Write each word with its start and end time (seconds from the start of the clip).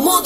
mundo 0.00 0.25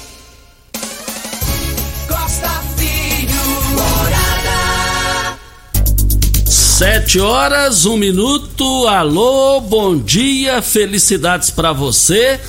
Sete 6.81 7.19
horas, 7.19 7.85
um 7.85 7.95
minuto. 7.95 8.87
Alô, 8.87 9.61
bom 9.61 9.95
dia, 9.95 10.63
felicidades 10.63 11.51
para 11.51 11.71
você. 11.71 12.39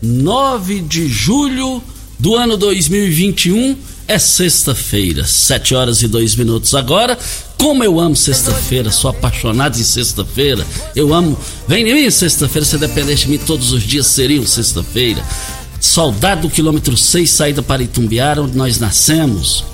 9 0.00 0.78
de 0.82 1.08
julho 1.08 1.82
do 2.16 2.36
ano 2.36 2.56
2021 2.56 3.76
é 4.06 4.16
sexta-feira, 4.16 5.26
sete 5.26 5.74
horas 5.74 6.02
e 6.02 6.06
dois 6.06 6.36
minutos 6.36 6.72
agora. 6.72 7.18
Como 7.58 7.82
eu 7.82 7.98
amo 7.98 8.14
sexta-feira, 8.14 8.92
sou 8.92 9.10
apaixonado 9.10 9.76
em 9.76 9.82
sexta-feira. 9.82 10.64
Eu 10.94 11.12
amo. 11.12 11.36
Vem 11.66 11.84
em 11.88 11.92
mim, 11.92 12.10
sexta-feira, 12.12 12.64
se 12.64 12.78
dependesse 12.78 13.22
de 13.24 13.30
mim, 13.30 13.38
todos 13.38 13.72
os 13.72 13.82
dias 13.82 14.06
seriam 14.06 14.46
sexta-feira. 14.46 15.20
Saudade 15.80 16.42
do 16.42 16.48
quilômetro 16.48 16.96
6, 16.96 17.28
saída 17.28 17.60
para 17.60 17.82
Itumbiara, 17.82 18.40
onde 18.40 18.56
nós 18.56 18.78
nascemos. 18.78 19.64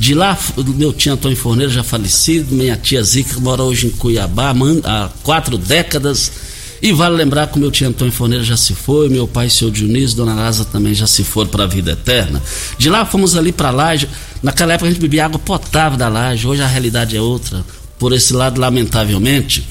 De 0.00 0.14
lá, 0.14 0.36
meu 0.76 0.94
tio 0.94 1.12
Antônio 1.12 1.36
Forneiro 1.36 1.70
já 1.70 1.84
falecido, 1.84 2.54
minha 2.54 2.74
tia 2.74 3.02
Zica 3.02 3.38
mora 3.38 3.62
hoje 3.62 3.86
em 3.86 3.90
Cuiabá 3.90 4.54
há 4.82 5.10
quatro 5.22 5.58
décadas. 5.58 6.32
E 6.80 6.90
vale 6.90 7.16
lembrar 7.16 7.48
que 7.48 7.58
o 7.58 7.60
meu 7.60 7.70
tio 7.70 7.86
Antônio 7.86 8.10
Forneiro 8.10 8.42
já 8.42 8.56
se 8.56 8.74
foi, 8.74 9.10
meu 9.10 9.28
pai, 9.28 9.50
seu 9.50 9.70
Dionísio, 9.70 10.16
dona 10.16 10.34
Lázara 10.34 10.70
também 10.72 10.94
já 10.94 11.06
se 11.06 11.22
foram 11.22 11.50
para 11.50 11.64
a 11.64 11.66
vida 11.66 11.92
eterna. 11.92 12.42
De 12.78 12.88
lá 12.88 13.04
fomos 13.04 13.36
ali 13.36 13.52
para 13.52 13.70
Laje. 13.70 14.08
Naquela 14.42 14.72
época 14.72 14.88
a 14.88 14.90
gente 14.90 15.02
bebia 15.02 15.26
água 15.26 15.38
potável 15.38 15.98
da 15.98 16.08
Laje, 16.08 16.46
hoje 16.46 16.62
a 16.62 16.66
realidade 16.66 17.14
é 17.14 17.20
outra, 17.20 17.62
por 17.98 18.14
esse 18.14 18.32
lado, 18.32 18.58
lamentavelmente. 18.58 19.68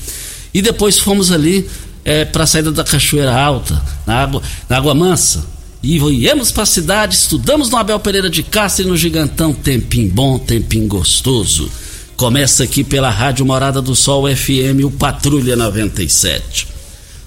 E 0.54 0.62
depois 0.62 1.00
fomos 1.00 1.32
ali 1.32 1.68
para 2.32 2.44
a 2.44 2.48
saída 2.48 2.72
da 2.72 2.84
Cachoeira 2.84 3.36
Alta, 3.36 3.82
na 4.06 4.22
Água, 4.22 4.44
na 4.70 4.78
água 4.78 4.94
Mansa. 4.94 5.44
E 5.82 5.98
viemos 5.98 6.52
para 6.52 6.64
a 6.64 6.66
cidade, 6.66 7.16
estudamos 7.16 7.70
no 7.70 7.78
Abel 7.78 8.00
Pereira 8.02 8.30
de 8.30 8.44
Castro 8.44 8.84
e 8.84 8.88
no 8.88 8.98
Gigantão. 8.98 9.54
Tempinho 9.54 10.10
bom, 10.10 10.38
tempinho 10.38 10.88
gostoso. 10.88 11.72
Começa 12.18 12.66
aqui 12.66 12.84
pela 12.84 13.10
Rádio 13.10 13.46
Morada 13.46 13.82
do 13.82 13.96
Sol 13.96 14.26
FM, 14.28 14.84
o 14.84 14.92
Patrulha 14.92 15.56
97. 15.56 16.68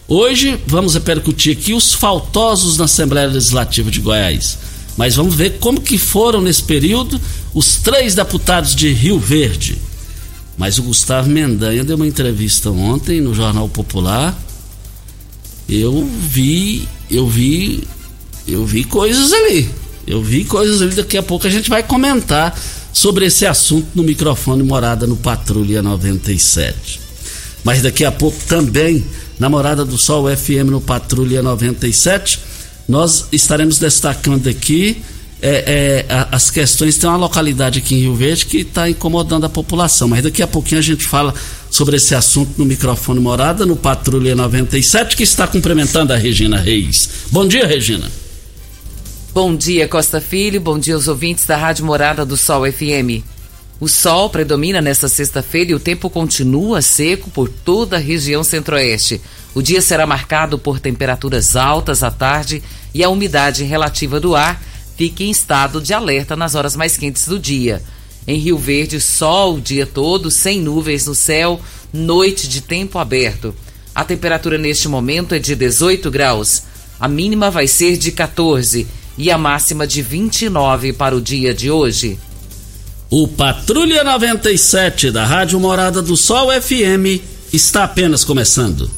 Hoje 0.07 0.61
vamos 0.67 0.93
repercutir 0.93 1.57
aqui 1.57 1.73
os 1.73 1.95
faltosos 1.95 2.77
na 2.77 2.85
Assembleia 2.85 3.29
Legislativa 3.29 3.91
de 3.91 4.01
Goiás. 4.01 4.59
Mas 4.99 5.17
vamos 5.17 5.35
ver 5.35 5.59
como 5.59 5.81
que 5.81 5.97
foram 5.97 6.43
nesse 6.43 6.63
período 6.63 7.19
os 7.55 7.77
três 7.77 8.15
deputados 8.15 8.77
de 8.77 8.93
Rio 8.93 9.19
Verde. 9.19 9.79
Mas 10.59 10.79
o 10.79 10.83
Gustavo 10.83 11.31
Mendanha 11.31 11.83
deu 11.83 11.97
uma 11.97 12.07
entrevista 12.07 12.71
ontem 12.71 13.19
no 13.19 13.35
Jornal 13.35 13.67
Popular. 13.71 14.39
Eu 15.67 16.07
vi, 16.07 16.87
eu 17.11 17.27
vi, 17.27 17.85
eu 18.47 18.65
vi 18.65 18.85
coisas 18.85 19.33
ali. 19.33 19.69
Eu 20.07 20.23
vi 20.23 20.45
coisas 20.45 20.83
ali. 20.83 20.95
Daqui 20.95 21.17
a 21.17 21.23
pouco 21.23 21.47
a 21.47 21.51
gente 21.51 21.71
vai 21.71 21.83
comentar 21.83 22.59
sobre 22.93 23.27
esse 23.27 23.47
assunto 23.47 23.89
no 23.95 24.03
microfone 24.03 24.63
Morada 24.63 25.07
no 25.07 25.17
Patrulha 25.17 25.83
97. 25.83 27.01
Mas 27.65 27.83
daqui 27.83 28.05
a 28.05 28.13
pouco 28.13 28.39
também, 28.47 29.05
na 29.39 29.49
Morada 29.49 29.85
do 29.85 29.97
Sol 29.97 30.25
FM 30.35 30.71
no 30.71 30.81
Patrulha 30.81 31.43
97, 31.43 32.41
nós 32.89 33.27
estaremos 33.33 33.79
destacando 33.79 34.49
aqui 34.49 35.03
é, 35.41 36.05
é, 36.09 36.27
as 36.31 36.51
questões. 36.51 36.99
Tem 36.99 37.09
uma 37.09 37.17
localidade 37.17 37.79
aqui 37.79 37.95
em 37.95 38.01
Rio 38.01 38.15
Verde 38.15 38.47
que 38.47 38.59
está 38.59 38.91
incomodando 38.91 39.45
a 39.45 39.49
população, 39.49 40.09
mas 40.09 40.23
daqui 40.23 40.43
a 40.43 40.47
pouquinho 40.47 40.81
a 40.81 40.83
gente 40.83 41.05
fala 41.05 41.33
sobre 41.71 41.97
esse 41.97 42.15
assunto 42.15 42.53
no 42.59 42.65
microfone 42.65 43.21
Morada, 43.21 43.65
no 43.65 43.77
Patrulha 43.77 44.35
97, 44.35 45.17
que 45.17 45.23
está 45.23 45.47
cumprimentando 45.47 46.13
a 46.13 46.17
Regina 46.17 46.59
Reis. 46.59 47.09
Bom 47.31 47.47
dia, 47.47 47.67
Regina. 47.67 48.22
Bom 49.35 49.57
dia, 49.57 49.89
Costa 49.89 50.21
Filho. 50.21 50.61
Bom 50.61 50.79
dia 50.79 50.95
aos 50.95 51.09
ouvintes 51.09 51.47
da 51.47 51.57
Rádio 51.57 51.87
Morada 51.87 52.23
do 52.23 52.37
Sol 52.37 52.71
FM. 52.71 53.25
O 53.81 53.89
sol 53.89 54.29
predomina 54.29 54.83
nesta 54.83 55.09
sexta-feira 55.09 55.71
e 55.71 55.75
o 55.75 55.81
tempo 55.81 56.11
continua 56.11 56.83
seco 56.83 57.31
por 57.31 57.49
toda 57.49 57.97
a 57.97 57.99
região 57.99 58.45
centro-oeste. 58.45 59.23
O 59.55 59.63
dia 59.63 59.81
será 59.81 60.07
marcado 60.07 60.59
por 60.59 60.79
temperaturas 60.79 61.57
altas 61.57 62.03
à 62.03 62.11
tarde 62.11 62.63
e 62.93 63.03
a 63.03 63.09
umidade 63.09 63.65
relativa 63.65 64.21
do 64.21 64.37
ar 64.37 64.63
fica 64.99 65.23
em 65.23 65.31
estado 65.31 65.81
de 65.81 65.95
alerta 65.95 66.37
nas 66.37 66.55
horas 66.55 66.77
mais 66.77 66.99
quentes 66.99 67.27
do 67.27 67.39
dia. 67.39 67.83
Em 68.27 68.39
Rio 68.39 68.59
Verde, 68.59 69.01
sol 69.01 69.55
o 69.55 69.61
dia 69.63 69.87
todo, 69.87 70.31
sem 70.31 70.61
nuvens 70.61 71.07
no 71.07 71.15
céu, 71.15 71.59
noite 71.91 72.47
de 72.47 72.61
tempo 72.61 72.99
aberto. 72.99 73.55
A 73.95 74.05
temperatura 74.05 74.59
neste 74.59 74.89
momento 74.89 75.35
é 75.35 75.39
de 75.39 75.57
18 75.57 76.11
graus. 76.11 76.65
A 77.01 77.09
mínima 77.09 77.51
vai 77.51 77.67
ser 77.67 77.97
de 77.97 78.13
14 78.13 78.87
e 79.17 79.31
a 79.31 79.39
máxima 79.39 79.87
de 79.87 80.03
29 80.03 80.93
para 80.93 81.15
o 81.17 81.21
dia 81.21 81.55
de 81.55 81.71
hoje. 81.71 82.19
O 83.11 83.29
Patrulha 83.29 84.03
97 84.03 85.11
da 85.11 85.27
Rádio 85.27 85.61
Morada 85.61 86.01
do 86.01 86.17
Sol 86.17 86.49
FM 86.51 87.21
está 87.53 87.85
apenas 87.85 88.25
começando. 88.25 88.91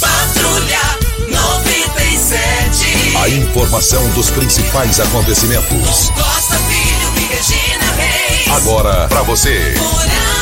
Patrulha 0.00 0.80
97. 1.28 3.16
A 3.16 3.28
informação 3.28 4.10
dos 4.10 4.28
principais 4.30 4.98
acontecimentos. 4.98 6.10
Costa 6.10 6.58
Filho 6.58 7.12
e 7.16 7.20
Regina 7.32 7.92
Reis. 7.92 8.48
Agora 8.48 9.06
para 9.06 9.22
você. 9.22 9.76
Morada. 9.78 10.32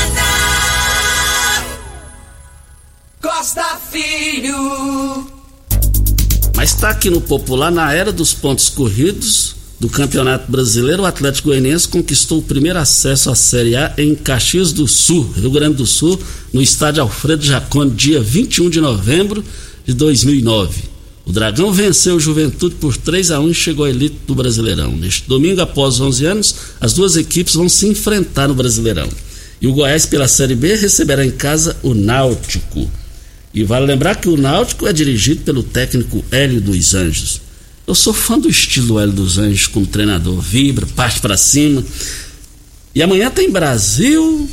Costa 3.21 3.79
Filho. 3.91 5.40
Está 6.71 6.91
aqui 6.91 7.11
no 7.11 7.21
popular, 7.21 7.71
na 7.71 7.93
era 7.93 8.11
dos 8.11 8.33
pontos 8.33 8.71
corridos 8.71 9.55
do 9.79 9.87
Campeonato 9.87 10.51
Brasileiro, 10.51 11.03
o 11.03 11.05
Atlético 11.05 11.49
Goianiense 11.49 11.87
conquistou 11.87 12.39
o 12.39 12.43
primeiro 12.43 12.79
acesso 12.79 13.29
à 13.29 13.35
Série 13.35 13.77
A 13.77 13.93
em 13.99 14.15
Caxias 14.15 14.73
do 14.73 14.89
Sul, 14.89 15.31
Rio 15.37 15.51
Grande 15.51 15.77
do 15.77 15.85
Sul, 15.85 16.19
no 16.51 16.63
estádio 16.63 17.03
Alfredo 17.03 17.45
Jacone, 17.45 17.91
dia 17.91 18.19
21 18.23 18.71
de 18.71 18.81
novembro 18.81 19.45
de 19.85 19.93
2009. 19.93 20.85
O 21.27 21.33
Dragão 21.33 21.71
venceu 21.71 22.17
o 22.17 22.21
Juventude 22.21 22.77
por 22.77 22.97
3 22.97 23.31
a 23.33 23.41
1 23.41 23.51
e 23.51 23.55
chegou 23.55 23.85
à 23.85 23.91
elite 23.91 24.17
do 24.27 24.35
Brasileirão. 24.35 24.93
Neste 24.93 25.29
domingo, 25.29 25.61
após 25.61 26.01
11 26.01 26.25
anos, 26.25 26.55
as 26.81 26.95
duas 26.95 27.17
equipes 27.17 27.57
vão 27.57 27.69
se 27.69 27.89
enfrentar 27.89 28.49
no 28.49 28.55
Brasileirão. 28.55 29.09
E 29.61 29.67
o 29.67 29.75
Goiás, 29.75 30.07
pela 30.07 30.29
Série 30.29 30.55
B, 30.55 30.77
receberá 30.77 31.27
em 31.27 31.31
casa 31.31 31.77
o 31.83 31.93
Náutico. 31.95 32.89
E 33.53 33.65
vale 33.65 33.87
lembrar 33.87 34.17
que 34.17 34.29
o 34.29 34.37
Náutico 34.37 34.87
é 34.87 34.93
dirigido 34.93 35.43
pelo 35.43 35.63
técnico 35.63 36.25
Hélio 36.31 36.61
dos 36.61 36.95
Anjos. 36.95 37.41
Eu 37.87 37.95
sou 37.95 38.13
fã 38.13 38.39
do 38.39 38.49
estilo 38.49 39.01
Hélio 39.01 39.13
dos 39.13 39.39
Anjos 39.39 39.67
como 39.67 39.87
treinador. 39.87 40.41
Vibra, 40.41 40.87
parte 40.87 41.21
para 41.21 41.37
cima. 41.37 41.85
E 42.95 43.03
amanhã 43.03 43.31
tem 43.31 43.51
Brasil 43.51 44.49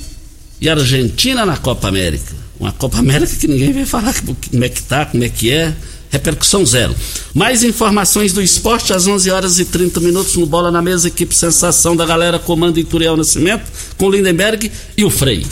e 0.60 0.68
Argentina 0.68 1.46
na 1.46 1.58
Copa 1.58 1.88
América. 1.88 2.36
Uma 2.60 2.72
Copa 2.72 2.98
América 2.98 3.36
que 3.36 3.48
ninguém 3.48 3.72
vai 3.72 3.86
falar 3.86 4.16
como 4.22 4.64
é 4.64 4.70
que 4.70 4.82
tá, 4.82 5.06
como 5.06 5.24
é 5.24 5.30
que 5.30 5.52
é. 5.52 5.76
Repercussão 6.10 6.66
zero. 6.66 6.96
Mais 7.34 7.64
informações 7.64 8.32
do 8.32 8.42
esporte 8.42 8.94
às 8.94 9.06
11 9.06 9.30
horas 9.30 9.60
e 9.60 9.66
30 9.66 10.00
minutos 10.00 10.36
no 10.36 10.46
Bola 10.46 10.72
na 10.72 10.82
Mesa, 10.82 11.10
equipe 11.10 11.36
Sensação 11.36 11.96
da 11.96 12.06
galera, 12.06 12.40
comando 12.40 12.80
Ituriel 12.80 13.18
Nascimento, 13.18 13.66
com 13.98 14.10
Lindenberg 14.10 14.72
e 14.96 15.04
o 15.04 15.10
Frei. 15.10 15.46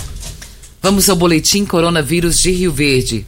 Vamos 0.82 1.10
ao 1.10 1.16
boletim 1.16 1.66
Coronavírus 1.66 2.40
de 2.40 2.52
Rio 2.52 2.72
Verde. 2.72 3.26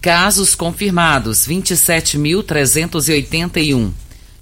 Casos 0.00 0.54
confirmados: 0.54 1.48
27.381. 1.48 3.90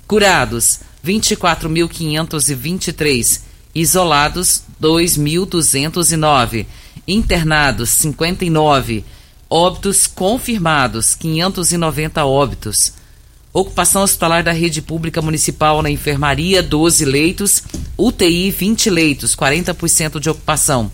Curados: 0.07 0.81
24.523. 1.05 3.41
Isolados: 3.75 4.63
2.209. 4.81 6.67
Internados: 7.09 7.91
59. 7.91 9.05
Óbitos 9.49 10.07
confirmados: 10.07 11.15
590 11.15 12.27
óbitos. 12.27 12.93
Ocupação 13.51 14.03
hospitalar 14.03 14.45
da 14.45 14.53
rede 14.53 14.83
pública 14.83 15.23
municipal 15.23 15.81
na 15.81 15.91
enfermaria: 15.91 16.63
12 16.63 17.07
leitos. 17.07 17.63
UTI: 17.97 18.51
20 18.51 18.91
leitos, 18.91 19.35
40% 19.35 20.21
de 20.21 20.29
ocupação. 20.29 20.93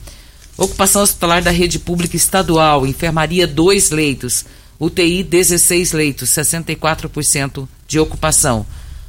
Ocupação 0.63 1.03
hospitalar 1.03 1.43
da 1.43 1.51
rede 1.51 1.81
pública 1.81 2.15
estadual, 2.15 2.87
enfermaria 2.87 3.49
2 3.49 3.91
leitos, 3.91 4.45
UTI 4.79 5.25
16 5.25 5.91
leitos, 5.91 6.31
64% 6.31 7.67
de 7.89 7.99
ocupação. 7.99 8.65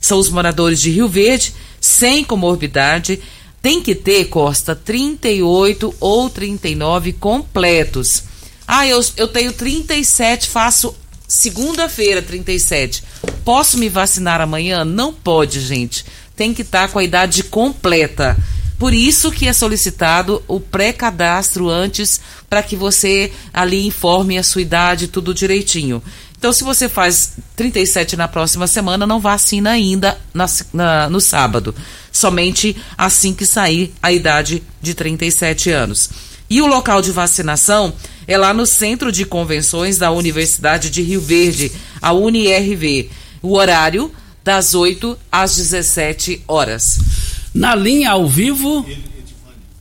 São 0.00 0.18
os 0.18 0.28
moradores 0.28 0.80
de 0.80 0.90
Rio 0.90 1.08
Verde, 1.08 1.54
sem 1.80 2.24
comorbidade. 2.24 3.22
Tem 3.62 3.80
que 3.80 3.94
ter, 3.94 4.24
Costa, 4.24 4.74
38 4.74 5.94
ou 6.00 6.28
39 6.28 7.12
completos. 7.12 8.24
Ah, 8.66 8.86
eu, 8.88 9.02
eu 9.16 9.28
tenho 9.28 9.52
37, 9.52 10.48
faço 10.48 10.94
segunda-feira 11.28 12.20
37. 12.20 13.04
Posso 13.44 13.78
me 13.78 13.88
vacinar 13.88 14.40
amanhã? 14.40 14.84
Não 14.84 15.12
pode, 15.12 15.60
gente. 15.60 16.04
Tem 16.34 16.52
que 16.52 16.62
estar 16.62 16.88
com 16.88 16.98
a 16.98 17.04
idade 17.04 17.44
completa. 17.44 18.36
Por 18.84 18.92
isso 18.92 19.32
que 19.32 19.48
é 19.48 19.52
solicitado 19.54 20.42
o 20.46 20.60
pré-cadastro 20.60 21.70
antes 21.70 22.20
para 22.50 22.62
que 22.62 22.76
você 22.76 23.32
ali 23.50 23.86
informe 23.86 24.36
a 24.36 24.42
sua 24.42 24.60
idade, 24.60 25.08
tudo 25.08 25.32
direitinho. 25.32 26.02
Então, 26.36 26.52
se 26.52 26.62
você 26.62 26.86
faz 26.86 27.32
37 27.56 28.14
na 28.14 28.28
próxima 28.28 28.66
semana, 28.66 29.06
não 29.06 29.20
vacina 29.20 29.70
ainda 29.70 30.20
na, 30.34 30.44
na, 30.70 31.08
no 31.08 31.18
sábado. 31.18 31.74
Somente 32.12 32.76
assim 32.98 33.32
que 33.32 33.46
sair 33.46 33.94
a 34.02 34.12
idade 34.12 34.62
de 34.82 34.92
37 34.92 35.70
anos. 35.70 36.10
E 36.50 36.60
o 36.60 36.66
local 36.66 37.00
de 37.00 37.10
vacinação 37.10 37.90
é 38.28 38.36
lá 38.36 38.52
no 38.52 38.66
Centro 38.66 39.10
de 39.10 39.24
Convenções 39.24 39.96
da 39.96 40.10
Universidade 40.10 40.90
de 40.90 41.00
Rio 41.00 41.22
Verde, 41.22 41.72
a 42.02 42.12
UniRV. 42.12 43.08
O 43.40 43.56
horário 43.56 44.12
das 44.44 44.74
8 44.74 45.18
às 45.32 45.56
17 45.56 46.42
horas. 46.46 47.33
Na 47.54 47.72
linha 47.76 48.10
ao 48.10 48.26
vivo, 48.26 48.84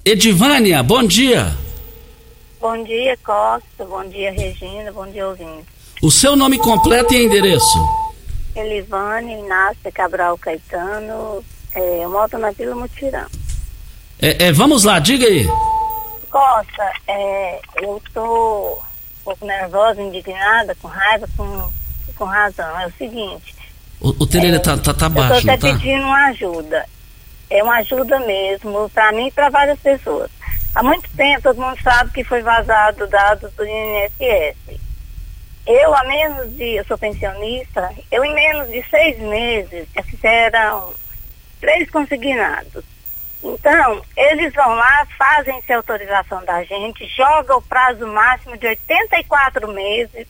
Edivânia, 0.06 0.84
bom 0.84 1.04
dia. 1.04 1.58
Bom 2.62 2.84
dia, 2.84 3.18
Costa. 3.26 3.84
Bom 3.84 4.08
dia, 4.10 4.32
Regina. 4.32 4.92
Bom 4.92 5.08
dia, 5.08 5.28
ouvinte. 5.28 5.66
O 6.00 6.12
seu 6.12 6.36
nome 6.36 6.60
completo 6.60 7.16
e 7.16 7.26
endereço? 7.26 7.80
Elivane 8.56 9.34
Inácia 9.34 9.92
Cabral 9.92 10.38
Caetano. 10.38 11.44
É, 11.74 12.04
eu 12.06 12.12
moro 12.12 12.38
na 12.38 12.52
Vila 12.52 12.76
Mutirão. 12.76 13.26
É, 14.22 14.46
é, 14.46 14.52
vamos 14.52 14.84
lá, 14.84 15.00
diga 15.00 15.26
aí. 15.26 15.48
Costa, 16.30 16.92
é, 17.08 17.60
eu 17.82 18.00
tô 18.14 18.74
um 18.76 19.24
pouco 19.26 19.46
nervosa, 19.48 20.00
indignada, 20.00 20.76
com 20.76 20.88
raiva, 20.88 21.28
com, 21.36 21.70
com 22.16 22.26
razão. 22.26 22.80
É 22.80 22.86
o 22.86 22.94
seguinte. 23.00 23.56
O, 24.00 24.10
o 24.10 24.28
telele 24.28 24.58
é, 24.58 24.60
tá, 24.60 24.78
tá, 24.78 24.94
tá 24.94 25.08
eu 25.08 25.10
baixo, 25.10 25.42
tô 25.42 25.48
não 25.48 25.54
até 25.56 25.68
tá? 25.72 25.74
pedindo 25.74 26.04
uma 26.04 26.28
ajuda. 26.28 26.93
É 27.50 27.64
uma 27.64 27.78
ajuda 27.78 28.20
mesmo, 28.22 28.90
para 28.90 29.12
mim 29.12 29.28
e 29.28 29.32
para 29.32 29.50
várias 29.50 29.80
pessoas. 29.80 30.32
Há 30.76 30.82
muito 30.82 31.10
tempo 31.16 31.44
todo 31.44 31.62
mundo 31.62 31.80
sabe 31.82 32.12
que 32.12 32.24
foi 32.24 32.42
vazado 32.42 33.08
dados 33.08 33.54
do 33.54 33.64
INSS. 33.66 34.80
Eu, 35.66 35.96
a 35.96 36.04
menos 36.04 36.56
de. 36.58 36.76
Eu 36.76 36.86
sou 36.86 36.98
pensionista, 36.98 37.94
eu 38.12 38.26
em 38.26 38.34
menos 38.34 38.70
de 38.70 38.84
seis 38.90 39.18
meses 39.20 39.88
já 39.96 40.04
fizeram 40.04 40.94
três 41.62 41.90
consignados. 41.90 42.84
Então, 43.44 44.02
eles 44.16 44.54
vão 44.54 44.70
lá, 44.70 45.06
fazem 45.18 45.58
essa 45.58 45.76
autorização 45.76 46.44
da 46.46 46.64
gente, 46.64 47.06
jogam 47.08 47.58
o 47.58 47.62
prazo 47.62 48.08
máximo 48.08 48.58
de 48.58 48.68
84 48.68 49.68
meses. 49.72 50.28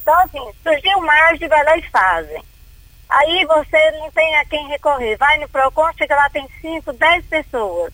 Então, 0.00 0.14
assim, 0.20 0.40
surgiu 0.62 1.00
margem, 1.00 1.48
vai 1.48 1.64
lá 1.64 1.76
e 1.76 1.82
fazem. 1.82 2.42
Aí 3.08 3.44
você 3.44 3.90
não 3.92 4.10
tem 4.10 4.36
a 4.36 4.44
quem 4.44 4.66
recorrer. 4.68 5.16
Vai 5.16 5.38
no 5.38 5.48
PROCON, 5.48 5.92
chega 5.96 6.16
lá, 6.16 6.28
tem 6.30 6.48
5, 6.60 6.92
10 6.92 7.26
pessoas. 7.26 7.92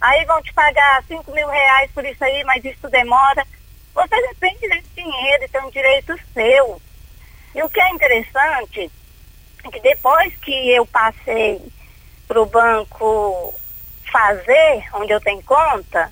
Aí 0.00 0.24
vão 0.24 0.42
te 0.42 0.52
pagar 0.54 1.04
5 1.04 1.30
mil 1.30 1.48
reais 1.48 1.90
por 1.92 2.04
isso 2.04 2.24
aí, 2.24 2.42
mas 2.44 2.64
isso 2.64 2.88
demora. 2.88 3.46
Você 3.94 4.28
depende 4.28 4.68
desse 4.68 4.88
dinheiro, 4.94 5.44
isso 5.44 5.56
é 5.56 5.62
um 5.62 5.70
direito 5.70 6.18
seu. 6.32 6.80
E 7.54 7.62
o 7.62 7.68
que 7.68 7.80
é 7.80 7.90
interessante 7.90 8.90
é 9.64 9.70
que 9.70 9.80
depois 9.80 10.34
que 10.36 10.70
eu 10.70 10.86
passei 10.86 11.60
para 12.26 12.40
o 12.40 12.46
banco 12.46 13.54
fazer, 14.10 14.84
onde 14.94 15.12
eu 15.12 15.20
tenho 15.20 15.42
conta, 15.42 16.10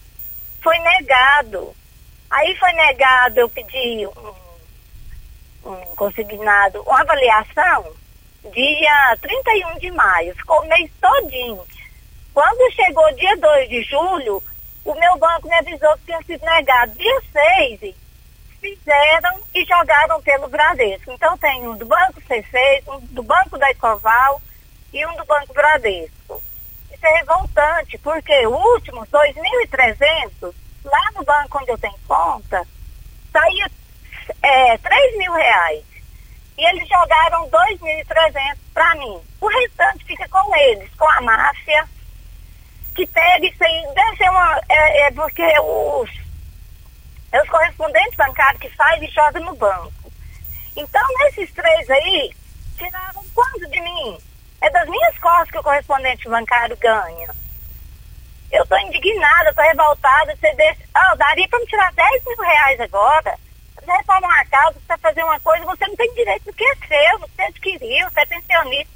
foi 0.63 0.79
negado. 0.81 1.75
Aí 2.31 2.55
foi 2.57 2.73
negado, 2.73 3.41
eu 3.41 3.49
pedi 3.49 4.07
um, 4.07 5.71
um 5.71 5.77
consignado, 5.97 6.83
uma 6.83 7.01
avaliação, 7.01 7.95
dia 8.52 9.17
31 9.21 9.78
de 9.78 9.90
maio, 9.90 10.35
ficou 10.35 10.61
o 10.61 10.69
mês 10.69 10.90
todinho. 11.00 11.64
Quando 12.33 12.73
chegou 12.73 13.14
dia 13.14 13.37
2 13.37 13.69
de 13.69 13.83
julho, 13.83 14.43
o 14.85 14.95
meu 14.95 15.19
banco 15.19 15.49
me 15.49 15.55
avisou 15.55 15.97
que 15.99 16.07
tinha 16.07 16.23
sido 16.23 16.45
negado. 16.45 16.93
Dia 16.93 17.21
6, 17.81 17.95
fizeram 18.61 19.40
e 19.55 19.64
jogaram 19.64 20.21
pelo 20.23 20.49
Bradesco. 20.49 21.11
Então 21.12 21.37
tem 21.38 21.67
um 21.67 21.76
do 21.76 21.87
Banco 21.87 22.21
C6, 22.23 22.83
um 22.88 23.00
do 23.14 23.23
Banco 23.23 23.59
da 23.59 23.71
Ecoval 23.71 24.40
e 24.93 25.05
um 25.07 25.17
do 25.17 25.25
Banco 25.25 25.52
Bradesco. 25.52 26.43
Isso 26.93 27.07
é 27.07 27.19
revoltante, 27.19 27.99
porque 27.99 28.47
o 28.47 28.55
último, 28.55 29.07
2.300, 29.07 30.55
lá 30.85 31.11
no 31.14 31.25
banco 31.25 31.59
onde 31.59 31.71
eu 31.71 31.78
tenho 31.78 31.99
conta, 32.07 32.67
saía 33.33 33.71
é, 34.43 34.78
3 34.78 35.19
mil 35.19 35.33
reais. 35.33 35.85
E 36.59 36.65
eles 36.67 36.88
jogaram 36.88 37.49
2.300 37.49 38.57
para 38.75 38.95
mim. 38.97 39.23
O 39.41 39.47
restante 39.47 40.05
fica 40.05 40.29
com 40.29 40.57
eles, 40.57 40.93
com 40.97 41.09
a 41.09 41.21
máfia, 41.21 41.88
que 42.97 43.07
pega 43.07 43.47
isso 43.47 43.62
aí. 43.62 43.95
Deve 43.95 44.17
ser 44.17 44.29
uma. 44.29 44.61
É, 44.69 45.03
é 45.03 45.11
porque 45.12 45.43
os, 45.61 46.11
é 47.31 47.41
os 47.41 47.49
correspondentes 47.49 48.17
bancários 48.17 48.61
que 48.61 48.71
faz 48.71 49.00
e 49.00 49.07
joga 49.07 49.38
no 49.38 49.55
banco. 49.55 50.12
Então, 50.77 51.03
nesses 51.21 51.53
três 51.53 51.88
aí, 51.88 52.35
tiraram 52.77 53.25
quanto 53.33 53.71
de 53.71 53.81
mim? 53.81 54.19
É 54.61 54.69
das 54.71 54.88
minhas 54.88 55.17
costas 55.19 55.53
que 55.53 55.59
o 55.59 55.62
correspondente 55.62 56.29
bancário 56.29 56.77
ganha. 56.77 57.29
Eu 58.50 58.65
estou 58.65 58.79
indignada, 58.81 59.50
estou 59.50 59.65
revoltada. 59.65 60.35
Você 60.35 60.53
deixa... 60.55 60.81
Ah, 60.93 61.15
daria 61.15 61.47
para 61.49 61.61
me 61.61 61.67
tirar 61.67 61.93
10 61.93 62.25
mil 62.25 62.38
reais 62.38 62.81
agora. 62.81 63.38
Você 63.88 63.97
reforma 63.97 64.28
uma 64.28 64.45
casa, 64.45 64.78
você 64.87 64.99
fazer 64.99 65.25
uma 65.25 65.40
coisa, 65.40 65.64
você 65.64 65.87
não 65.87 65.97
tem 65.97 66.12
direito 66.12 66.45
do 66.45 66.52
que 66.52 66.62
é 66.62 66.75
seu, 66.75 67.18
você 67.21 67.42
adquiriu, 67.42 68.11
você 68.11 68.21
é 68.21 68.26
pensionista. 68.26 68.92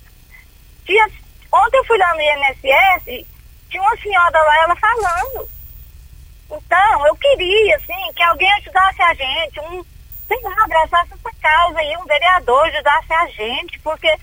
Tinha... 0.84 1.11
Ontem 1.50 1.78
eu 1.78 1.84
fui 1.87 1.96
lá 1.96 2.14
no 2.14 2.20
INSS, 2.20 3.26
tinha 3.70 3.82
uma 3.82 3.96
senhora 3.96 4.42
lá, 4.42 4.64
ela 4.64 4.76
falando. 4.76 5.49
Então, 6.50 7.06
eu 7.06 7.16
queria, 7.16 7.76
assim, 7.76 8.12
que 8.14 8.22
alguém 8.22 8.52
ajudasse 8.52 9.00
a 9.00 9.14
gente, 9.14 9.61
um, 9.61 9.82
sei 10.28 10.40
lá, 10.42 10.54
abraçasse 10.62 11.14
essa 11.14 11.30
causa 11.40 11.78
aí, 11.78 11.96
um 11.96 12.04
vereador 12.04 12.66
ajudasse 12.66 13.12
a 13.14 13.26
gente, 13.28 13.78
porque 13.78 14.14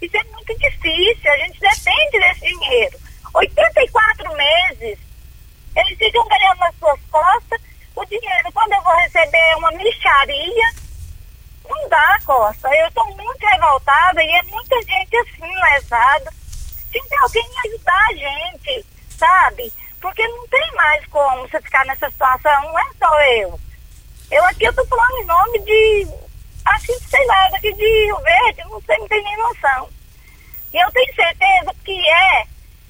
isso 0.00 0.16
é 0.16 0.24
muito 0.24 0.58
difícil, 0.58 1.32
a 1.32 1.36
gente 1.36 1.60
depende 1.60 2.18
desse 2.18 2.46
dinheiro. 2.46 2.98
84 3.34 4.36
meses, 4.36 4.98
eles 5.76 5.98
ficam 5.98 6.26
ganhando 6.28 6.60
nas 6.60 6.74
suas 6.76 7.00
costas 7.10 7.60
o 7.94 8.04
dinheiro. 8.06 8.52
Quando 8.52 8.72
eu 8.72 8.82
vou 8.82 8.94
receber 8.96 9.56
uma 9.56 9.70
micharia, 9.72 10.66
não 11.68 11.88
dá, 11.88 12.18
Costa. 12.24 12.68
Eu 12.74 12.88
estou 12.88 13.06
muito 13.16 13.46
revoltada 13.46 14.22
e 14.22 14.30
é 14.30 14.42
muita 14.44 14.76
gente 14.82 15.16
assim, 15.16 15.54
lesada. 15.72 16.32
Tem 16.92 17.02
que 17.02 17.16
alguém 17.16 17.46
ajudar 17.66 18.06
a 18.08 18.14
gente, 18.14 18.86
sabe? 19.18 19.72
Porque 20.00 20.26
não 20.28 20.46
tem 20.48 20.72
mais 20.74 21.06
como 21.06 21.48
você 21.48 21.60
ficar 21.60 21.84
nessa 21.86 22.10
situação, 22.10 22.62
não 22.62 22.78
é 22.78 22.84
só 22.98 23.20
eu. 23.22 23.60
Eu 24.30 24.44
aqui 24.44 24.64
eu 24.64 24.74
tô 24.74 24.84
falando 24.86 25.18
em 25.20 25.24
nome 25.24 25.58
de, 25.60 26.08
acho 26.64 26.86
que, 26.86 27.08
sei 27.08 27.26
lá, 27.26 27.48
daqui 27.48 27.72
de 27.72 28.04
Rio 28.04 28.16
Verde, 28.18 28.64
não 28.68 28.80
sei, 28.82 28.96
não 28.98 29.08
tenho 29.08 29.24
nem 29.24 29.36
noção. 29.38 29.88
E 30.72 30.76
eu 30.76 30.90
tenho 30.92 31.14
certeza 31.14 31.74
que 31.84 32.08
é 32.08 32.46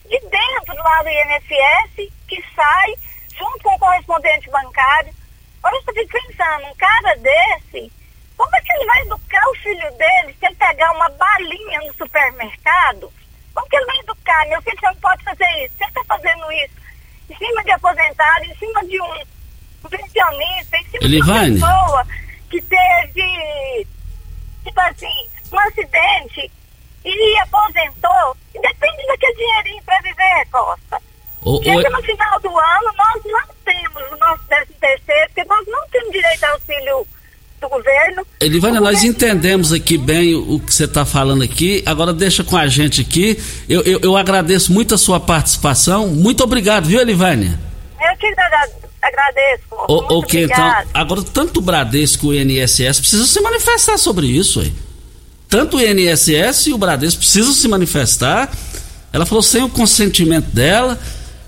de 0.09 0.21
dentro 0.29 0.75
lado 0.85 1.05
do 1.05 1.11
INSS 1.11 2.13
que 2.29 2.45
sai 2.55 2.95
junto 3.39 3.63
com 3.63 3.75
o 3.75 3.79
correspondente 3.79 4.51
bancário. 4.51 5.15
Agora 5.63 5.77
eu 5.77 5.95
fico 5.95 6.13
pensando, 6.13 6.67
um 6.67 6.75
cara 6.75 7.17
desse, 7.17 7.93
como 8.37 8.55
é 8.57 8.61
que 8.61 8.73
ele 8.73 8.87
vai 8.87 9.01
educar 9.03 9.49
o 9.49 9.55
filho 9.57 9.91
dele 9.93 10.37
se 10.39 10.47
ele 10.47 10.55
pegar 10.57 10.93
uma 10.93 11.09
balinha 11.11 11.81
no 11.81 11.95
supermercado? 11.95 13.13
Como 13.55 13.69
que 13.69 13.77
ele 13.77 13.87
vai 13.87 13.99
educar? 13.99 14.47
Meu 14.49 14.63
filho, 14.63 14.79
você 14.79 14.87
não 14.87 14.97
pode 14.97 15.25
fazer 15.25 15.65
isso. 15.65 15.75
Você 15.79 15.85
está 15.85 16.05
fazendo 16.05 16.53
isso 16.53 16.75
em 17.31 17.37
cima 17.37 17.65
de 17.65 17.71
aposentado, 17.71 18.45
em 18.45 18.55
cima 18.57 18.85
de 18.85 19.01
um 19.01 19.89
pensionista, 19.89 20.77
em 20.77 20.85
cima 20.85 21.05
Elivane. 21.05 21.57
de 21.57 21.65
uma 21.65 21.77
pessoa 21.77 22.07
que 22.51 22.63
teve, 22.63 23.87
tipo 24.65 24.81
assim, 24.81 25.29
um 25.53 25.59
acidente 25.59 26.51
e 27.05 27.39
aposentou. 27.39 28.37
E 28.55 28.61
depende 28.61 29.07
daquele 29.07 29.35
dinheirinho 29.35 29.83
para 29.85 30.01
viver, 30.01 30.47
Costa. 30.51 31.03
Ô, 31.43 31.63
Chega 31.63 31.91
no 31.91 32.03
final 32.03 32.41
do 32.41 32.59
ano, 32.59 32.93
nós 32.97 33.25
não 33.25 33.55
temos 33.65 34.13
o 34.13 34.17
nosso 34.17 34.43
décimo 34.45 34.79
terceiro, 34.81 35.27
porque 35.27 35.45
nós 35.45 35.67
não 35.67 35.89
temos 35.89 36.11
direito 36.11 36.45
ao 36.45 36.53
auxílio 36.55 37.07
do 37.61 37.69
governo. 37.69 38.27
Elivânia, 38.45 38.81
nós 38.81 39.03
entendemos 39.05 39.73
aqui 39.73 39.97
bem 39.97 40.35
o 40.35 40.59
que 40.61 40.73
você 40.75 40.85
está 40.85 41.05
falando 41.05 41.43
aqui. 41.43 41.83
Agora 41.87 42.13
deixa 42.13 42.45
com 42.45 42.57
a 42.57 42.67
gente 42.67 43.01
aqui. 43.01 43.39
Eu, 43.69 43.83
eu, 43.83 44.01
eu 44.03 44.17
agradeço 44.17 44.73
muito 44.73 44.95
a 44.95 44.99
sua 44.99 45.19
participação. 45.19 46.09
Muito 46.09 46.43
obrigado, 46.45 46.87
viu, 46.87 47.01
Elivânia? 47.01 47.59
Eu 48.01 48.19
que 48.19 48.27
agra- 48.27 48.69
agradeço. 49.03 49.63
O- 49.89 50.19
ok, 50.19 50.45
então, 50.45 50.57
obrigada. 50.57 50.89
agora 50.93 51.23
tanto 51.23 51.59
o 51.59 51.63
Bradesco 51.63 52.33
e 52.33 52.39
o 52.39 52.41
INSS 52.43 53.01
precisam 53.01 53.27
se 53.27 53.41
manifestar 53.41 53.97
sobre 53.99 54.27
isso. 54.27 54.61
Aí. 54.61 54.73
Tanto 55.49 55.77
o 55.77 55.81
INSS 55.81 56.67
e 56.69 56.73
o 56.73 56.79
Bradesco 56.79 57.21
precisam 57.21 57.53
se 57.53 57.67
manifestar. 57.69 58.51
Ela 59.13 59.25
falou 59.25 59.43
sem 59.43 59.63
o 59.63 59.69
consentimento 59.69 60.47
dela. 60.47 60.99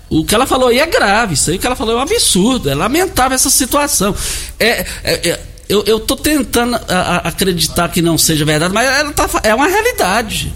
O 0.09 0.23
que 0.23 0.33
ela 0.33 0.45
falou 0.47 0.69
aí 0.69 0.79
é 0.79 0.85
grave, 0.85 1.33
isso 1.33 1.51
aí 1.51 1.57
que 1.57 1.67
ela 1.67 1.75
falou 1.75 1.93
é 1.95 1.97
um 1.97 2.01
absurdo, 2.01 2.69
é 2.69 2.73
lamentável 2.73 3.35
essa 3.35 3.49
situação. 3.49 4.15
É, 4.57 4.85
é- 5.03 5.29
é- 5.31 5.39
eu, 5.69 5.83
eu 5.85 5.99
tô 5.99 6.15
tentando 6.15 6.75
a- 6.75 6.81
a- 6.87 7.17
acreditar 7.29 7.89
que 7.89 8.01
não 8.01 8.17
seja 8.17 8.45
verdade, 8.45 8.73
mas 8.73 8.87
ela 8.87 9.11
tá 9.13 9.29
é 9.43 9.53
uma 9.53 9.67
realidade. 9.67 10.53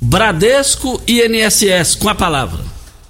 Bradesco 0.00 1.00
e 1.06 1.20
INSS, 1.24 1.94
com 1.94 2.08
a 2.08 2.14
palavra. 2.14 2.60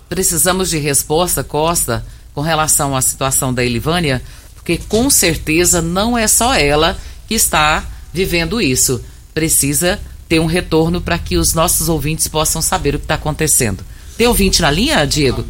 Precisamos 0.09 0.69
de 0.71 0.79
resposta, 0.79 1.43
Costa, 1.43 2.05
com 2.35 2.41
relação 2.43 2.95
à 2.95 3.01
situação 3.01 3.53
da 3.53 3.65
Elivânia, 3.65 4.21
porque 4.55 4.79
com 4.89 5.09
certeza 5.09 5.81
não 5.81 6.17
é 6.17 6.27
só 6.29 6.55
ela 6.55 6.97
que 7.27 7.35
está 7.35 7.85
vivendo 8.13 8.61
isso. 8.61 9.03
Precisa 9.33 9.99
ter 10.29 10.39
um 10.39 10.47
retorno 10.47 11.01
para 11.01 11.19
que 11.19 11.37
os 11.37 11.55
nossos 11.55 11.89
ouvintes 11.89 12.29
possam 12.29 12.61
saber 12.61 12.95
o 12.95 12.99
que 12.99 13.05
está 13.07 13.15
acontecendo. 13.15 13.83
Tem 14.19 14.27
ouvinte 14.27 14.61
na 14.61 14.71
linha, 14.71 15.05
Diego? 15.07 15.45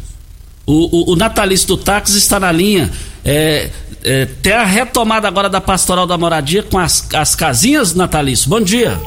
O, 0.65 1.11
o, 1.11 1.13
o 1.13 1.15
natalício 1.17 1.67
do 1.67 1.77
táxi 1.77 2.17
está 2.17 2.39
na 2.39 2.51
linha. 2.51 2.89
É, 3.25 3.69
é, 4.03 4.25
tem 4.25 4.53
a 4.53 4.63
retomada 4.63 5.27
agora 5.27 5.49
da 5.49 5.61
pastoral 5.61 6.05
da 6.05 6.17
moradia 6.17 6.63
com 6.63 6.77
as, 6.77 7.07
as 7.13 7.35
casinhas 7.35 7.93
natalício. 7.95 8.49
Bom 8.49 8.61
dia. 8.61 8.99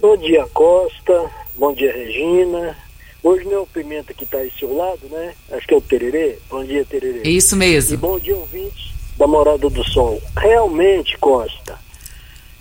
Bom 0.00 0.16
dia, 0.16 0.46
Costa. 0.52 1.30
Bom 1.56 1.72
dia, 1.74 1.92
Regina. 1.92 2.76
Hoje 3.22 3.44
não 3.44 3.52
é 3.52 3.58
o 3.60 3.66
Pimenta 3.66 4.12
que 4.12 4.24
está 4.24 4.38
aí 4.38 4.50
ao 4.52 4.58
seu 4.58 4.76
lado, 4.76 5.00
né? 5.10 5.34
Acho 5.52 5.66
que 5.66 5.74
é 5.74 5.76
o 5.76 5.80
Tererê. 5.80 6.38
Bom 6.50 6.64
dia, 6.64 6.84
Tererê. 6.84 7.22
Isso 7.22 7.54
E 7.54 7.58
mesmo. 7.58 7.98
bom 7.98 8.18
dia, 8.18 8.34
ouvintes 8.36 8.90
da 9.16 9.26
Morada 9.26 9.70
do 9.70 9.84
Sol. 9.84 10.20
Realmente, 10.36 11.16
Costa, 11.18 11.78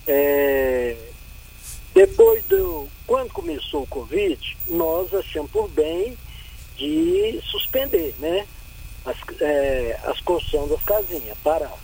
é, 0.08 0.96
depois 1.96 2.44
do. 2.46 2.88
Quando 3.08 3.32
começou 3.34 3.84
o 3.84 3.88
Covid, 3.88 4.40
nós 4.70 5.14
achamos 5.14 5.52
por 5.52 5.68
bem 5.70 6.16
de 6.78 7.40
suspender, 7.44 8.14
né? 8.20 8.46
Construções 10.42 10.70
das 10.70 10.84
casinhas, 10.84 11.38
parar. 11.44 11.78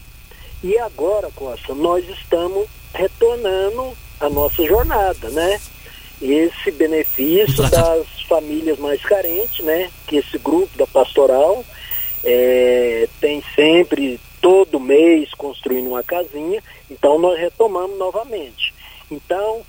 E 0.64 0.78
agora, 0.80 1.30
Costa, 1.36 1.74
nós 1.76 2.08
estamos 2.10 2.68
retornando 2.94 3.96
a 4.20 4.30
nossa 4.30 4.66
jornada, 4.66 5.30
né? 5.30 5.60
Esse 6.22 6.72
benefício 6.72 7.70
das 7.70 8.08
famílias 8.28 8.80
mais 8.80 9.02
carentes, 9.04 9.64
né? 9.64 9.90
Que 10.08 10.18
esse 10.18 10.38
grupo 10.40 10.76
da 10.78 10.88
pastoral 10.88 11.64
é, 12.24 13.08
tem 13.22 13.44
sempre, 13.56 14.20
todo 14.42 14.80
mês, 14.80 15.32
construindo 15.36 15.88
uma 15.88 16.04
casinha. 16.04 16.62
Então, 16.90 17.20
nós 17.20 17.40
retomamos 17.40 17.98
novamente. 17.98 18.74
Então, 19.12 19.62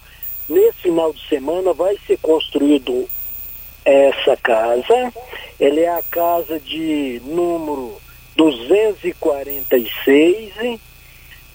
nesse 0.49 0.79
final 0.79 1.13
de 1.13 1.29
semana 1.29 1.73
vai 1.75 1.97
ser 2.07 2.19
construído 2.19 3.09
essa 3.85 4.37
casa. 4.39 5.13
Ela 5.61 5.81
é 5.81 5.89
a 5.89 6.03
casa 6.11 6.59
de 6.59 7.21
número 7.25 8.08
246. 8.39 10.81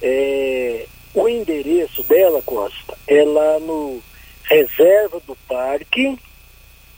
É, 0.02 0.86
o 1.14 1.30
endereço 1.30 2.04
dela, 2.04 2.42
Costa, 2.42 2.98
é 3.08 3.24
lá 3.24 3.60
no 3.60 4.02
Reserva 4.44 5.22
do 5.26 5.38
Parque, 5.48 6.20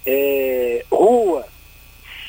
é, 0.05 0.83
Rua 0.91 1.45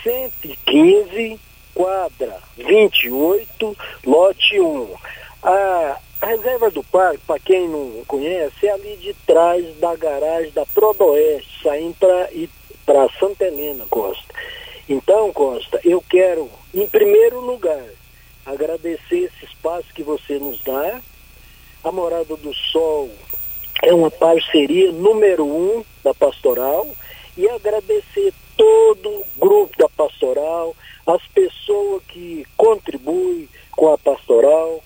115, 0.03 1.41
quadra 1.75 2.39
28, 2.59 3.77
lote 4.05 4.61
1. 4.61 4.95
A, 5.43 5.99
Reserva 6.23 6.71
do 6.71 6.83
Parque, 6.83 7.21
para 7.27 7.39
quem 7.39 7.69
não 7.69 8.03
conhece, 8.07 8.67
é 8.67 8.73
ali 8.73 8.97
de 8.97 9.15
trás 9.27 9.65
da 9.77 9.95
garagem 9.95 10.51
da 10.51 10.65
Prodoeste, 10.67 11.63
saindo 11.63 11.95
para 12.85 13.09
Santa 13.19 13.45
Helena, 13.45 13.85
Costa. 13.89 14.35
Então, 14.89 15.33
Costa, 15.33 15.81
eu 15.85 16.01
quero, 16.01 16.49
em 16.73 16.87
primeiro 16.87 17.41
lugar, 17.41 17.85
agradecer 18.45 19.25
esse 19.25 19.45
espaço 19.45 19.93
que 19.93 20.03
você 20.03 20.39
nos 20.39 20.63
dá. 20.63 21.01
A 21.83 21.91
Morada 21.91 22.37
do 22.37 22.55
Sol 22.55 23.11
é 23.83 23.93
uma 23.93 24.11
parceria 24.11 24.93
número 24.93 25.45
um 25.45 25.85
da 26.05 26.15
pastoral 26.15 26.87
e 27.37 27.49
agradecer 27.49 28.33
todo 28.57 29.09
o 29.09 29.27
grupo 29.37 29.77
da 29.77 29.89
pastoral, 29.89 30.75
as 31.07 31.23
pessoas 31.29 32.03
que 32.05 32.47
contribuem 32.57 33.49
com 33.73 33.93
a 33.93 33.99
pastoral, 33.99 34.83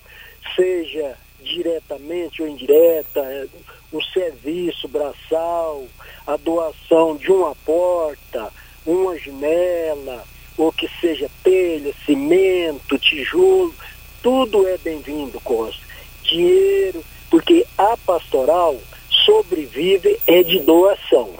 seja 0.55 1.15
diretamente 1.39 2.41
ou 2.41 2.47
indireta, 2.47 3.47
o 3.91 4.01
serviço 4.01 4.87
braçal, 4.87 5.85
a 6.25 6.37
doação 6.37 7.15
de 7.15 7.31
uma 7.31 7.55
porta, 7.55 8.51
uma 8.91 9.17
janela, 9.17 10.23
ou 10.57 10.71
que 10.71 10.87
seja 10.99 11.29
telha, 11.43 11.93
cimento, 12.05 12.99
tijolo, 12.99 13.73
tudo 14.21 14.67
é 14.67 14.77
bem-vindo, 14.77 15.39
Costa. 15.41 15.81
Dinheiro, 16.23 17.03
porque 17.29 17.65
a 17.77 17.97
pastoral 17.97 18.77
sobrevive 19.25 20.19
é 20.27 20.43
de 20.43 20.59
doação. 20.59 21.33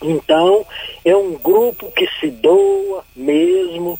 Então, 0.00 0.64
é 1.04 1.16
um 1.16 1.34
grupo 1.34 1.90
que 1.92 2.08
se 2.20 2.30
doa 2.30 3.04
mesmo. 3.16 3.98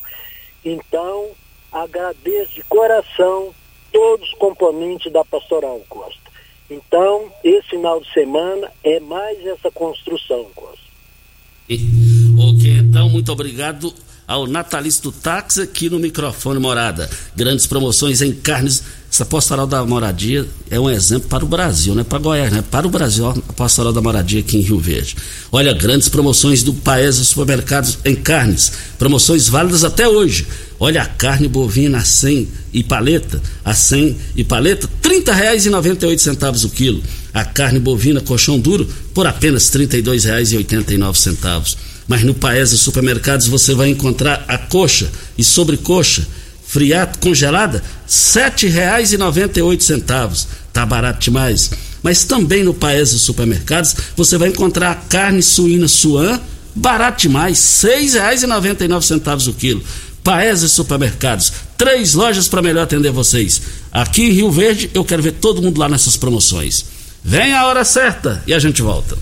Então, 0.65 1.31
agradeço 1.73 2.55
de 2.55 2.63
coração 2.63 3.53
todos 3.93 4.29
os 4.29 4.35
componentes 4.35 5.13
da 5.13 5.25
Pastoral 5.25 5.81
Costa. 5.89 6.21
Então, 6.71 7.33
esse 7.43 7.71
final 7.71 8.01
de 8.01 8.13
semana 8.13 8.71
é 8.85 9.01
mais 9.01 9.45
essa 9.47 9.71
construção, 9.71 10.47
Costa. 10.55 10.89
Ok, 11.69 12.28
muito 13.09 13.33
obrigado 13.33 13.93
ao 14.29 14.47
Natalista 14.47 15.05
do 15.05 15.11
Táxi 15.11 15.63
aqui 15.63 15.89
no 15.89 15.99
microfone 15.99 16.61
Morada. 16.61 17.09
Grandes 17.35 17.67
promoções 17.67 18.21
em 18.21 18.31
carnes. 18.31 18.83
Essa 19.11 19.25
pastoral 19.25 19.67
da 19.67 19.83
moradia 19.87 20.47
é 20.71 20.79
um 20.79 20.91
exemplo 20.91 21.31
para 21.31 21.43
o 21.43 21.49
Brasil, 21.49 21.95
não 21.95 22.03
é 22.03 22.05
para 22.05 22.19
Goiás, 22.19 22.53
né? 22.53 22.63
Para 22.71 22.87
o 22.87 22.91
Brasil, 22.91 23.27
a 23.27 23.53
pastoral 23.55 23.91
da 23.91 24.03
moradia 24.03 24.41
aqui 24.41 24.59
em 24.59 24.61
Rio 24.61 24.79
Verde. 24.79 25.17
Olha, 25.51 25.73
grandes 25.73 26.11
promoções 26.11 26.63
do 26.63 26.75
Paese 26.75 27.25
Supermercados 27.25 27.99
em 28.05 28.15
carnes. 28.15 28.71
Promoções 28.99 29.49
válidas 29.49 29.83
até 29.83 30.07
hoje. 30.07 30.47
Olha 30.79 31.01
a 31.01 31.07
carne 31.07 31.49
bovina 31.49 31.97
a 31.97 32.05
100 32.05 32.49
e 32.75 32.85
paleta, 32.85 33.41
a 33.65 33.73
100 33.73 34.15
e 34.37 34.45
paleta, 34.45 34.87
R$ 35.03 35.23
30,98 35.23 36.67
o 36.67 36.69
quilo. 36.69 37.03
A 37.33 37.47
carne 37.47 37.79
bovina 37.79 38.21
colchão 38.21 38.61
duro 38.61 38.87
por 39.15 39.27
apenas 39.27 39.73
R$ 39.73 39.87
32,89. 39.87 41.88
Mas 42.09 42.25
no 42.25 42.35
Paese 42.35 42.79
Supermercados 42.79 43.47
você 43.47 43.75
vai 43.75 43.91
encontrar 43.91 44.45
a 44.49 44.59
coxa 44.59 45.09
e 45.37 45.45
sobrecoxa 45.45 46.27
friato 46.69 47.19
congelada, 47.19 47.79
R$ 47.79 47.85
7,98. 48.07 50.47
Tá 50.73 50.85
barato 50.85 51.21
demais. 51.21 51.71
Mas 52.03 52.25
também 52.25 52.63
no 52.63 52.75
Paese 52.75 53.19
Supermercados 53.19 53.97
você 54.15 54.37
vai 54.37 54.51
encontrar 54.51 54.91
a 54.91 54.95
carne 54.95 55.43
suína 55.43 55.89
suã, 55.89 56.39
barato 56.75 57.23
demais, 57.23 57.83
R$ 57.83 58.05
6,99 58.05 59.49
o 59.49 59.55
quilo. 59.55 59.83
Paese 60.23 60.69
Supermercados, 60.69 61.51
três 61.79 62.13
lojas 62.13 62.49
para 62.49 62.61
melhor 62.61 62.83
atender 62.83 63.11
vocês. 63.11 63.63
Aqui 63.91 64.25
em 64.25 64.33
Rio 64.33 64.51
Verde, 64.51 64.91
eu 64.93 65.03
quero 65.05 65.23
ver 65.23 65.33
todo 65.33 65.63
mundo 65.63 65.81
lá 65.81 65.89
nessas 65.89 66.19
promoções. 66.19 66.85
Vem 67.25 67.55
a 67.55 67.67
hora 67.67 67.83
certa 67.85 68.43
e 68.47 68.53
a 68.53 68.59
gente 68.59 68.83
volta. 68.83 69.17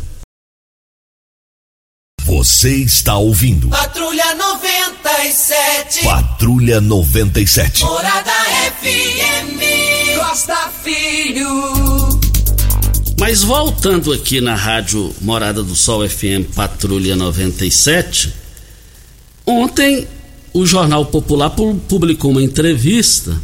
Você 2.26 2.74
está 2.78 3.16
ouvindo 3.16 3.68
Patrulha 3.68 4.34
97. 4.34 6.02
Patrulha 6.02 6.80
97. 6.80 7.84
Morada 7.84 8.32
FM. 8.80 10.18
Costa 10.18 10.72
Filho. 10.82 11.48
Mas 13.20 13.44
voltando 13.44 14.12
aqui 14.12 14.40
na 14.40 14.56
rádio 14.56 15.14
Morada 15.20 15.62
do 15.62 15.76
Sol 15.76 16.06
FM 16.08 16.52
Patrulha 16.52 17.14
97, 17.14 18.34
ontem 19.46 20.08
o 20.52 20.66
Jornal 20.66 21.06
Popular 21.06 21.50
publicou 21.50 22.32
uma 22.32 22.42
entrevista 22.42 23.40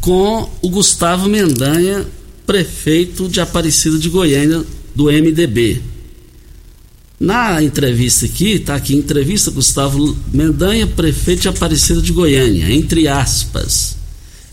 com 0.00 0.48
o 0.62 0.70
Gustavo 0.70 1.28
Mendanha, 1.28 2.06
prefeito 2.46 3.28
de 3.28 3.42
Aparecida 3.42 3.98
de 3.98 4.08
Goiânia, 4.08 4.64
do 4.94 5.04
MDB. 5.04 5.95
Na 7.18 7.62
entrevista 7.62 8.26
aqui, 8.26 8.52
está 8.52 8.74
aqui, 8.74 8.94
entrevista 8.94 9.50
Gustavo 9.50 10.14
Mendanha, 10.32 10.86
prefeito 10.86 11.42
de 11.42 11.48
Aparecida 11.48 12.02
de 12.02 12.12
Goiânia, 12.12 12.70
entre 12.70 13.08
aspas. 13.08 13.96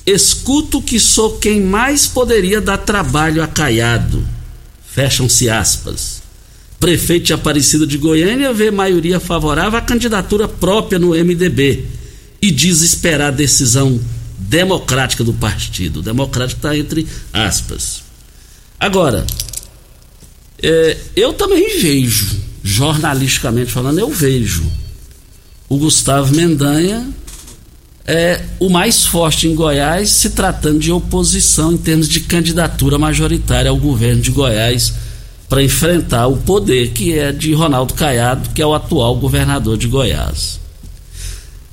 Escuto 0.06 0.82
que 0.82 0.97
sou 0.97 1.38
quem 1.38 1.62
mais 1.62 2.08
poderia 2.08 2.62
dar 2.62 2.78
trabalho 2.78 3.43
a 3.43 3.47
Caiado. 3.47 4.26
Fecham-se 4.86 5.49
aspas. 5.49 6.21
Prefeito 6.80 7.28
de 7.28 7.34
Aparecida 7.34 7.86
de 7.86 7.97
Goiânia 7.97 8.54
vê 8.54 8.71
maioria 8.71 9.19
favorável 9.19 9.78
à 9.78 9.82
candidatura 9.82 10.47
própria 10.47 10.97
no 10.97 11.10
MDB 11.10 11.86
e 12.41 12.49
diz 12.49 12.82
esperar 12.82 13.28
a 13.28 13.32
decisão 13.32 13.99
democrática 14.38 15.23
do 15.23 15.34
partido. 15.34 16.02
Democrático 16.02 16.60
está 16.60 16.78
entre 16.78 17.08
aspas. 17.34 18.04
Agora, 18.80 19.26
é, 20.62 20.97
eu 21.15 21.34
também 21.34 21.80
vejo 21.82 22.53
jornalisticamente 22.63 23.71
falando, 23.71 23.99
eu 23.99 24.10
vejo 24.10 24.63
o 25.67 25.78
Gustavo 25.78 26.34
Mendanha 26.34 27.08
é 28.06 28.41
o 28.60 28.69
mais 28.69 29.06
forte 29.06 29.47
em 29.47 29.56
Goiás, 29.56 30.12
se 30.12 30.32
tratando 30.32 30.80
de 30.80 30.91
oposição 30.91 31.73
em 31.73 31.78
termos 31.78 32.08
de 32.08 32.19
candidatura 32.19 32.97
majoritária 32.97 33.71
ao 33.71 33.78
governo 33.78 34.21
de 34.21 34.30
Goiás 34.30 34.93
para 35.47 35.63
enfrentar 35.63 36.28
o 36.28 36.38
poder 36.38 36.91
que 36.91 37.17
é 37.17 37.32
de 37.32 37.54
Ronaldo 37.54 37.93
Caiado, 37.93 38.49
que 38.49 38.62
é 38.62 38.65
o 38.65 38.73
atual 38.73 39.15
governador 39.15 39.78
de 39.78 39.88
Goiás. 39.88 40.60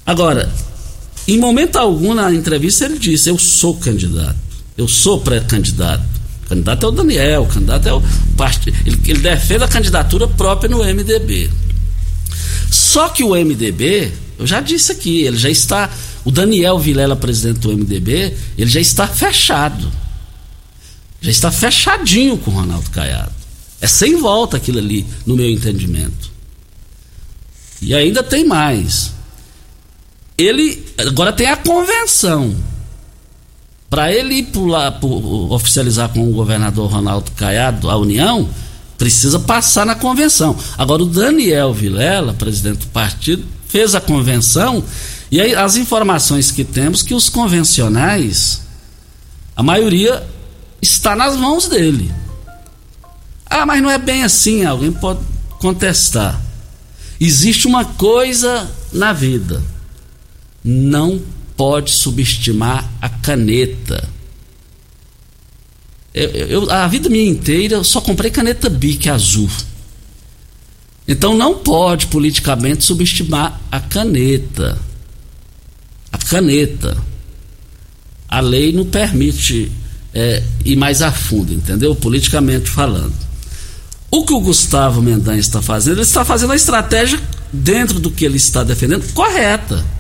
Agora, 0.07 0.53
em 1.27 1.39
momento 1.39 1.77
algum 1.77 2.15
na 2.15 2.33
entrevista 2.33 2.85
ele 2.85 2.99
disse: 2.99 3.29
Eu 3.29 3.39
sou 3.39 3.77
candidato, 3.77 4.37
eu 4.77 4.87
sou 4.87 5.21
pré-candidato 5.21 6.20
candidato 6.51 6.85
é 6.85 6.89
o 6.89 6.93
Daniel, 6.93 7.43
o 7.43 7.47
candidato 7.47 7.89
é 7.89 7.93
o 7.93 8.03
partido. 8.37 8.77
Ele, 8.85 9.01
ele 9.07 9.21
defende 9.21 9.65
a 9.65 9.69
candidatura 9.69 10.27
própria 10.27 10.69
no 10.69 10.79
MDB. 10.79 11.49
Só 12.71 13.09
que 13.09 13.23
o 13.23 13.31
MDB, 13.31 14.13
eu 14.39 14.47
já 14.47 14.61
disse 14.61 14.93
aqui, 14.93 15.23
ele 15.23 15.39
já 15.39 15.49
está. 15.49 15.89
O 16.25 16.31
Daniel 16.31 16.79
Vilela, 16.79 17.17
presidente 17.17 17.61
do 17.61 17.73
MDB, 17.73 18.37
ele 18.59 18.71
já 18.71 18.81
está 18.81 19.07
fechado. 19.07 19.91
Já 21.21 21.31
está 21.31 21.51
fechadinho 21.53 22.37
com 22.37 22.51
o 22.51 22.55
Ronaldo 22.55 22.91
Caiado. 22.91 23.33
É 23.81 23.87
sem 23.87 24.17
volta 24.17 24.57
aquilo 24.57 24.79
ali, 24.79 25.07
no 25.25 25.37
meu 25.37 25.49
entendimento. 25.49 26.31
E 27.81 27.95
ainda 27.95 28.23
tem 28.23 28.45
mais. 28.47 29.13
Ele 30.37 30.85
agora 30.99 31.33
tem 31.33 31.47
a 31.47 31.57
convenção. 31.57 32.55
Para 33.91 34.13
ele 34.13 34.45
pular, 34.45 34.93
por, 34.93 35.53
oficializar 35.53 36.09
com 36.11 36.29
o 36.29 36.33
governador 36.33 36.89
Ronaldo 36.89 37.33
Caiado 37.33 37.91
a 37.91 37.97
União, 37.97 38.49
precisa 38.97 39.41
passar 39.41 39.85
na 39.85 39.97
convenção. 39.97 40.57
Agora, 40.79 41.03
o 41.03 41.07
Daniel 41.07 41.75
Vilela, 41.75 42.33
presidente 42.33 42.79
do 42.79 42.87
partido, 42.87 43.45
fez 43.67 43.97
a 43.97 44.01
convenção 44.01 44.85
e 45.29 45.41
aí 45.41 45.57
as 45.57 45.77
informações 45.77 46.53
que 46.53 46.63
temos 46.63 47.03
que 47.03 47.15
os 47.15 47.29
convencionais, 47.29 48.63
a 49.57 49.63
maioria 49.63 50.25
está 50.81 51.17
nas 51.17 51.37
mãos 51.37 51.67
dele. 51.67 52.13
Ah, 53.47 53.67
mas 53.67 53.83
não 53.83 53.91
é 53.91 53.99
bem 53.99 54.23
assim, 54.23 54.65
alguém 54.65 54.93
pode 54.93 55.21
contestar. 55.59 56.41
Existe 57.21 57.67
uma 57.67 57.85
coisa 57.85 58.71
na 58.93 59.13
vida. 59.13 59.61
Não 60.63 61.21
pode 61.61 61.91
subestimar 61.91 62.91
a 63.03 63.09
caneta. 63.11 64.09
Eu, 66.15 66.31
eu, 66.31 66.71
a 66.71 66.89
vida 66.89 67.11
minha 67.11 67.29
inteira 67.29 67.75
eu 67.75 67.85
só 67.85 68.01
comprei 68.01 68.31
caneta 68.31 68.71
Bic 68.71 69.11
azul. 69.11 69.51
Então 71.07 71.37
não 71.37 71.59
pode 71.59 72.07
politicamente 72.07 72.83
subestimar 72.83 73.61
a 73.71 73.79
caneta. 73.79 74.79
A 76.11 76.17
caneta. 76.17 76.97
A 78.27 78.41
lei 78.41 78.73
não 78.73 78.87
permite 78.87 79.71
é, 80.15 80.43
ir 80.65 80.77
mais 80.77 81.03
a 81.03 81.13
fundo, 81.13 81.53
entendeu? 81.53 81.95
Politicamente 81.95 82.71
falando. 82.71 83.13
O 84.11 84.25
que 84.25 84.33
o 84.33 84.41
Gustavo 84.41 85.03
Mendanha 85.03 85.39
está 85.39 85.61
fazendo, 85.61 85.97
ele 85.97 86.03
está 86.05 86.25
fazendo 86.25 86.55
a 86.55 86.57
estratégia 86.57 87.21
dentro 87.53 88.01
do 88.01 88.11
que 88.11 88.25
ele 88.25 88.39
está 88.39 88.65
defendendo 88.65 89.13
correta 89.13 90.00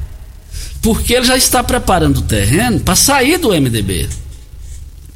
porque 0.83 1.14
ele 1.14 1.27
já 1.27 1.37
está 1.37 1.62
preparando 1.62 2.19
o 2.19 2.23
terreno 2.23 2.81
para 2.81 2.97
sair 2.97 3.38
do 3.38 3.51
MDB. 3.51 4.09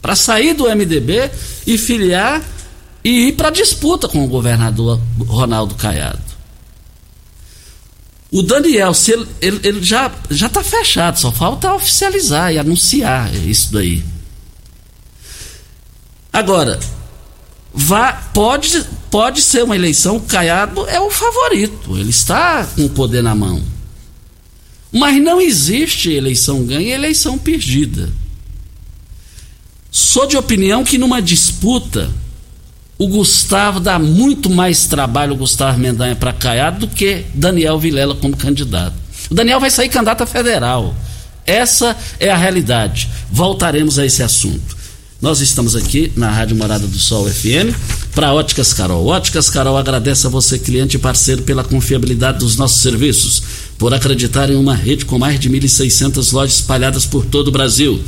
Para 0.01 0.15
sair 0.15 0.55
do 0.55 0.65
MDB 0.65 1.31
e 1.67 1.79
filiar 1.79 2.43
e 3.03 3.29
ir 3.29 3.33
para 3.33 3.49
a 3.49 3.53
disputa 3.53 4.09
com 4.09 4.25
o 4.25 4.29
governador 4.29 5.01
Ronaldo 5.27 5.75
Caiado. 5.75 6.35
O 8.31 8.43
Daniel, 8.43 8.93
ele, 9.07 9.29
ele, 9.41 9.61
ele 9.63 9.83
já 9.83 10.11
está 10.31 10.63
fechado, 10.63 11.21
só 11.21 11.31
falta 11.31 11.73
oficializar 11.73 12.53
e 12.53 12.59
anunciar 12.59 13.33
isso 13.33 13.73
daí. 13.73 14.05
Agora, 16.33 16.81
vá, 17.73 18.13
pode, 18.35 18.85
pode 19.09 19.41
ser 19.41 19.63
uma 19.63 19.77
eleição, 19.77 20.17
o 20.17 20.21
Caiado 20.21 20.85
é 20.89 20.99
o 21.01 21.11
favorito, 21.11 21.97
ele 21.97 22.11
está 22.11 22.67
com 22.75 22.87
o 22.87 22.91
poder 22.91 23.23
na 23.23 23.37
mão. 23.37 23.63
Mas 24.95 25.21
não 25.21 25.41
existe 25.41 26.13
eleição 26.13 26.65
ganha 26.65 26.89
e 26.89 26.93
eleição 26.93 27.37
perdida. 27.37 28.13
Sou 29.91 30.25
de 30.25 30.37
opinião 30.37 30.85
que 30.85 30.97
numa 30.97 31.21
disputa 31.21 32.09
o 32.97 33.09
Gustavo 33.09 33.81
dá 33.81 33.99
muito 33.99 34.49
mais 34.49 34.87
trabalho, 34.87 35.33
o 35.33 35.37
Gustavo 35.37 35.81
Mendanha, 35.81 36.15
para 36.15 36.33
Caiado 36.33 36.87
do 36.87 36.89
que 36.89 37.25
Daniel 37.35 37.77
Vilela 37.77 38.15
como 38.15 38.37
candidato. 38.37 38.95
O 39.29 39.35
Daniel 39.35 39.59
vai 39.59 39.71
sair 39.71 39.89
candidato 39.89 40.23
a 40.23 40.27
federal. 40.27 40.95
Essa 41.45 41.97
é 42.21 42.31
a 42.31 42.37
realidade. 42.37 43.11
Voltaremos 43.31 43.99
a 43.99 44.07
esse 44.07 44.23
assunto. 44.23 44.77
Nós 45.21 45.41
estamos 45.41 45.75
aqui 45.75 46.13
na 46.17 46.31
Rádio 46.31 46.57
Morada 46.57 46.87
do 46.87 46.99
Sol 46.99 47.27
FM 47.27 47.75
para 48.15 48.33
Óticas 48.33 48.73
Carol. 48.73 49.07
Óticas 49.07 49.49
Carol 49.49 49.77
agradece 49.77 50.27
a 50.27 50.31
você, 50.31 50.59
cliente 50.59 50.97
e 50.97 51.01
parceiro, 51.01 51.43
pela 51.43 51.65
confiabilidade 51.65 52.39
dos 52.39 52.57
nossos 52.57 52.83
serviços, 52.83 53.43
por 53.79 53.93
acreditar 53.93 54.51
em 54.51 54.57
uma 54.57 54.75
rede 54.75 55.05
com 55.05 55.19
mais 55.19 55.39
de 55.39 55.51
1.600 55.51 56.33
lojas 56.33 56.55
espalhadas 56.57 57.05
por 57.07 57.25
todo 57.25 57.49
o 57.49 57.53
Brasil 57.53 58.03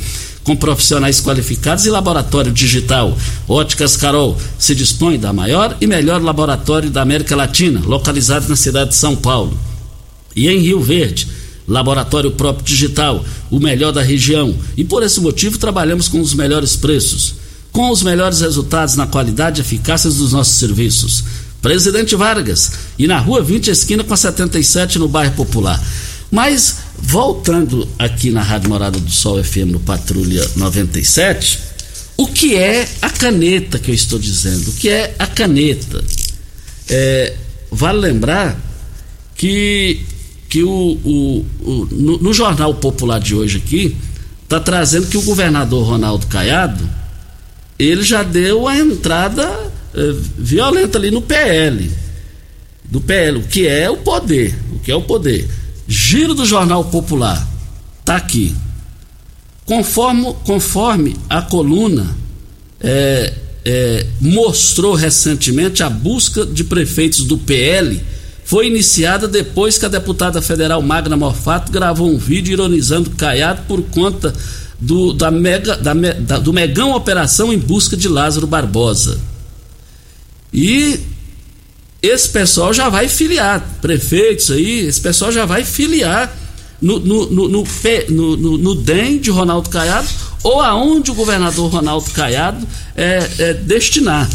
com 0.47 0.55
profissionais 0.55 1.19
qualificados 1.19 1.85
e 1.85 1.89
laboratório 1.89 2.53
digital. 2.53 3.17
Óticas 3.49 3.97
Carol 3.97 4.37
se 4.57 4.73
dispõe 4.73 5.19
da 5.19 5.33
maior 5.33 5.75
e 5.81 5.85
melhor 5.85 6.23
laboratório 6.23 6.89
da 6.89 7.01
América 7.01 7.35
Latina, 7.35 7.81
localizado 7.85 8.47
na 8.47 8.55
cidade 8.55 8.91
de 8.91 8.95
São 8.95 9.13
Paulo. 9.13 9.59
E 10.33 10.47
em 10.47 10.59
Rio 10.59 10.79
Verde, 10.79 11.27
laboratório 11.67 12.31
próprio 12.31 12.65
digital, 12.65 13.25
o 13.51 13.59
melhor 13.59 13.91
da 13.91 14.01
região. 14.01 14.55
E 14.77 14.85
por 14.85 15.03
esse 15.03 15.19
motivo 15.19 15.57
trabalhamos 15.57 16.07
com 16.07 16.21
os 16.21 16.33
melhores 16.33 16.77
preços, 16.77 17.35
com 17.69 17.89
os 17.89 18.01
melhores 18.01 18.39
resultados 18.39 18.95
na 18.95 19.05
qualidade 19.05 19.59
e 19.59 19.63
eficácia 19.65 20.09
dos 20.09 20.31
nossos 20.31 20.55
serviços. 20.55 21.25
Presidente 21.61 22.15
Vargas, 22.15 22.71
e 22.97 23.07
na 23.07 23.19
rua 23.19 23.41
20, 23.41 23.69
esquina 23.69 24.03
com 24.03 24.13
a 24.13 24.17
77, 24.17 24.99
no 24.99 25.07
bairro 25.07 25.33
Popular. 25.33 25.83
Mas, 26.31 26.77
voltando 26.97 27.87
aqui 27.97 28.31
na 28.31 28.41
Rádio 28.41 28.69
Morada 28.69 28.99
do 28.99 29.11
Sol 29.11 29.43
FM 29.43 29.71
no 29.71 29.79
Patrulha 29.79 30.45
97, 30.55 31.59
o 32.17 32.27
que 32.27 32.55
é 32.55 32.87
a 33.01 33.09
caneta 33.09 33.79
que 33.79 33.91
eu 33.91 33.95
estou 33.95 34.17
dizendo? 34.17 34.69
O 34.69 34.73
que 34.73 34.89
é 34.89 35.15
a 35.17 35.27
caneta? 35.27 36.03
É, 36.89 37.33
vale 37.71 37.99
lembrar 37.99 38.59
que, 39.35 40.01
que 40.49 40.63
o, 40.63 40.69
o, 41.03 41.45
o 41.61 41.87
no, 41.91 42.17
no, 42.17 42.33
Jornal 42.33 42.73
Popular 42.75 43.19
de 43.19 43.35
hoje 43.35 43.57
aqui, 43.57 43.95
está 44.43 44.59
trazendo 44.59 45.07
que 45.07 45.17
o 45.17 45.21
governador 45.21 45.85
Ronaldo 45.85 46.25
Caiado, 46.27 46.89
ele 47.77 48.01
já 48.01 48.23
deu 48.23 48.67
a 48.67 48.77
entrada 48.77 49.71
violenta 50.37 50.97
ali 50.97 51.11
no 51.11 51.21
PL. 51.21 51.91
Do 52.85 53.01
PL, 53.01 53.39
o 53.39 53.43
que 53.43 53.67
é 53.67 53.89
o 53.89 53.97
poder. 53.97 54.57
O 54.73 54.79
que 54.79 54.91
é 54.91 54.95
o 54.95 55.01
poder 55.01 55.47
Giro 55.87 56.33
do 56.33 56.45
Jornal 56.45 56.83
Popular. 56.85 57.47
Tá 58.03 58.17
aqui. 58.17 58.53
Conforme, 59.65 60.33
conforme 60.43 61.15
a 61.29 61.41
coluna 61.41 62.15
é, 62.79 63.33
é, 63.63 64.05
mostrou 64.19 64.95
recentemente, 64.95 65.81
a 65.81 65.89
busca 65.89 66.45
de 66.45 66.63
prefeitos 66.63 67.23
do 67.23 67.37
PL 67.37 68.01
foi 68.43 68.67
iniciada 68.67 69.27
depois 69.27 69.77
que 69.77 69.85
a 69.85 69.89
deputada 69.89 70.41
federal 70.41 70.81
Magna 70.81 71.17
Morfato 71.17 71.71
gravou 71.71 72.09
um 72.09 72.17
vídeo 72.17 72.53
ironizando 72.53 73.09
Caiado 73.11 73.63
por 73.67 73.81
conta 73.83 74.33
do, 74.79 75.11
da 75.11 75.31
mega, 75.31 75.75
da, 75.75 75.93
da, 75.93 76.39
do 76.39 76.53
megão 76.53 76.91
operação 76.93 77.51
em 77.51 77.57
busca 77.57 77.97
de 77.97 78.07
Lázaro 78.07 78.47
Barbosa. 78.47 79.19
E 80.59 80.99
esse 82.01 82.29
pessoal 82.29 82.73
já 82.73 82.89
vai 82.89 83.07
filiar, 83.07 83.77
prefeitos 83.79 84.49
aí, 84.49 84.87
esse 84.87 84.99
pessoal 84.99 85.31
já 85.31 85.45
vai 85.45 85.63
filiar 85.63 86.35
no, 86.81 86.99
no, 86.99 87.29
no, 87.29 87.47
no, 87.47 88.37
no, 88.37 88.57
no 88.57 88.75
DEM 88.75 89.19
de 89.19 89.29
Ronaldo 89.29 89.69
Caiado 89.69 90.07
ou 90.41 90.59
aonde 90.59 91.11
o 91.11 91.13
governador 91.13 91.71
Ronaldo 91.71 92.09
Caiado 92.09 92.67
é, 92.95 93.29
é, 93.37 93.53
destinar. 93.53 94.27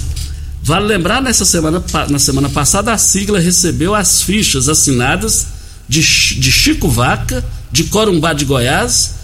Vale 0.62 0.86
lembrar, 0.86 1.20
nessa 1.20 1.44
semana, 1.44 1.82
na 2.08 2.20
semana 2.20 2.48
passada, 2.48 2.92
a 2.92 2.98
sigla 2.98 3.40
recebeu 3.40 3.92
as 3.92 4.22
fichas 4.22 4.68
assinadas 4.68 5.48
de, 5.88 6.00
de 6.00 6.52
Chico 6.52 6.88
Vaca, 6.88 7.44
de 7.72 7.84
Corumbá 7.84 8.32
de 8.32 8.44
Goiás, 8.44 9.16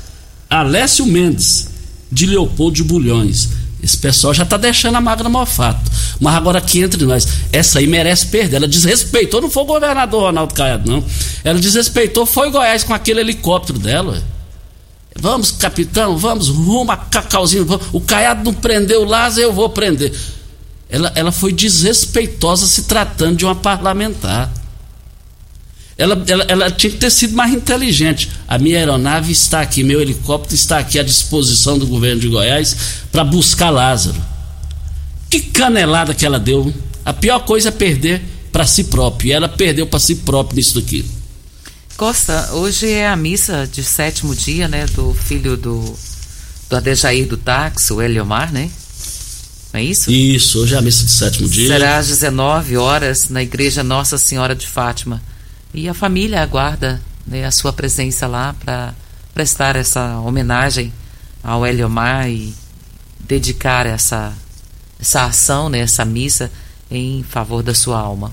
Alessio 0.50 1.06
Mendes, 1.06 1.68
de 2.10 2.26
Leopoldo 2.26 2.74
de 2.74 2.82
Bulhões. 2.82 3.50
Esse 3.82 3.96
pessoal 3.96 4.34
já 4.34 4.42
está 4.42 4.56
deixando 4.56 4.96
a 4.96 5.00
Magna 5.00 5.28
Mofato. 5.28 5.90
Mas 6.20 6.34
agora 6.34 6.58
aqui 6.58 6.80
entre 6.80 7.04
nós, 7.04 7.26
essa 7.52 7.78
aí 7.78 7.86
merece 7.86 8.26
perder. 8.26 8.56
Ela 8.56 8.68
desrespeitou, 8.68 9.40
não 9.40 9.50
foi 9.50 9.62
o 9.62 9.66
governador 9.66 10.22
Ronaldo 10.22 10.54
Caiado, 10.54 10.90
não. 10.90 11.04
Ela 11.44 11.58
desrespeitou, 11.58 12.26
foi 12.26 12.50
Goiás 12.50 12.82
com 12.82 12.92
aquele 12.92 13.20
helicóptero 13.20 13.78
dela. 13.78 14.22
Vamos, 15.20 15.50
capitão, 15.50 16.16
vamos, 16.16 16.48
rumo 16.48 16.90
a 16.90 16.96
Cacauzinho. 16.96 17.64
Vamos. 17.64 17.86
O 17.92 18.00
Caiado 18.00 18.44
não 18.44 18.54
prendeu 18.54 19.02
o 19.02 19.04
Lázaro, 19.04 19.42
eu 19.42 19.52
vou 19.52 19.68
prender. 19.68 20.12
Ela, 20.88 21.12
ela 21.14 21.32
foi 21.32 21.52
desrespeitosa 21.52 22.66
se 22.66 22.84
tratando 22.84 23.36
de 23.36 23.44
uma 23.44 23.54
parlamentar. 23.54 24.50
Ela, 25.98 26.22
ela, 26.28 26.44
ela, 26.46 26.70
tinha 26.70 26.92
que 26.92 26.96
ter 26.96 27.10
sido 27.10 27.34
mais 27.34 27.52
inteligente. 27.52 28.30
A 28.46 28.56
minha 28.56 28.78
aeronave 28.78 29.32
está 29.32 29.60
aqui, 29.60 29.82
meu 29.82 30.00
helicóptero 30.00 30.54
está 30.54 30.78
aqui 30.78 30.96
à 30.96 31.02
disposição 31.02 31.76
do 31.76 31.88
governo 31.88 32.20
de 32.20 32.28
Goiás 32.28 32.76
para 33.10 33.24
buscar 33.24 33.70
Lázaro. 33.70 34.16
Que 35.28 35.40
canelada 35.40 36.14
que 36.14 36.24
ela 36.24 36.38
deu. 36.38 36.72
A 37.04 37.12
pior 37.12 37.40
coisa 37.40 37.70
é 37.70 37.72
perder 37.72 38.22
para 38.52 38.64
si 38.64 38.84
próprio. 38.84 39.28
E 39.28 39.32
ela 39.32 39.48
perdeu 39.48 39.88
para 39.88 39.98
si 39.98 40.14
próprio 40.14 40.56
nisso 40.56 40.80
daqui. 40.80 41.04
Costa, 41.96 42.50
hoje 42.52 42.88
é 42.88 43.08
a 43.08 43.16
missa 43.16 43.66
de 43.66 43.82
sétimo 43.82 44.36
dia, 44.36 44.68
né? 44.68 44.86
Do 44.94 45.12
filho 45.12 45.56
do, 45.56 45.98
do 46.70 46.76
Adejair 46.76 47.26
do 47.26 47.36
táxi, 47.36 47.92
o 47.92 48.00
Eliomar, 48.00 48.52
né? 48.52 48.70
Não 49.72 49.80
é 49.80 49.82
isso? 49.82 50.08
Isso, 50.10 50.60
hoje 50.60 50.76
é 50.76 50.78
a 50.78 50.80
missa 50.80 51.04
de 51.04 51.10
sétimo 51.10 51.48
dia. 51.48 51.66
Será 51.66 51.98
às 51.98 52.06
19 52.06 52.76
horas 52.76 53.28
na 53.28 53.42
igreja 53.42 53.82
Nossa 53.82 54.16
Senhora 54.16 54.54
de 54.54 54.66
Fátima. 54.66 55.20
E 55.72 55.88
a 55.88 55.94
família 55.94 56.42
aguarda 56.42 57.00
né, 57.26 57.44
a 57.44 57.50
sua 57.50 57.72
presença 57.72 58.26
lá 58.26 58.54
para 58.58 58.94
prestar 59.34 59.76
essa 59.76 60.18
homenagem 60.20 60.92
ao 61.42 61.66
Eliomar 61.66 62.28
e 62.28 62.52
dedicar 63.20 63.86
essa, 63.86 64.32
essa 64.98 65.24
ação, 65.24 65.68
né, 65.68 65.80
essa 65.80 66.04
missa 66.04 66.50
em 66.90 67.22
favor 67.22 67.62
da 67.62 67.74
sua 67.74 67.98
alma. 67.98 68.32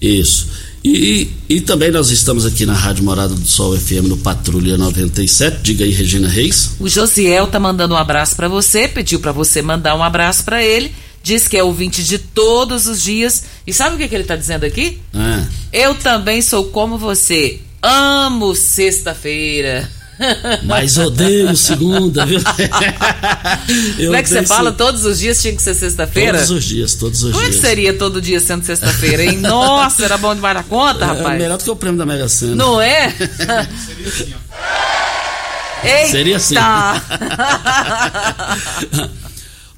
Isso. 0.00 0.48
E, 0.84 1.30
e, 1.48 1.60
também 1.62 1.90
nós 1.90 2.10
estamos 2.10 2.44
aqui 2.44 2.66
na 2.66 2.74
Rádio 2.74 3.02
Morada 3.02 3.34
do 3.34 3.46
Sol 3.46 3.76
FM 3.76 4.04
no 4.04 4.16
Patrulha 4.18 4.76
97. 4.76 5.60
Diga 5.62 5.84
aí, 5.84 5.90
Regina 5.90 6.28
Reis. 6.28 6.72
O 6.78 6.88
Josiel 6.88 7.46
tá 7.46 7.58
mandando 7.58 7.94
um 7.94 7.96
abraço 7.96 8.36
para 8.36 8.46
você, 8.46 8.86
pediu 8.86 9.18
para 9.18 9.32
você 9.32 9.62
mandar 9.62 9.96
um 9.96 10.02
abraço 10.02 10.44
para 10.44 10.62
ele 10.62 10.92
diz 11.26 11.48
que 11.48 11.56
é 11.56 11.64
ouvinte 11.64 12.04
de 12.04 12.20
todos 12.20 12.86
os 12.86 13.02
dias. 13.02 13.42
E 13.66 13.72
sabe 13.72 13.96
o 13.96 13.98
que, 13.98 14.06
que 14.06 14.14
ele 14.14 14.22
está 14.22 14.36
dizendo 14.36 14.62
aqui? 14.62 15.00
Ah. 15.12 15.44
Eu 15.72 15.94
também 15.94 16.42
sou 16.42 16.66
como 16.66 16.98
você. 16.98 17.60
Amo 17.82 18.54
sexta-feira. 18.54 19.88
Mas 20.64 20.96
odeio 20.96 21.54
segunda, 21.56 22.24
viu? 22.24 22.40
Como 23.96 24.16
é 24.16 24.22
que 24.22 24.28
você 24.28 24.46
fala? 24.46 24.72
Todos 24.72 25.04
os 25.04 25.18
dias 25.18 25.42
tinha 25.42 25.54
que 25.54 25.60
ser 25.60 25.74
sexta-feira? 25.74 26.38
Todos 26.38 26.50
os 26.50 26.64
dias, 26.64 26.94
todos 26.94 27.22
os 27.22 27.32
Como 27.32 27.44
dias. 27.44 27.54
Como 27.54 27.56
é 27.58 27.60
que 27.60 27.68
seria 27.68 27.92
todo 27.92 28.22
dia 28.22 28.40
sendo 28.40 28.64
sexta-feira, 28.64 29.24
hein? 29.24 29.36
Nossa, 29.38 30.04
era 30.04 30.16
bom 30.16 30.34
demais 30.34 30.56
da 30.56 30.62
conta, 30.62 31.04
é, 31.04 31.08
rapaz. 31.08 31.34
É 31.34 31.38
melhor 31.38 31.58
do 31.58 31.64
que 31.64 31.70
o 31.70 31.76
prêmio 31.76 31.98
da 31.98 32.06
Mega 32.06 32.28
Sena. 32.28 32.56
Não 32.56 32.80
é? 32.80 33.10
seria 33.10 34.08
assim, 34.08 34.34
ó. 34.34 34.38
Eita! 35.86 36.10
Seria 36.10 36.36
assim. 36.38 36.54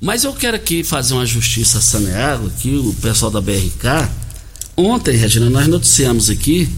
Mas 0.01 0.22
eu 0.22 0.33
quero 0.33 0.57
aqui 0.57 0.85
fazer 0.85 1.14
uma 1.14 1.27
justiça 1.27 1.81
saneada, 1.81 2.46
aqui 2.46 2.77
o 2.77 2.94
pessoal 3.03 3.33
da 3.33 3.40
BRK. 3.40 4.09
Ontem, 4.81 5.17
Regina, 5.17 5.51
nós 5.51 5.67
noticiamos 5.67 6.31
aqui, 6.31 6.69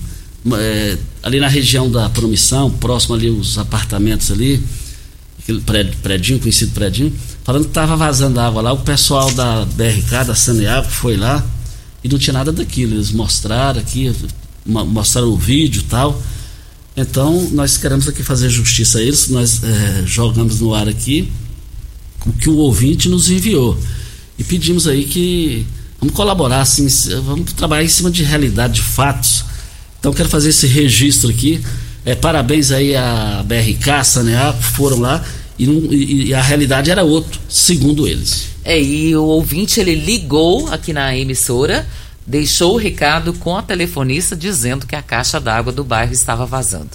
é, 0.55 0.97
ali 1.23 1.39
na 1.39 1.49
região 1.49 1.91
da 1.91 2.09
Promissão, 2.09 2.71
próximo 2.71 3.15
ali 3.15 3.29
os 3.29 3.59
apartamentos 3.59 4.31
ali, 4.31 4.59
aquele 5.39 5.61
prédio, 5.61 5.93
prédio 6.03 6.39
conhecido 6.39 6.73
prédio, 6.73 7.13
falando 7.45 7.65
que 7.65 7.69
estava 7.69 7.95
vazando 7.97 8.41
água 8.41 8.63
lá. 8.63 8.73
O 8.73 8.79
pessoal 8.79 9.31
da 9.33 9.67
BRK, 9.67 10.25
da 10.29 10.35
Saneago, 10.35 10.89
foi 10.89 11.19
lá 11.19 11.47
e 12.03 12.09
não 12.09 12.19
tinha 12.19 12.33
nada 12.33 12.51
daquilo. 12.51 12.95
Eles 12.95 13.13
mostraram 13.13 13.79
aqui, 13.79 14.11
mostraram 14.65 15.29
o 15.29 15.37
vídeo 15.37 15.81
e 15.81 15.85
tal. 15.85 16.23
Então, 16.97 17.51
nós 17.53 17.77
queremos 17.77 18.09
aqui 18.09 18.23
fazer 18.23 18.49
justiça 18.49 18.99
a 18.99 19.03
eles, 19.03 19.29
nós 19.29 19.63
é, 19.63 20.05
jogamos 20.07 20.59
no 20.59 20.73
ar 20.75 20.89
aqui 20.89 21.31
o 22.25 22.33
que 22.33 22.49
o 22.49 22.57
ouvinte 22.57 23.11
nos 23.11 23.29
enviou. 23.29 23.79
E 24.39 24.43
pedimos 24.43 24.87
aí 24.87 25.05
que 25.05 25.67
vamos 26.01 26.15
colaborar, 26.15 26.63
assim, 26.63 26.87
vamos 27.23 27.53
trabalhar 27.53 27.85
em 27.85 27.89
cima 27.89 28.11
de 28.11 28.23
realidade, 28.23 28.75
de 28.75 28.83
fatos. 28.83 29.45
Então 29.99 30.13
quero 30.13 30.29
fazer 30.29 30.49
esse 30.49 30.67
registro 30.67 31.31
aqui. 31.31 31.63
É, 32.05 32.15
parabéns 32.15 32.73
aí 32.73 32.97
a 32.97 33.45
BRK, 33.45 33.91
a 33.91 34.05
Sanear, 34.05 34.55
foram 34.55 35.01
lá 35.01 35.23
e, 35.59 35.65
e, 35.65 36.29
e, 36.29 36.35
a 36.35 36.41
realidade 36.41 36.91
era 36.91 37.05
outra, 37.05 37.39
segundo 37.47 38.09
eles. 38.09 38.47
É, 38.65 38.81
e 38.81 39.15
o 39.15 39.25
ouvinte 39.25 39.79
ele 39.79 39.95
ligou 39.95 40.69
aqui 40.69 40.91
na 40.93 41.15
emissora, 41.15 41.87
deixou 42.27 42.75
o 42.75 42.79
recado 42.79 43.35
com 43.35 43.55
a 43.55 43.63
telefonista 43.63 44.35
dizendo 44.35 44.87
que 44.87 44.97
a 44.97 45.03
caixa 45.03 45.39
d'água 45.39 45.71
do 45.71 45.85
bairro 45.85 46.15
estava 46.15 46.47
vazando. 46.47 46.91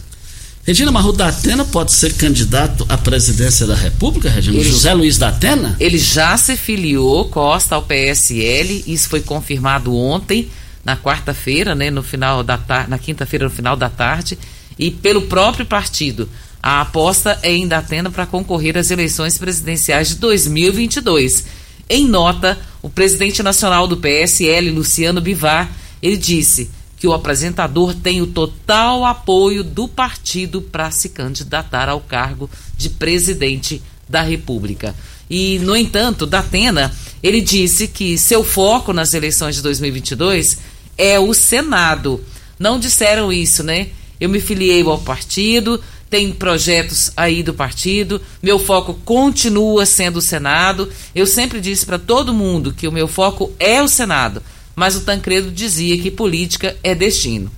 Regina 0.66 0.92
Marru 0.92 1.14
da 1.14 1.28
Atena 1.28 1.64
pode 1.64 1.94
ser 1.94 2.16
candidato 2.16 2.88
à 2.90 2.98
presidência 2.98 3.68
da 3.68 3.76
República, 3.76 4.28
Regina? 4.32 4.58
Ele, 4.58 4.68
José 4.68 4.96
Luiz 4.96 5.16
da 5.16 5.28
Atena? 5.28 5.78
Ele 5.80 6.00
já 6.00 6.36
se 6.38 6.58
filiou, 6.58 7.26
Costa, 7.26 7.76
ao 7.76 7.84
PSL. 7.84 8.84
Isso 8.88 9.08
foi 9.08 9.22
confirmado 9.22 9.96
ontem, 9.96 10.50
na 10.84 10.98
quarta-feira, 10.98 11.76
né, 11.76 11.92
no 11.92 12.02
final 12.02 12.42
da 12.42 12.58
tarde, 12.58 12.90
na 12.90 12.98
quinta-feira, 12.98 13.46
no 13.46 13.52
final 13.52 13.76
da 13.76 13.90
tarde, 13.92 14.40
e 14.80 14.90
pelo 14.90 15.22
próprio 15.22 15.68
partido. 15.68 16.28
A 16.64 16.82
aposta 16.82 17.38
é 17.44 17.54
em 17.54 17.68
Datena 17.68 18.10
para 18.10 18.26
concorrer 18.26 18.76
às 18.76 18.90
eleições 18.90 19.38
presidenciais 19.38 20.08
de 20.08 20.16
2022. 20.16 21.46
Em 21.88 22.08
nota, 22.08 22.58
o 22.82 22.90
presidente 22.90 23.44
nacional 23.44 23.88
do 23.88 23.98
PSL, 23.98 24.72
Luciano 24.72 25.22
Bivar, 25.22 25.70
ele 26.02 26.18
disse 26.18 26.72
que 26.98 27.08
o 27.08 27.14
apresentador 27.14 27.94
tem 27.94 28.22
o 28.22 28.28
total 28.28 29.06
apoio 29.06 29.64
do 29.64 29.88
partido 29.88 30.62
para 30.62 30.92
se 30.92 31.10
candidatar 31.10 31.90
ao 31.90 32.00
cargo 32.00 32.50
de 32.78 32.90
presidente 32.90 33.82
da 34.08 34.22
República. 34.22 34.96
E, 35.30 35.60
no 35.60 35.76
entanto, 35.76 36.26
Datena, 36.26 36.94
ele 37.22 37.42
disse 37.42 37.88
que 37.88 38.18
seu 38.18 38.44
foco 38.44 38.94
nas 38.94 39.14
eleições 39.14 39.56
de 39.56 39.62
2022 39.62 40.60
é 40.98 41.20
o 41.20 41.34
Senado. 41.34 42.24
Não 42.58 42.80
disseram 42.80 43.32
isso, 43.32 43.64
né? 43.64 43.88
Eu 44.20 44.30
me 44.30 44.40
filiei 44.40 44.82
ao 44.84 45.00
partido, 45.00 45.82
tem 46.10 46.32
projetos 46.32 47.12
aí 47.18 47.44
do 47.44 47.54
partido, 47.54 48.22
meu 48.42 48.58
foco 48.58 48.94
continua 49.04 49.86
sendo 49.86 50.18
o 50.18 50.22
Senado. 50.22 50.90
Eu 51.14 51.26
sempre 51.26 51.60
disse 51.60 51.86
para 51.86 52.00
todo 52.00 52.34
mundo 52.34 52.72
que 52.72 52.88
o 52.88 52.92
meu 52.92 53.08
foco 53.08 53.52
é 53.60 53.82
o 53.82 53.88
Senado, 53.88 54.42
mas 54.76 54.96
o 54.96 55.02
Tancredo 55.02 55.52
dizia 55.52 55.98
que 55.98 56.12
política 56.12 56.76
é 56.84 56.94
destino. 56.94 57.50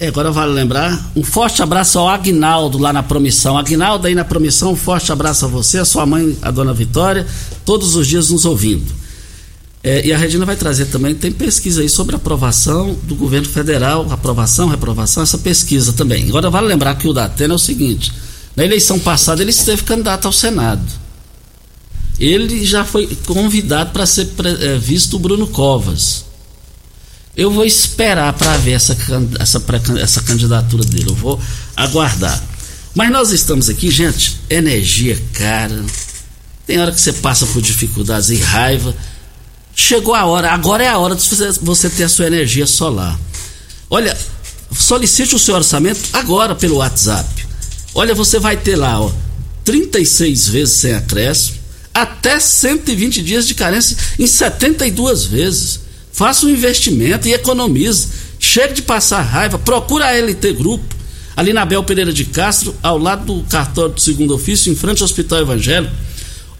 É, 0.00 0.08
agora 0.08 0.32
vale 0.32 0.52
lembrar, 0.52 1.12
um 1.14 1.22
forte 1.22 1.62
abraço 1.62 1.98
ao 1.98 2.08
Agnaldo 2.08 2.76
lá 2.76 2.92
na 2.92 3.02
Promissão. 3.02 3.56
Agnaldo 3.56 4.06
aí 4.06 4.14
na 4.14 4.24
Promissão, 4.24 4.72
um 4.72 4.76
forte 4.76 5.12
abraço 5.12 5.44
a 5.44 5.48
você, 5.48 5.78
a 5.78 5.84
sua 5.84 6.04
mãe, 6.04 6.36
a 6.42 6.50
dona 6.50 6.72
Vitória, 6.72 7.26
todos 7.64 7.94
os 7.94 8.06
dias 8.06 8.30
nos 8.30 8.44
ouvindo. 8.44 8.92
É, 9.84 10.06
e 10.06 10.12
a 10.12 10.18
Regina 10.18 10.44
vai 10.46 10.56
trazer 10.56 10.86
também, 10.86 11.14
tem 11.14 11.32
pesquisa 11.32 11.82
aí 11.82 11.88
sobre 11.88 12.14
aprovação 12.14 12.96
do 13.02 13.16
governo 13.16 13.48
federal, 13.48 14.06
aprovação, 14.10 14.68
reprovação, 14.68 15.22
essa 15.22 15.38
pesquisa 15.38 15.92
também. 15.92 16.28
Agora 16.28 16.50
vale 16.50 16.68
lembrar 16.68 16.94
que 16.94 17.08
o 17.08 17.12
Datena 17.12 17.54
é 17.54 17.56
o 17.56 17.58
seguinte, 17.58 18.12
na 18.56 18.64
eleição 18.64 18.98
passada 18.98 19.42
ele 19.42 19.50
esteve 19.50 19.82
candidato 19.82 20.26
ao 20.26 20.32
Senado. 20.32 21.01
Ele 22.22 22.64
já 22.64 22.84
foi 22.84 23.08
convidado 23.26 23.90
para 23.90 24.06
ser 24.06 24.30
é, 24.60 24.78
visto 24.78 25.16
o 25.16 25.18
Bruno 25.18 25.48
Covas. 25.48 26.24
Eu 27.36 27.50
vou 27.50 27.64
esperar 27.64 28.32
para 28.34 28.56
ver 28.58 28.72
essa, 28.72 28.96
essa, 29.40 29.60
essa 30.00 30.22
candidatura 30.22 30.84
dele. 30.84 31.10
Eu 31.10 31.16
vou 31.16 31.40
aguardar. 31.74 32.40
Mas 32.94 33.10
nós 33.10 33.32
estamos 33.32 33.68
aqui, 33.68 33.90
gente, 33.90 34.38
energia 34.48 35.20
cara. 35.32 35.84
Tem 36.64 36.78
hora 36.78 36.92
que 36.92 37.00
você 37.00 37.12
passa 37.12 37.44
por 37.44 37.60
dificuldades 37.60 38.30
e 38.30 38.36
raiva. 38.36 38.94
Chegou 39.74 40.14
a 40.14 40.24
hora, 40.24 40.52
agora 40.52 40.84
é 40.84 40.88
a 40.88 40.98
hora 40.98 41.16
de 41.16 41.28
você 41.60 41.90
ter 41.90 42.04
a 42.04 42.08
sua 42.08 42.28
energia 42.28 42.68
solar. 42.68 43.18
Olha, 43.90 44.16
solicite 44.70 45.34
o 45.34 45.40
seu 45.40 45.56
orçamento 45.56 46.00
agora 46.12 46.54
pelo 46.54 46.76
WhatsApp. 46.76 47.48
Olha, 47.96 48.14
você 48.14 48.38
vai 48.38 48.56
ter 48.56 48.76
lá, 48.76 49.00
ó, 49.00 49.10
36 49.64 50.48
vezes 50.48 50.80
sem 50.80 50.94
acréscimo, 50.94 51.61
até 51.92 52.40
120 52.40 53.22
dias 53.22 53.46
de 53.46 53.54
carência 53.54 53.96
em 54.18 54.26
72 54.26 55.24
vezes. 55.24 55.80
Faça 56.12 56.46
um 56.46 56.50
investimento 56.50 57.28
e 57.28 57.32
economize. 57.32 58.08
Chegue 58.38 58.74
de 58.74 58.82
passar 58.82 59.22
raiva. 59.22 59.58
Procura 59.58 60.06
a 60.06 60.12
LT 60.12 60.52
Grupo, 60.52 60.94
ali 61.36 61.52
na 61.52 61.64
Bel 61.64 61.82
Pereira 61.84 62.12
de 62.12 62.24
Castro, 62.24 62.74
ao 62.82 62.98
lado 62.98 63.24
do 63.24 63.42
cartório 63.44 63.94
do 63.94 64.00
segundo 64.00 64.34
ofício, 64.34 64.70
em 64.70 64.76
frente 64.76 65.00
ao 65.00 65.06
Hospital 65.06 65.40
Evangélico. 65.40 65.94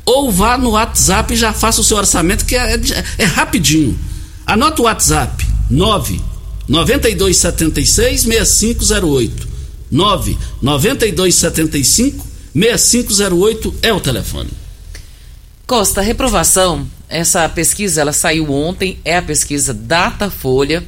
Ou 0.05 0.33
vá 0.33 0.59
no 0.59 0.71
WhatsApp 0.71 1.33
e 1.33 1.37
já 1.37 1.53
faça 1.53 1.81
o 1.81 1.85
seu 1.85 1.97
orçamento, 1.97 2.45
que 2.45 2.57
é, 2.57 2.75
é, 2.75 3.05
é 3.19 3.25
rapidinho. 3.25 3.99
Anota 4.47 4.83
o 4.83 4.85
WhatsApp: 4.87 5.47
9 5.71 6.21
9276 6.69 8.23
6508. 8.23 9.49
9 9.91 10.39
9275 10.61 12.27
6508 12.55 13.75
é 13.83 13.93
o 13.93 14.01
telefone. 14.01 14.62
Costa, 15.73 16.03
reprovação 16.03 16.87
essa 17.09 17.49
pesquisa 17.49 18.03
ela 18.03 18.13
saiu 18.13 18.53
ontem, 18.53 18.99
é 19.07 19.17
a 19.17 19.23
pesquisa 19.23 19.73
Datafolha 19.73 20.85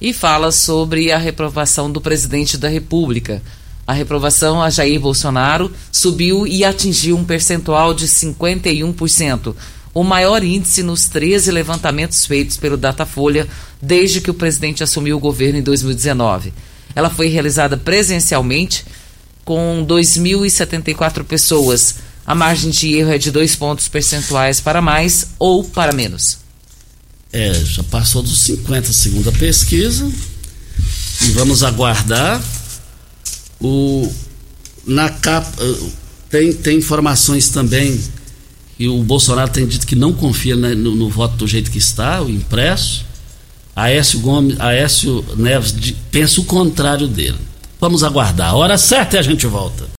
e 0.00 0.12
fala 0.12 0.52
sobre 0.52 1.10
a 1.10 1.18
reprovação 1.18 1.90
do 1.90 2.00
presidente 2.00 2.56
da 2.56 2.68
República. 2.68 3.42
A 3.84 3.92
reprovação 3.92 4.62
a 4.62 4.70
Jair 4.70 5.00
Bolsonaro 5.00 5.72
subiu 5.90 6.46
e 6.46 6.64
atingiu 6.64 7.16
um 7.16 7.24
percentual 7.24 7.92
de 7.92 8.06
51%, 8.06 9.56
o 9.92 10.04
maior 10.04 10.44
índice 10.44 10.84
nos 10.84 11.08
13 11.08 11.50
levantamentos 11.50 12.24
feitos 12.24 12.56
pelo 12.56 12.76
Datafolha 12.76 13.44
desde 13.82 14.20
que 14.20 14.30
o 14.30 14.34
presidente 14.34 14.84
assumiu 14.84 15.16
o 15.16 15.20
governo 15.20 15.58
em 15.58 15.62
2019. 15.62 16.52
Ela 16.94 17.10
foi 17.10 17.26
realizada 17.26 17.76
presencialmente 17.76 18.84
com 19.44 19.84
2.074 19.84 21.24
pessoas 21.24 22.06
a 22.28 22.34
margem 22.34 22.68
de 22.68 22.94
erro 22.94 23.10
é 23.10 23.16
de 23.16 23.30
dois 23.30 23.56
pontos 23.56 23.88
percentuais 23.88 24.60
para 24.60 24.82
mais 24.82 25.28
ou 25.38 25.64
para 25.64 25.94
menos. 25.94 26.36
É, 27.32 27.54
já 27.54 27.82
passou 27.82 28.22
dos 28.22 28.40
50 28.40 28.92
segundo 28.92 29.30
a 29.30 29.32
pesquisa. 29.32 30.06
E 31.22 31.30
vamos 31.30 31.62
aguardar. 31.62 32.38
O, 33.58 34.12
na 34.86 35.08
capa, 35.08 35.50
eh, 35.58 35.90
tem, 36.28 36.52
tem 36.52 36.76
informações 36.76 37.48
também 37.48 37.98
e 38.78 38.86
o 38.86 39.02
Bolsonaro 39.02 39.50
tem 39.50 39.66
dito 39.66 39.86
que 39.86 39.96
não 39.96 40.12
confia 40.12 40.54
no, 40.54 40.94
no, 40.94 41.08
voto 41.08 41.34
do 41.36 41.46
jeito 41.46 41.70
que 41.70 41.78
está, 41.78 42.20
o 42.20 42.28
impresso. 42.28 43.06
Aécio 43.74 44.20
Gomes, 44.20 44.60
Aécio 44.60 45.24
Neves 45.34 45.72
de, 45.72 45.94
pensa 46.10 46.42
o 46.42 46.44
contrário 46.44 47.08
dele. 47.08 47.38
Vamos 47.80 48.04
aguardar. 48.04 48.50
A 48.50 48.54
hora 48.54 48.76
certa 48.76 49.16
e 49.16 49.18
a 49.18 49.22
gente 49.22 49.46
volta. 49.46 49.97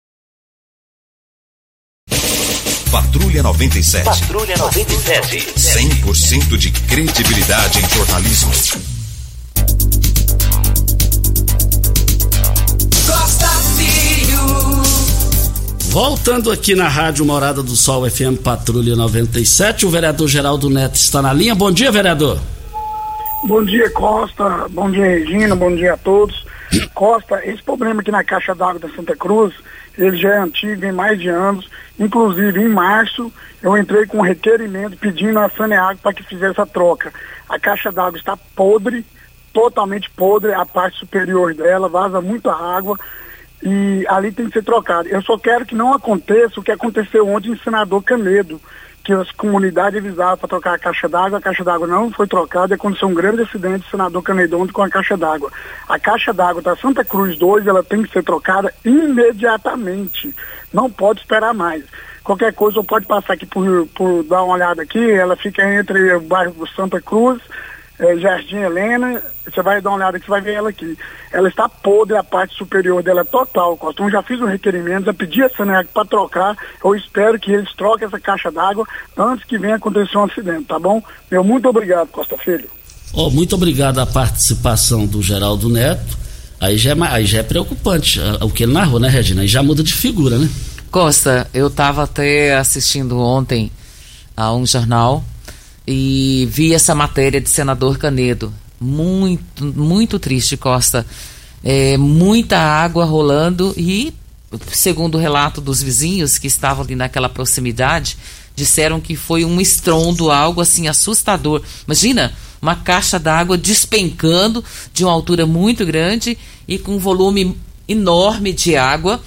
Patrulha 2.91 3.43
97. 3.43 4.05
Patrulha 4.05 4.57
97. 4.57 5.53
100% 5.59 6.57
de 6.57 6.71
credibilidade 6.71 7.81
em 7.81 7.89
jornalismo. 7.91 8.51
Costa 13.07 13.49
Filho. 13.77 14.83
Voltando 15.91 16.51
aqui 16.51 16.75
na 16.75 16.89
Rádio 16.89 17.27
Morada 17.27 17.63
do 17.63 17.77
Sol 17.77 18.09
FM 18.09 18.41
Patrulha 18.43 18.97
97, 18.97 19.85
o 19.85 19.91
vereador 19.91 20.27
Geraldo 20.27 20.71
Neto 20.71 20.95
está 20.95 21.21
na 21.21 21.35
linha. 21.35 21.55
Bom 21.55 21.71
dia, 21.71 21.93
vereador. 21.93 22.41
Bom 23.47 23.63
dia, 23.65 23.91
Costa. 23.91 24.67
Bom 24.71 24.91
dia, 24.91 25.05
Regina. 25.05 25.55
Bom 25.55 25.77
dia 25.77 25.93
a 25.93 25.97
todos. 25.99 26.43
Costa, 26.95 27.45
esse 27.45 27.63
problema 27.63 28.01
aqui 28.01 28.11
na 28.11 28.25
Caixa 28.25 28.55
d'Água 28.55 28.79
da 28.79 28.89
Santa 28.97 29.15
Cruz 29.15 29.53
ele 29.99 30.17
já 30.17 30.37
é 30.37 30.39
antigo, 30.39 30.85
em 30.85 30.93
mais 30.93 31.19
de 31.19 31.29
anos. 31.29 31.69
Inclusive, 31.99 32.63
em 32.63 32.69
março, 32.69 33.33
eu 33.61 33.77
entrei 33.77 34.07
com 34.07 34.19
um 34.19 34.23
requerimento 34.23 34.97
pedindo 34.97 35.39
a 35.41 35.51
Saneago 35.51 35.99
para 36.01 36.15
que 36.15 36.23
fizesse 36.23 36.61
a 36.61 36.67
troca. 36.67 37.13
A 37.49 37.59
caixa 37.59 37.91
d'água 37.91 38.17
está 38.17 38.37
podre, 38.55 39.05
totalmente 39.53 40.09
podre, 40.11 40.55
a 40.55 40.65
parte 40.65 40.99
superior 40.99 41.53
dela, 41.53 41.89
vaza 41.89 42.21
muita 42.21 42.53
água 42.53 42.97
e 43.63 44.05
ali 44.09 44.31
tem 44.31 44.47
que 44.47 44.53
ser 44.53 44.63
trocado. 44.63 45.09
Eu 45.09 45.21
só 45.23 45.37
quero 45.37 45.67
que 45.67 45.75
não 45.75 45.93
aconteça 45.93 46.61
o 46.61 46.63
que 46.63 46.71
aconteceu 46.71 47.27
ontem 47.27 47.51
em 47.51 47.59
Senador 47.59 48.03
Canedo 48.03 48.61
que 49.09 49.13
as 49.15 49.33
comunidades 49.33 50.05
avisaram 50.05 50.37
para 50.37 50.49
trocar 50.51 50.75
a 50.75 50.79
caixa 50.79 51.09
d'água, 51.09 51.39
a 51.39 51.41
caixa 51.41 51.65
d'água 51.65 51.87
não 51.87 52.11
foi 52.11 52.27
trocada 52.27 52.75
e 52.75 52.77
aconteceu 52.77 53.09
um 53.09 53.15
grande 53.15 53.41
acidente, 53.41 53.89
senador 53.91 54.23
Canedondo, 54.23 54.71
com 54.71 54.83
a 54.83 54.91
caixa 54.91 55.17
d'água. 55.17 55.51
A 55.89 55.99
caixa 55.99 56.31
d'água 56.31 56.61
da 56.61 56.77
Santa 56.77 57.03
Cruz 57.03 57.39
2, 57.39 57.67
ela 57.67 57.83
tem 57.83 58.03
que 58.03 58.13
ser 58.13 58.23
trocada 58.23 58.71
imediatamente, 58.85 60.35
não 60.75 60.91
pode 60.91 61.21
esperar 61.21 61.55
mais. 61.55 61.87
Qualquer 62.23 62.53
coisa, 62.53 62.85
pode 62.85 63.07
passar 63.07 63.33
aqui 63.33 63.47
por, 63.47 63.87
por 63.95 64.23
dar 64.25 64.43
uma 64.43 64.57
olhada 64.57 64.83
aqui, 64.83 65.11
ela 65.11 65.37
fica 65.37 65.65
entre 65.75 66.15
o 66.15 66.21
bairro 66.21 66.69
Santa 66.77 67.01
Cruz 67.01 67.41
é, 67.99 68.17
Jardim 68.17 68.57
Helena, 68.57 69.23
você 69.45 69.61
vai 69.61 69.81
dar 69.81 69.91
uma 69.91 69.97
olhada 69.97 70.19
que 70.21 70.27
você 70.27 70.31
vai 70.31 70.41
ver 70.41 70.55
ela 70.55 70.71
aqui. 70.71 70.97
Ela 71.33 71.49
está 71.49 71.69
podre, 71.69 72.17
a 72.17 72.23
parte 72.23 72.55
superior 72.55 73.03
dela 73.03 73.23
é 73.23 73.25
total, 73.25 73.77
Costa. 73.77 74.03
Então 74.03 74.11
já 74.11 74.23
fiz 74.23 74.41
um 74.41 74.47
requerimento, 74.47 75.07
já 75.07 75.15
pedi 75.15 75.43
a 75.43 75.51
Saneac 75.51 75.89
para 75.93 76.05
trocar. 76.05 76.57
Eu 76.85 76.95
espero 76.95 77.39
que 77.39 77.53
eles 77.53 77.73
troquem 77.75 78.07
essa 78.07 78.21
caixa 78.21 78.51
d'água 78.51 78.87
antes 79.17 79.45
que 79.45 79.59
venha 79.59 79.77
acontecer 79.77 80.17
um 80.17 80.25
acidente, 80.25 80.65
tá 80.65 80.79
bom? 80.79 81.03
Meu 81.31 81.43
muito 81.43 81.69
obrigado, 81.69 82.09
Costa 82.09 82.37
Filho. 82.39 82.69
Oh, 83.13 83.31
muito 83.31 83.55
obrigado 83.55 83.99
a 83.99 84.07
participação 84.07 85.07
do 85.07 85.21
Geraldo 85.21 85.69
Neto. 85.69 86.17
Aí 86.61 86.77
já 86.77 86.93
é, 86.93 86.97
aí 87.11 87.27
já 87.27 87.39
é 87.39 87.43
preocupante 87.43 88.21
o 88.41 88.51
que 88.51 88.65
ele 88.65 88.73
narrou, 88.73 89.01
né, 89.01 89.09
Regina? 89.09 89.43
Aí 89.43 89.49
já 89.49 89.63
muda 89.63 89.83
de 89.83 89.93
figura, 89.93 90.39
né? 90.39 90.49
Costa, 90.91 91.49
eu 91.53 91.69
estava 91.69 92.03
até 92.05 92.57
assistindo 92.57 93.19
ontem 93.19 93.71
a 94.37 94.53
um 94.55 94.65
jornal 94.65 95.25
e 95.91 96.47
vi 96.51 96.75
essa 96.75 96.95
matéria 96.95 97.41
de 97.41 97.49
senador 97.49 97.97
Canedo. 97.97 98.53
Muito, 98.79 99.65
muito 99.65 100.19
triste, 100.19 100.55
Costa. 100.55 101.07
É, 101.65 101.97
muita 101.97 102.59
água 102.59 103.07
rolando 103.07 103.73
e, 103.75 104.13
segundo 104.71 105.15
o 105.15 105.19
relato 105.19 105.63
dos 105.63 105.83
vizinhos 105.83 106.37
que 106.37 106.47
estavam 106.47 106.85
ali 106.85 106.95
naquela 106.95 107.27
proximidade, 107.27 108.19
disseram 108.55 109.01
que 109.01 109.17
foi 109.17 109.47
um 109.47 109.59
estrondo, 109.59 110.31
algo 110.31 110.61
assim 110.61 110.89
assustador. 110.89 111.63
Imagina 111.87 112.35
uma 112.61 112.77
caixa 112.77 113.19
d'água 113.19 113.57
despencando 113.57 114.63
de 114.93 115.05
uma 115.05 115.13
altura 115.13 115.47
muito 115.47 115.87
grande 115.87 116.37
e 116.69 116.79
com 116.79 116.97
um 116.97 116.99
volume 116.99 117.57
enorme 117.89 118.53
de 118.53 118.77
água 118.77 119.23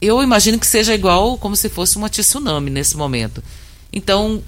eu 0.00 0.22
imagino 0.22 0.58
que 0.58 0.66
seja 0.66 0.94
igual 0.94 1.36
como 1.38 1.56
se 1.56 1.68
fosse 1.68 1.96
uma 1.96 2.08
tsunami 2.08 2.70
nesse 2.70 2.96
momento. 2.96 3.42
Então, 3.92 4.42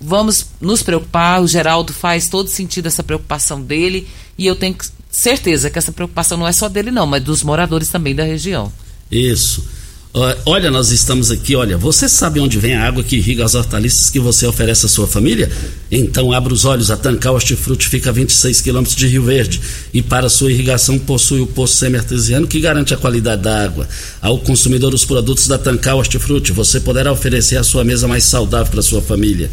vamos 0.00 0.46
nos 0.60 0.82
preocupar. 0.82 1.42
O 1.42 1.46
Geraldo 1.46 1.92
faz 1.92 2.28
todo 2.28 2.48
sentido 2.48 2.86
essa 2.86 3.02
preocupação 3.02 3.60
dele 3.60 4.08
e 4.38 4.46
eu 4.46 4.56
tenho 4.56 4.76
certeza 5.10 5.68
que 5.68 5.78
essa 5.78 5.92
preocupação 5.92 6.38
não 6.38 6.48
é 6.48 6.52
só 6.52 6.68
dele, 6.68 6.90
não, 6.90 7.06
mas 7.06 7.22
dos 7.22 7.42
moradores 7.42 7.88
também 7.88 8.14
da 8.14 8.24
região. 8.24 8.72
Isso. 9.10 9.68
Olha, 10.12 10.72
nós 10.72 10.90
estamos 10.90 11.30
aqui, 11.30 11.54
olha, 11.54 11.78
você 11.78 12.08
sabe 12.08 12.40
onde 12.40 12.58
vem 12.58 12.74
a 12.74 12.84
água 12.84 13.00
que 13.00 13.14
irriga 13.14 13.44
as 13.44 13.54
hortaliças 13.54 14.10
que 14.10 14.18
você 14.18 14.44
oferece 14.44 14.86
à 14.86 14.88
sua 14.88 15.06
família? 15.06 15.48
Então 15.88 16.32
abra 16.32 16.52
os 16.52 16.64
olhos, 16.64 16.90
a 16.90 16.96
Tancal 16.96 17.34
Hortifruti 17.34 17.88
fica 17.88 18.10
a 18.10 18.12
26 18.12 18.60
quilômetros 18.60 18.96
de 18.96 19.06
Rio 19.06 19.22
Verde 19.22 19.60
e 19.94 20.02
para 20.02 20.28
sua 20.28 20.50
irrigação 20.50 20.98
possui 20.98 21.40
o 21.40 21.46
poço 21.46 21.76
semi-artesiano 21.76 22.48
que 22.48 22.58
garante 22.58 22.92
a 22.92 22.96
qualidade 22.96 23.42
da 23.42 23.62
água. 23.62 23.88
Ao 24.20 24.36
consumidor 24.36 24.92
os 24.92 25.04
produtos 25.04 25.46
da 25.46 25.56
Tancal 25.56 25.98
Hortifruti, 25.98 26.50
você 26.50 26.80
poderá 26.80 27.12
oferecer 27.12 27.56
a 27.56 27.62
sua 27.62 27.84
mesa 27.84 28.08
mais 28.08 28.24
saudável 28.24 28.72
para 28.72 28.82
sua 28.82 29.00
família. 29.00 29.48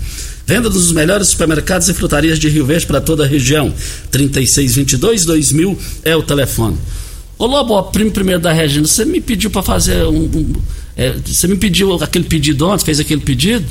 Venda 0.48 0.72
dos 0.72 0.92
melhores 0.92 1.28
supermercados 1.28 1.88
e 1.88 1.94
frutarias 1.94 2.40
de 2.40 2.50
Rio 2.50 2.66
Verde 2.66 2.88
para 2.88 3.00
toda 3.00 3.24
a 3.26 3.28
região. 3.28 3.72
3622 4.10 5.24
2000 5.24 5.78
é 6.04 6.16
o 6.16 6.24
telefone. 6.24 6.80
Ô 7.38 7.46
Lobo, 7.46 7.84
primo 7.92 8.12
primeiro 8.12 8.42
da 8.42 8.52
Regina, 8.52 8.88
você 8.88 9.06
me 9.06 9.22
pediu 9.22 9.50
para 9.50 9.62
fazer 9.62 10.04
um. 10.06 10.24
um 10.24 10.54
é, 10.96 11.12
você 11.12 11.48
me 11.48 11.56
pediu 11.56 11.94
aquele 11.96 12.26
pedido 12.26 12.68
ontem, 12.68 12.84
fez 12.84 13.00
aquele 13.00 13.22
pedido? 13.22 13.66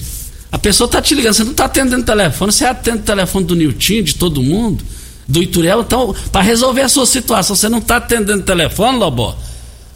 A 0.53 0.59
pessoa 0.59 0.89
tá 0.89 1.03
te 1.03 1.15
ligando, 1.15 1.35
você 1.35 1.45
não 1.45 1.53
tá 1.53 1.65
atendendo 1.65 2.03
o 2.03 2.05
telefone, 2.05 2.53
você 2.53 2.65
atende 2.65 2.99
o 2.99 3.03
telefone 3.03 3.45
do 3.45 3.57
Nilton, 3.57 4.03
de 4.03 4.15
todo 4.15 4.43
mundo, 4.43 4.85
do 5.27 5.43
Ituriel, 5.43 5.81
então, 5.81 6.15
para 6.31 6.41
resolver 6.43 6.83
a 6.83 6.89
sua 6.89 7.05
situação, 7.05 7.57
você 7.57 7.69
não 7.69 7.81
tá 7.81 7.97
atendendo 7.97 8.41
o 8.41 8.45
telefone, 8.45 8.97
Lobo. 8.97 9.35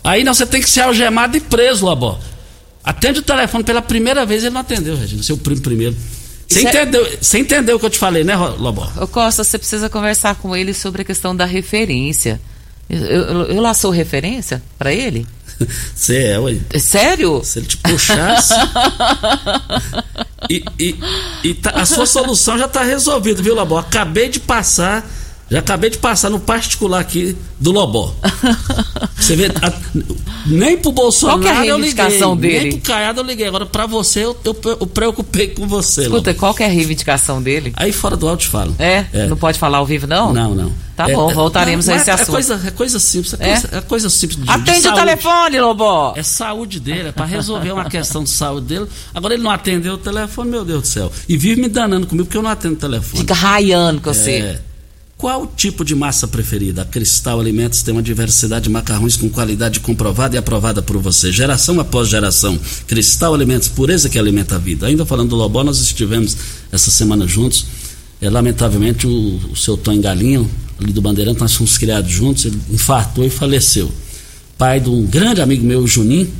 Aí 0.02 0.24
não, 0.24 0.34
você 0.34 0.44
tem 0.44 0.60
que 0.60 0.68
ser 0.68 0.80
algemado 0.80 1.36
e 1.36 1.40
preso, 1.40 1.84
Lobo. 1.84 2.18
Atende 2.82 3.20
o 3.20 3.22
telefone 3.22 3.62
pela 3.62 3.80
primeira 3.80 4.26
vez, 4.26 4.42
ele 4.42 4.52
não 4.52 4.62
atendeu, 4.62 4.96
Regina, 4.96 5.22
seu 5.22 5.36
primo 5.36 5.60
primeiro. 5.60 5.96
Você 6.48 6.62
entendeu, 6.62 7.18
você 7.20 7.38
entendeu 7.38 7.76
o 7.76 7.78
que 7.78 7.86
eu 7.86 7.90
te 7.90 7.98
falei, 7.98 8.24
né, 8.24 8.36
Lobo? 8.36 8.90
Ô 9.00 9.06
Costa, 9.06 9.44
você 9.44 9.56
precisa 9.56 9.88
conversar 9.88 10.34
com 10.34 10.56
ele 10.56 10.74
sobre 10.74 11.02
a 11.02 11.04
questão 11.04 11.36
da 11.36 11.44
referência. 11.44 12.40
Eu, 12.90 12.98
eu, 12.98 13.42
eu 13.46 13.60
lá 13.60 13.72
sou 13.72 13.90
referência 13.90 14.60
para 14.76 14.92
ele? 14.92 15.26
Você 15.94 16.24
é, 16.24 16.38
ué. 16.38 16.56
Sério? 16.78 17.40
Se 17.44 17.60
ele 17.60 17.66
te 17.66 17.76
puxasse. 17.76 18.54
e 20.50 20.64
e, 20.78 20.96
e 21.44 21.54
tá, 21.54 21.70
a 21.70 21.86
sua 21.86 22.06
solução 22.06 22.58
já 22.58 22.64
está 22.64 22.82
resolvida, 22.82 23.42
viu, 23.42 23.54
Lobó? 23.54 23.78
Acabei 23.78 24.28
de 24.28 24.40
passar. 24.40 25.08
Já 25.50 25.58
acabei 25.58 25.90
de 25.90 25.98
passar 25.98 26.30
no 26.30 26.38
particular 26.38 27.00
aqui 27.00 27.36
do 27.58 27.72
Lobó. 27.72 28.14
Você 29.18 29.34
vê, 29.36 29.46
a, 29.46 29.72
nem 30.46 30.78
pro 30.78 30.92
Bolsonaro 30.92 31.40
qual 31.40 31.52
é 31.52 31.56
a 31.56 31.60
reivindicação 31.60 32.30
eu 32.30 32.34
liguei, 32.36 32.50
dele? 32.50 32.70
nem 32.70 32.78
pro 32.78 32.92
Caiado 32.92 33.20
eu 33.20 33.24
liguei. 33.24 33.46
Agora, 33.48 33.66
pra 33.66 33.84
você, 33.86 34.24
eu, 34.24 34.36
eu, 34.44 34.56
eu 34.64 34.86
preocupei 34.86 35.48
com 35.48 35.66
você. 35.66 36.02
Escuta, 36.02 36.30
Lobó. 36.30 36.40
qual 36.40 36.54
que 36.54 36.62
é 36.62 36.66
a 36.66 36.68
reivindicação 36.68 37.42
dele? 37.42 37.72
Aí 37.76 37.92
fora 37.92 38.16
do 38.16 38.28
áudio 38.28 38.48
falo. 38.48 38.74
É? 38.78 39.04
É. 39.12 39.26
Não 39.26 39.36
pode 39.36 39.58
falar 39.58 39.78
ao 39.78 39.86
vivo, 39.86 40.06
não? 40.06 40.32
Não, 40.32 40.54
não. 40.54 40.72
Tá 40.96 41.08
É, 41.08 41.14
bom, 41.14 41.30
é, 41.30 41.34
voltaremos 41.34 41.86
não, 41.86 41.94
a 41.94 41.96
esse 41.96 42.10
é, 42.10 42.12
assunto. 42.12 42.28
É 42.28 42.32
coisa, 42.32 42.60
é 42.66 42.70
coisa 42.70 43.00
simples. 43.00 43.34
É, 43.38 43.50
É? 43.50 43.52
Coisa, 43.60 43.76
é 43.76 43.80
coisa 43.80 44.10
simples 44.10 44.38
de, 44.38 44.44
de 44.44 44.50
Atende 44.50 44.78
o 44.78 44.82
saúde. 44.82 45.00
telefone, 45.00 45.60
Lobó! 45.60 46.14
É 46.16 46.22
saúde 46.22 46.80
dele, 46.80 47.08
é 47.08 47.12
para 47.12 47.26
resolver 47.26 47.72
uma 47.72 47.84
questão 47.90 48.22
de 48.24 48.30
saúde 48.30 48.66
dele. 48.66 48.86
Agora 49.14 49.34
ele 49.34 49.42
não 49.42 49.50
atendeu 49.50 49.94
o 49.94 49.98
telefone, 49.98 50.50
meu 50.50 50.64
Deus 50.64 50.82
do 50.82 50.86
céu. 50.86 51.12
E 51.28 51.36
vive 51.36 51.60
me 51.60 51.68
danando 51.68 52.06
comigo 52.06 52.26
porque 52.26 52.38
eu 52.38 52.42
não 52.42 52.50
atendo 52.50 52.74
o 52.74 52.78
telefone. 52.78 53.20
Fica 53.20 53.34
raiando 53.34 54.00
com 54.00 54.12
você. 54.12 54.30
É. 54.30 54.60
Qual 55.20 55.42
o 55.42 55.46
tipo 55.46 55.84
de 55.84 55.94
massa 55.94 56.26
preferida? 56.26 56.80
A 56.80 56.84
Cristal 56.86 57.38
Alimentos 57.38 57.82
tem 57.82 57.92
uma 57.92 58.02
diversidade 58.02 58.64
de 58.64 58.70
macarrões 58.70 59.18
com 59.18 59.28
qualidade 59.28 59.78
comprovada 59.78 60.34
e 60.34 60.38
aprovada 60.38 60.80
por 60.80 60.96
você, 60.96 61.30
geração 61.30 61.78
após 61.78 62.08
geração. 62.08 62.58
Cristal 62.86 63.34
Alimentos, 63.34 63.68
pureza 63.68 64.08
que 64.08 64.18
alimenta 64.18 64.54
a 64.54 64.58
vida. 64.58 64.86
Ainda 64.86 65.04
falando 65.04 65.28
do 65.28 65.36
Lobó, 65.36 65.62
nós 65.62 65.78
estivemos 65.78 66.34
essa 66.72 66.90
semana 66.90 67.26
juntos. 67.28 67.66
É, 68.18 68.30
lamentavelmente, 68.30 69.06
o, 69.06 69.40
o 69.52 69.56
seu 69.56 69.76
Tom 69.76 70.00
Galinho, 70.00 70.50
ali 70.80 70.90
do 70.90 71.02
Bandeirante, 71.02 71.38
nós 71.40 71.52
fomos 71.54 71.76
criados 71.76 72.10
juntos, 72.10 72.46
ele 72.46 72.58
infartou 72.70 73.22
e 73.22 73.28
faleceu. 73.28 73.92
Pai 74.56 74.80
de 74.80 74.88
um 74.88 75.04
grande 75.04 75.42
amigo 75.42 75.66
meu, 75.66 75.80
o 75.80 75.86
Juninho. 75.86 76.30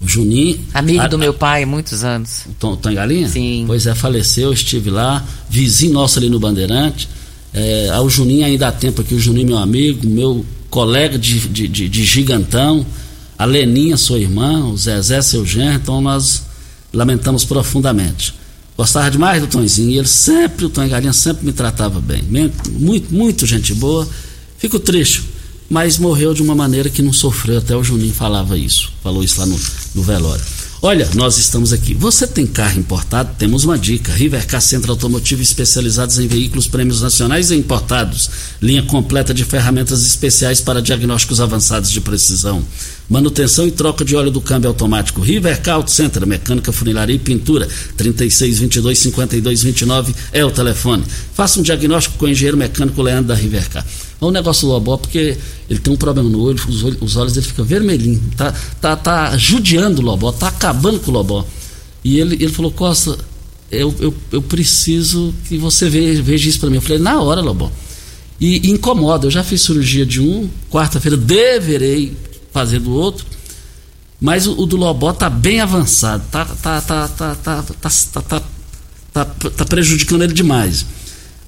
O 0.00 0.06
Juninho. 0.06 0.60
Amigo 0.72 1.00
a- 1.00 1.08
do 1.08 1.18
meu 1.18 1.34
pai 1.34 1.64
muitos 1.64 2.04
anos. 2.04 2.42
o 2.46 2.54
Tom, 2.60 2.76
Tom 2.76 2.94
Galinha? 2.94 3.28
Sim. 3.28 3.64
Pois 3.66 3.88
é, 3.88 3.94
faleceu, 3.94 4.44
eu 4.50 4.52
estive 4.52 4.88
lá, 4.88 5.26
vizinho 5.50 5.92
nosso 5.94 6.20
ali 6.20 6.28
no 6.30 6.38
Bandeirante. 6.38 7.08
É, 7.54 7.90
ao 7.90 8.08
Juninho 8.08 8.46
ainda 8.46 8.68
há 8.68 8.72
tempo 8.72 9.02
aqui, 9.02 9.14
o 9.14 9.20
Juninho 9.20 9.48
meu 9.48 9.58
amigo, 9.58 10.06
meu 10.08 10.44
colega 10.70 11.18
de, 11.18 11.38
de, 11.40 11.68
de- 11.68 11.88
de 11.88 12.04
gigantão, 12.04 12.86
a 13.38 13.44
Leninha, 13.44 13.96
sua 13.96 14.18
irmã, 14.18 14.64
o 14.66 14.76
Zezé, 14.76 15.20
seu 15.20 15.44
genro, 15.44 15.74
então 15.76 16.00
nós 16.00 16.42
lamentamos 16.92 17.44
profundamente. 17.44 18.34
Gostava 18.76 19.10
demais 19.10 19.40
do 19.42 19.46
Tonzinho, 19.48 19.90
e 19.90 19.98
ele 19.98 20.08
sempre, 20.08 20.64
o 20.64 20.70
Tom 20.70 20.88
Galinha 20.88 21.12
sempre 21.12 21.44
me 21.44 21.52
tratava 21.52 22.00
bem, 22.00 22.22
muito, 22.22 23.12
muito 23.12 23.44
gente 23.46 23.74
boa. 23.74 24.08
Fico 24.56 24.78
triste, 24.78 25.22
mas 25.68 25.98
morreu 25.98 26.32
de 26.32 26.40
uma 26.42 26.54
maneira 26.54 26.88
que 26.88 27.02
não 27.02 27.12
sofreu, 27.12 27.58
até 27.58 27.76
o 27.76 27.84
Juninho 27.84 28.14
falava 28.14 28.56
isso, 28.56 28.90
falou 29.02 29.22
isso 29.22 29.38
lá 29.38 29.44
no, 29.46 29.58
no 29.94 30.02
velório. 30.02 30.42
Olha, 30.84 31.08
nós 31.14 31.38
estamos 31.38 31.72
aqui. 31.72 31.94
Você 31.94 32.26
tem 32.26 32.44
carro 32.44 32.80
importado? 32.80 33.36
Temos 33.38 33.62
uma 33.62 33.78
dica. 33.78 34.12
Rivercar 34.12 34.60
Centro 34.60 34.90
Automotivo 34.90 35.40
especializados 35.40 36.18
em 36.18 36.26
veículos 36.26 36.66
prêmios 36.66 37.00
nacionais 37.00 37.52
e 37.52 37.54
importados. 37.54 38.28
Linha 38.60 38.82
completa 38.82 39.32
de 39.32 39.44
ferramentas 39.44 40.04
especiais 40.04 40.60
para 40.60 40.82
diagnósticos 40.82 41.40
avançados 41.40 41.88
de 41.88 42.00
precisão. 42.00 42.64
Manutenção 43.08 43.64
e 43.64 43.70
troca 43.70 44.04
de 44.04 44.16
óleo 44.16 44.32
do 44.32 44.40
câmbio 44.40 44.70
automático. 44.70 45.20
Rivercar 45.20 45.76
Auto 45.76 45.92
Center, 45.92 46.26
mecânica, 46.26 46.72
funilaria 46.72 47.14
e 47.14 47.20
pintura. 47.20 47.68
3622-5229 47.96 50.12
é 50.32 50.44
o 50.44 50.50
telefone. 50.50 51.04
Faça 51.32 51.60
um 51.60 51.62
diagnóstico 51.62 52.18
com 52.18 52.24
o 52.24 52.28
engenheiro 52.28 52.56
mecânico 52.56 53.00
Leandro 53.02 53.28
da 53.28 53.36
Rivercar. 53.36 53.86
É 54.22 54.24
um 54.24 54.30
negócio 54.30 54.68
do 54.68 54.72
Lobó, 54.72 54.96
porque 54.96 55.36
ele 55.68 55.80
tem 55.80 55.92
um 55.92 55.96
problema 55.96 56.28
no 56.28 56.40
olho, 56.40 56.60
os 56.68 56.84
olhos, 56.84 56.98
os 57.00 57.16
olhos 57.16 57.32
dele 57.32 57.44
ficam 57.44 57.64
vermelhinhos. 57.64 58.20
Tá, 58.36 58.54
tá, 58.80 58.94
tá 58.94 59.36
judiando 59.36 60.00
o 60.00 60.04
Lobó, 60.04 60.30
tá 60.30 60.46
acabando 60.46 61.00
com 61.00 61.10
o 61.10 61.14
Lobó. 61.14 61.44
E 62.04 62.20
ele, 62.20 62.36
ele 62.36 62.52
falou, 62.52 62.70
Costa, 62.70 63.18
eu, 63.68 63.92
eu, 63.98 64.14
eu 64.30 64.40
preciso 64.40 65.34
que 65.48 65.58
você 65.58 65.90
veja, 65.90 66.22
veja 66.22 66.48
isso 66.48 66.60
para 66.60 66.70
mim. 66.70 66.76
Eu 66.76 66.82
falei, 66.82 66.98
na 67.00 67.20
hora, 67.20 67.40
Lobó. 67.40 67.68
E, 68.40 68.68
e 68.68 68.70
incomoda, 68.70 69.26
eu 69.26 69.30
já 69.30 69.42
fiz 69.42 69.62
cirurgia 69.62 70.06
de 70.06 70.20
um, 70.20 70.48
quarta-feira 70.70 71.16
deverei 71.16 72.16
fazer 72.52 72.78
do 72.78 72.92
outro. 72.92 73.26
Mas 74.20 74.46
o, 74.46 74.52
o 74.52 74.66
do 74.66 74.76
Lobó 74.76 75.12
tá 75.12 75.28
bem 75.28 75.58
avançado, 75.58 76.22
tá, 76.30 76.44
tá, 76.44 76.80
tá, 76.80 77.08
tá, 77.08 77.34
tá, 77.34 77.62
tá, 77.62 77.90
tá, 77.90 78.22
tá, 78.22 78.42
tá, 79.12 79.50
tá 79.50 79.64
prejudicando 79.64 80.22
ele 80.22 80.32
demais. 80.32 80.86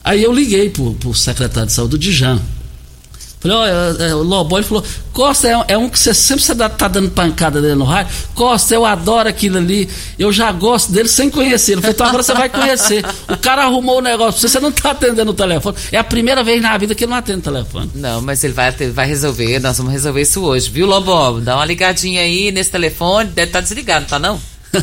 Aí 0.02 0.24
eu 0.24 0.32
liguei 0.32 0.70
pro, 0.70 0.92
pro 0.94 1.14
secretário 1.14 1.68
de 1.68 1.72
saúde, 1.72 1.94
o 1.94 1.98
Dijan. 1.98 2.42
Falei, 3.44 3.58
ó, 3.58 3.66
é, 3.66 4.08
é, 4.08 4.14
o 4.14 4.22
Lobó, 4.22 4.56
ele 4.56 4.66
falou, 4.66 4.82
Costa, 5.12 5.46
é, 5.46 5.74
é 5.74 5.76
um 5.76 5.86
que 5.86 5.98
você 5.98 6.14
sempre 6.14 6.42
dá- 6.54 6.70
tá 6.70 6.88
dando 6.88 7.10
pancada 7.10 7.60
dele 7.60 7.74
no 7.74 7.84
rádio. 7.84 8.10
Costa, 8.34 8.74
eu 8.74 8.86
adoro 8.86 9.28
aquilo 9.28 9.58
ali, 9.58 9.86
eu 10.18 10.32
já 10.32 10.50
gosto 10.50 10.90
dele 10.90 11.10
sem 11.10 11.28
conhecer. 11.28 11.74
Eu 11.74 11.80
falei, 11.82 11.92
então 11.92 12.06
agora 12.06 12.22
você 12.22 12.32
vai 12.32 12.48
conhecer. 12.48 13.04
O 13.28 13.36
cara 13.36 13.64
arrumou 13.64 13.98
o 13.98 14.00
negócio, 14.00 14.40
você 14.40 14.48
você 14.48 14.60
não 14.60 14.72
tá 14.72 14.92
atendendo 14.92 15.30
o 15.30 15.34
telefone. 15.34 15.76
É 15.92 15.98
a 15.98 16.04
primeira 16.04 16.42
vez 16.42 16.62
na 16.62 16.74
vida 16.78 16.94
que 16.94 17.04
ele 17.04 17.10
não 17.10 17.18
atende 17.18 17.40
o 17.40 17.42
telefone. 17.42 17.90
Não, 17.94 18.22
mas 18.22 18.42
ele 18.44 18.54
vai, 18.54 18.70
vai 18.70 19.06
resolver, 19.06 19.58
nós 19.60 19.76
vamos 19.76 19.92
resolver 19.92 20.22
isso 20.22 20.42
hoje, 20.42 20.70
viu, 20.70 20.86
Lobo? 20.86 21.38
Dá 21.42 21.56
uma 21.56 21.66
ligadinha 21.66 22.22
aí 22.22 22.50
nesse 22.50 22.70
telefone, 22.70 23.28
deve 23.28 23.50
estar 23.50 23.60
desligado, 23.60 24.06
tá 24.06 24.18
não? 24.18 24.40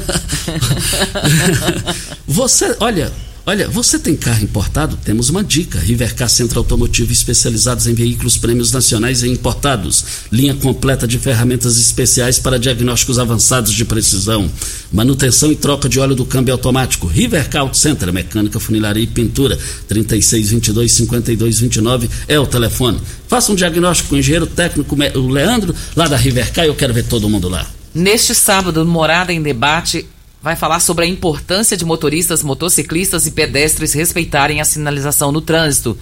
Você, 2.28 2.76
olha, 2.80 3.12
olha, 3.52 3.68
você 3.68 4.00
tem 4.00 4.16
carro 4.16 4.46
importado? 4.46 4.98
Temos 5.04 5.30
uma 5.30 5.44
dica. 5.44 5.78
Rivercar 5.78 6.30
Centro 6.30 6.60
Automotivo 6.60 7.12
especializados 7.12 7.86
em 7.86 7.94
veículos 7.94 8.38
prêmios 8.38 8.72
nacionais 8.72 9.24
e 9.24 9.30
importados. 9.30 10.06
Linha 10.32 10.56
completa 10.56 11.06
de 11.06 11.20
ferramentas 11.20 11.76
especiais 11.76 12.40
para 12.40 12.58
diagnósticos 12.58 13.20
avançados 13.20 13.74
de 13.74 13.84
precisão. 13.84 14.50
Manutenção 14.90 15.52
e 15.52 15.56
troca 15.58 15.90
de 15.90 16.00
óleo 16.00 16.16
do 16.16 16.26
câmbio 16.26 16.54
automático. 16.54 17.08
Rivercar 17.08 17.64
Auto 17.64 17.76
Center, 17.76 18.14
mecânica, 18.14 18.58
funilaria 18.58 19.04
e 19.04 19.08
pintura. 19.08 19.60
3622-5229 19.90 22.10
é 22.30 22.40
o 22.40 22.48
telefone. 22.48 23.02
Faça 23.28 23.52
um 23.52 23.56
diagnóstico 23.56 24.08
com 24.10 24.16
o 24.16 24.20
engenheiro 24.20 24.48
técnico, 24.48 24.96
o 25.16 25.28
Leandro, 25.28 25.76
lá 25.94 26.08
da 26.08 26.16
Rivercar. 26.16 26.64
Eu 26.64 26.76
quero 26.76 26.94
ver 26.94 27.04
todo 27.04 27.30
mundo 27.30 27.50
lá. 27.50 27.68
Neste 27.94 28.34
sábado, 28.34 28.86
Morada 28.86 29.34
em 29.34 29.42
Debate, 29.42 30.08
vai 30.42 30.56
falar 30.56 30.80
sobre 30.80 31.06
a 31.06 31.08
importância 31.08 31.78
de 31.78 31.86
motoristas, 31.86 32.42
motociclistas 32.42 33.28
e 33.28 33.32
pedestres 33.32 33.94
respeitarem 33.94 34.60
a 34.60 34.66
sinalização 34.66 35.32
no 35.32 35.42
trânsito. 35.42 35.98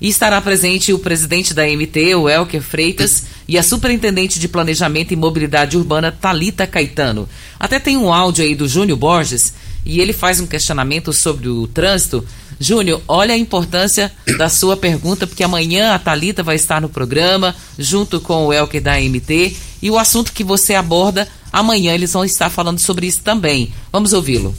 E 0.00 0.08
estará 0.08 0.40
presente 0.40 0.92
o 0.92 0.98
presidente 0.98 1.54
da 1.54 1.66
MT, 1.66 2.16
o 2.16 2.28
Elker 2.28 2.60
Freitas, 2.60 3.24
e 3.48 3.56
a 3.56 3.62
superintendente 3.62 4.38
de 4.38 4.48
Planejamento 4.48 5.12
e 5.12 5.16
Mobilidade 5.16 5.78
Urbana, 5.78 6.12
Talita 6.12 6.66
Caetano. 6.66 7.28
Até 7.58 7.78
tem 7.78 7.96
um 7.96 8.12
áudio 8.12 8.44
aí 8.44 8.54
do 8.54 8.68
Júnior 8.68 8.98
Borges, 8.98 9.54
e 9.86 10.00
ele 10.00 10.12
faz 10.12 10.40
um 10.40 10.46
questionamento 10.46 11.12
sobre 11.12 11.48
o 11.48 11.66
trânsito. 11.66 12.26
Júnior, 12.58 13.00
olha 13.06 13.34
a 13.34 13.38
importância 13.38 14.12
da 14.36 14.50
sua 14.50 14.76
pergunta, 14.76 15.26
porque 15.26 15.44
amanhã 15.44 15.94
a 15.94 15.98
Talita 15.98 16.42
vai 16.42 16.56
estar 16.56 16.80
no 16.80 16.88
programa, 16.88 17.54
junto 17.78 18.20
com 18.20 18.46
o 18.46 18.52
Elker 18.52 18.82
da 18.82 19.00
MT, 19.00 19.56
e 19.80 19.90
o 19.90 19.98
assunto 19.98 20.32
que 20.32 20.44
você 20.44 20.74
aborda 20.74 21.26
Amanhã 21.52 21.94
eles 21.94 22.12
vão 22.12 22.24
estar 22.24 22.50
falando 22.50 22.78
sobre 22.78 23.06
isso 23.06 23.22
também. 23.22 23.72
Vamos 23.92 24.12
ouvi-lo. 24.12 24.54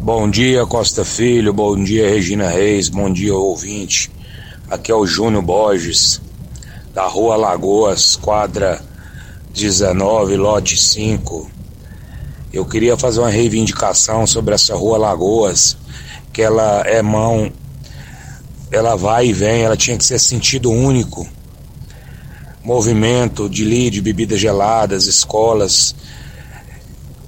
Bom 0.00 0.28
dia, 0.28 0.66
Costa 0.66 1.04
Filho. 1.04 1.52
Bom 1.52 1.82
dia, 1.82 2.08
Regina 2.08 2.48
Reis. 2.48 2.88
Bom 2.88 3.12
dia, 3.12 3.34
ouvinte. 3.34 4.10
Aqui 4.70 4.90
é 4.90 4.94
o 4.94 5.06
Júnior 5.06 5.42
Borges, 5.42 6.20
da 6.92 7.06
Rua 7.06 7.36
Lagoas, 7.36 8.16
quadra 8.16 8.82
19, 9.52 10.36
lote 10.36 10.76
5. 10.76 11.50
Eu 12.52 12.64
queria 12.64 12.96
fazer 12.96 13.20
uma 13.20 13.30
reivindicação 13.30 14.26
sobre 14.26 14.54
essa 14.54 14.74
Rua 14.74 14.98
Lagoas, 14.98 15.76
que 16.32 16.42
ela 16.42 16.82
é 16.86 17.00
mão, 17.02 17.52
ela 18.70 18.96
vai 18.96 19.28
e 19.28 19.32
vem, 19.32 19.62
ela 19.62 19.76
tinha 19.76 19.96
que 19.96 20.04
ser 20.04 20.18
sentido 20.18 20.70
único. 20.70 21.26
Movimento 22.64 23.48
de 23.48 23.64
lead, 23.64 24.00
bebidas 24.00 24.40
geladas, 24.40 25.06
escolas, 25.06 25.94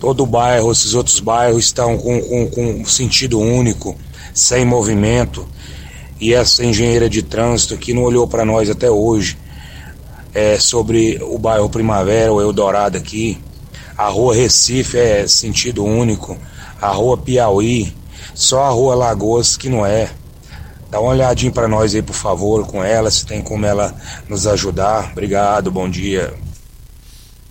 todo 0.01 0.23
o 0.23 0.27
bairro, 0.27 0.73
esses 0.73 0.95
outros 0.95 1.21
bairros 1.21 1.65
estão 1.65 1.99
com, 1.99 2.21
com, 2.23 2.51
com 2.51 2.85
sentido 2.87 3.39
único, 3.39 3.97
sem 4.33 4.65
movimento. 4.65 5.47
E 6.19 6.33
essa 6.33 6.65
engenheira 6.65 7.09
de 7.09 7.23
trânsito 7.23 7.77
que 7.77 7.93
não 7.93 8.03
olhou 8.03 8.27
para 8.27 8.45
nós 8.45 8.71
até 8.71 8.91
hoje 8.91 9.37
é, 10.33 10.59
sobre 10.59 11.19
o 11.23 11.39
bairro 11.39 11.69
Primavera, 11.69 12.33
o 12.33 12.41
Eldorado 12.41 12.97
aqui. 12.97 13.39
A 13.97 14.09
rua 14.09 14.35
Recife 14.35 14.99
é 14.99 15.27
sentido 15.27 15.85
único. 15.85 16.37
A 16.81 16.89
rua 16.89 17.17
Piauí, 17.17 17.95
só 18.35 18.65
a 18.65 18.69
rua 18.69 18.95
Lagoas 18.95 19.57
que 19.57 19.69
não 19.69 19.85
é. 19.85 20.11
Dá 20.91 21.01
uma 21.01 21.11
olhadinha 21.11 21.51
para 21.51 21.69
nós 21.69 21.95
aí, 21.95 22.03
por 22.03 22.15
favor, 22.15 22.67
com 22.67 22.83
ela, 22.83 23.11
se 23.11 23.27
tem 23.27 23.43
como 23.43 23.67
ela 23.67 23.95
nos 24.29 24.47
ajudar. 24.47 25.11
Obrigado, 25.13 25.71
bom 25.71 25.89
dia. 25.89 26.35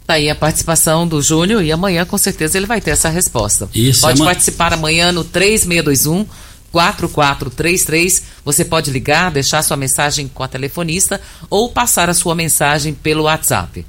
Tá 0.05 0.13
aí 0.15 0.29
a 0.29 0.36
participação 0.36 1.07
do 1.07 1.21
Júnior 1.21 1.63
e 1.63 1.71
amanhã 1.71 2.05
com 2.05 2.17
certeza 2.17 2.57
ele 2.57 2.67
vai 2.67 2.79
ter 2.79 2.91
essa 2.91 3.09
resposta. 3.09 3.67
Isso, 3.73 4.01
Pode 4.01 4.23
participar 4.23 4.71
amanhã 4.73 5.11
no 5.11 5.23
3621 5.23 6.25
4433. 6.71 8.23
Você 8.43 8.65
pode 8.65 8.91
ligar, 8.91 9.31
deixar 9.31 9.63
sua 9.63 9.77
mensagem 9.77 10.27
com 10.27 10.43
a 10.43 10.47
telefonista 10.47 11.19
ou 11.49 11.69
passar 11.69 12.09
a 12.09 12.13
sua 12.13 12.36
mensagem 12.36 12.93
pelo 12.93 13.23
WhatsApp. 13.23 13.86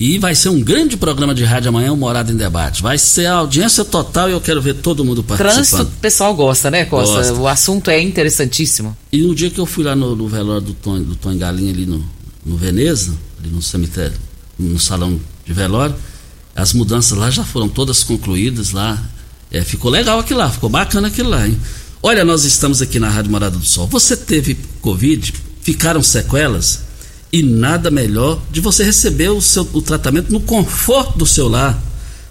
E 0.00 0.18
vai 0.18 0.34
ser 0.34 0.48
um 0.48 0.62
grande 0.62 0.96
programa 0.96 1.34
de 1.34 1.44
rádio 1.44 1.68
amanhã, 1.68 1.92
o 1.92 1.96
Morada 1.96 2.32
em 2.32 2.36
Debate. 2.36 2.80
Vai 2.80 2.96
ser 2.96 3.26
a 3.26 3.34
audiência 3.34 3.84
total 3.84 4.30
e 4.30 4.32
eu 4.32 4.40
quero 4.40 4.62
ver 4.62 4.76
todo 4.76 5.04
mundo 5.04 5.22
Trânsito, 5.22 5.44
participando. 5.44 5.88
o 5.88 6.00
pessoal 6.00 6.34
gosta, 6.34 6.70
né, 6.70 6.86
Costa? 6.86 7.16
Gosta. 7.16 7.34
O 7.34 7.46
assunto 7.46 7.90
é 7.90 8.00
interessantíssimo. 8.00 8.96
E 9.12 9.18
no 9.18 9.34
dia 9.34 9.50
que 9.50 9.58
eu 9.60 9.66
fui 9.66 9.84
lá 9.84 9.94
no, 9.94 10.16
no 10.16 10.26
velório 10.26 10.62
do 10.62 10.72
Tom, 10.72 11.02
do 11.02 11.14
Tom 11.16 11.36
Galinha 11.36 11.70
ali 11.70 11.84
no, 11.84 12.02
no 12.46 12.56
Veneza, 12.56 13.12
ali 13.38 13.50
no 13.50 13.60
cemitério, 13.60 14.16
no 14.58 14.78
salão 14.78 15.20
de 15.44 15.52
velório, 15.52 15.94
as 16.56 16.72
mudanças 16.72 17.18
lá 17.18 17.30
já 17.30 17.44
foram 17.44 17.68
todas 17.68 18.02
concluídas 18.02 18.70
lá. 18.70 18.98
É, 19.52 19.62
ficou 19.62 19.90
legal 19.90 20.18
aquilo 20.18 20.38
lá, 20.38 20.48
ficou 20.48 20.70
bacana 20.70 21.08
aquilo 21.08 21.28
lá, 21.28 21.46
hein? 21.46 21.60
Olha, 22.02 22.24
nós 22.24 22.44
estamos 22.44 22.80
aqui 22.80 22.98
na 22.98 23.10
Rádio 23.10 23.30
Morada 23.30 23.58
do 23.58 23.66
Sol. 23.66 23.86
Você 23.88 24.16
teve 24.16 24.56
Covid, 24.80 25.34
ficaram 25.60 26.02
sequelas 26.02 26.88
e 27.32 27.42
nada 27.42 27.90
melhor 27.90 28.40
de 28.50 28.60
você 28.60 28.82
receber 28.82 29.28
o, 29.28 29.40
seu, 29.40 29.68
o 29.72 29.80
tratamento 29.80 30.32
no 30.32 30.40
conforto 30.40 31.18
do 31.18 31.26
seu 31.26 31.48
lar, 31.48 31.80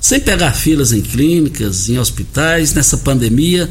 sem 0.02 0.20
pegar 0.20 0.52
filas 0.52 0.92
em 0.92 1.02
clínicas, 1.02 1.90
em 1.90 1.98
hospitais, 1.98 2.74
nessa 2.74 2.98
pandemia, 2.98 3.70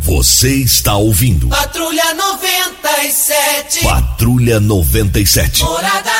Você 0.04 0.58
está 0.58 0.96
ouvindo 0.96 1.48
Patrulha 1.48 2.14
97. 2.14 3.84
Patrulha 3.84 4.60
97. 4.60 5.64
Morada 5.64 6.12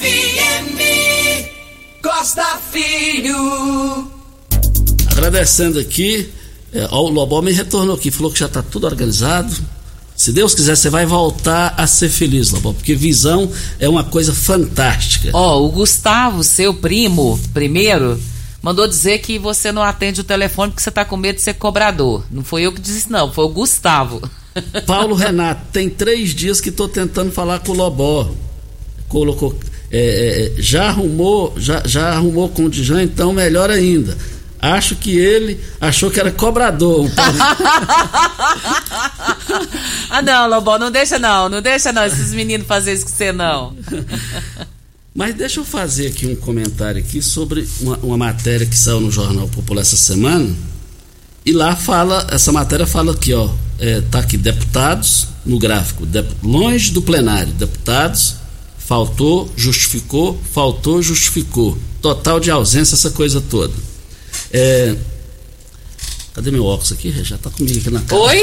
FM. 0.00 0.80
Costa 2.02 2.58
Filho. 2.72 4.10
Agradecendo 5.10 5.78
aqui, 5.78 6.32
é, 6.72 6.86
o 6.90 7.08
Lobó 7.08 7.42
me 7.42 7.52
retornou 7.52 7.94
aqui, 7.96 8.10
falou 8.10 8.32
que 8.32 8.38
já 8.38 8.46
está 8.46 8.62
tudo 8.62 8.86
organizado. 8.86 9.54
Se 10.16 10.32
Deus 10.32 10.54
quiser, 10.54 10.76
você 10.76 10.88
vai 10.88 11.04
voltar 11.04 11.74
a 11.76 11.86
ser 11.86 12.08
feliz, 12.08 12.50
Lobó, 12.50 12.72
porque 12.72 12.94
visão 12.94 13.50
é 13.78 13.88
uma 13.88 14.04
coisa 14.04 14.32
fantástica. 14.32 15.30
Ó, 15.32 15.60
o 15.60 15.68
Gustavo, 15.68 16.42
seu 16.44 16.72
primo, 16.72 17.38
primeiro, 17.52 18.18
mandou 18.62 18.86
dizer 18.86 19.18
que 19.18 19.38
você 19.38 19.72
não 19.72 19.82
atende 19.82 20.20
o 20.20 20.24
telefone 20.24 20.70
porque 20.70 20.82
você 20.82 20.90
tá 20.90 21.04
com 21.04 21.16
medo 21.16 21.36
de 21.36 21.42
ser 21.42 21.54
cobrador. 21.54 22.24
Não 22.30 22.44
foi 22.44 22.62
eu 22.62 22.72
que 22.72 22.80
disse, 22.80 23.10
não, 23.10 23.32
foi 23.32 23.44
o 23.44 23.48
Gustavo. 23.48 24.22
Paulo 24.86 25.14
Renato, 25.14 25.62
tem 25.72 25.90
três 25.90 26.34
dias 26.34 26.60
que 26.60 26.68
estou 26.68 26.88
tentando 26.88 27.32
falar 27.32 27.58
com 27.60 27.72
o 27.72 27.76
Lobó. 27.76 28.30
Colocou. 29.08 29.58
é, 29.90 30.52
é, 30.56 30.62
já 30.62 30.88
arrumou, 30.88 31.52
já, 31.58 31.82
já 31.84 32.14
arrumou 32.14 32.48
com 32.48 32.64
o 32.64 32.70
Dijan, 32.70 33.02
então 33.02 33.32
melhor 33.32 33.70
ainda. 33.70 34.16
Acho 34.62 34.94
que 34.94 35.10
ele 35.18 35.58
achou 35.80 36.08
que 36.08 36.20
era 36.20 36.30
cobrador. 36.30 37.10
ah, 40.08 40.22
não, 40.22 40.48
Lobão, 40.48 40.78
não 40.78 40.90
deixa 40.90 41.18
não, 41.18 41.48
não 41.48 41.60
deixa 41.60 41.92
não, 41.92 42.04
esses 42.04 42.32
meninos 42.32 42.66
fazer 42.66 42.92
isso 42.94 43.04
com 43.06 43.10
você 43.12 43.32
não. 43.32 43.76
Mas 45.14 45.34
deixa 45.34 45.58
eu 45.60 45.64
fazer 45.64 46.06
aqui 46.06 46.26
um 46.26 46.36
comentário 46.36 47.00
aqui 47.00 47.20
sobre 47.20 47.68
uma, 47.80 47.96
uma 47.98 48.16
matéria 48.16 48.64
que 48.64 48.78
saiu 48.78 49.00
no 49.00 49.10
Jornal 49.10 49.48
Popular 49.48 49.82
essa 49.82 49.96
semana. 49.96 50.54
E 51.44 51.52
lá 51.52 51.74
fala, 51.74 52.24
essa 52.30 52.52
matéria 52.52 52.86
fala 52.86 53.12
aqui, 53.12 53.34
ó, 53.34 53.50
é, 53.80 54.00
tá 54.02 54.20
aqui, 54.20 54.36
deputados, 54.36 55.26
no 55.44 55.58
gráfico, 55.58 56.06
dep- 56.06 56.30
longe 56.40 56.92
do 56.92 57.02
plenário, 57.02 57.52
deputados, 57.52 58.36
faltou, 58.78 59.52
justificou, 59.56 60.40
faltou, 60.52 61.02
justificou. 61.02 61.76
Total 62.00 62.38
de 62.38 62.48
ausência, 62.50 62.94
essa 62.94 63.10
coisa 63.10 63.40
toda. 63.40 63.74
É, 64.52 64.94
Cadê 66.34 66.50
meu 66.50 66.64
óculos 66.64 66.92
aqui? 66.92 67.12
Já 67.22 67.36
tá 67.36 67.50
comigo 67.50 67.78
aqui 67.78 67.90
na 67.90 68.00
cara. 68.00 68.22
Oi? 68.22 68.42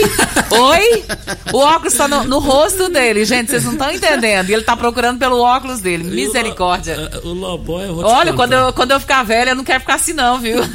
Oi? 0.52 1.04
O 1.52 1.58
óculos 1.58 1.96
tá 1.96 2.08
no, 2.08 2.24
no 2.24 2.38
rosto 2.38 2.88
dele, 2.88 3.26
gente, 3.26 3.50
vocês 3.50 3.64
não 3.64 3.72
estão 3.72 3.92
entendendo. 3.92 4.48
E 4.50 4.54
ele 4.54 4.62
tá 4.64 4.78
procurando 4.78 5.18
pelo 5.18 5.40
óculos 5.40 5.82
dele. 5.82 6.04
Misericórdia. 6.04 7.10
O, 7.24 7.30
o 7.30 7.34
Lobó 7.34 7.82
eu 7.82 7.96
vou 7.96 8.06
Olha, 8.06 8.32
quando 8.34 8.54
eu, 8.54 8.72
quando 8.74 8.92
eu 8.92 9.00
ficar 9.00 9.24
velha, 9.24 9.52
eu 9.52 9.56
não 9.56 9.64
quero 9.64 9.80
ficar 9.80 9.96
assim, 9.96 10.14
não, 10.14 10.40
viu? 10.40 10.60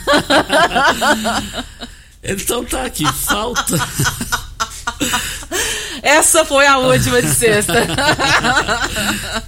Então 2.26 2.64
tá 2.64 2.85
aqui, 2.85 3.05
falta. 3.12 3.76
Essa 6.03 6.43
foi 6.47 6.66
a 6.66 6.78
última 6.78 7.20
de 7.20 7.28
sexta. 7.28 7.87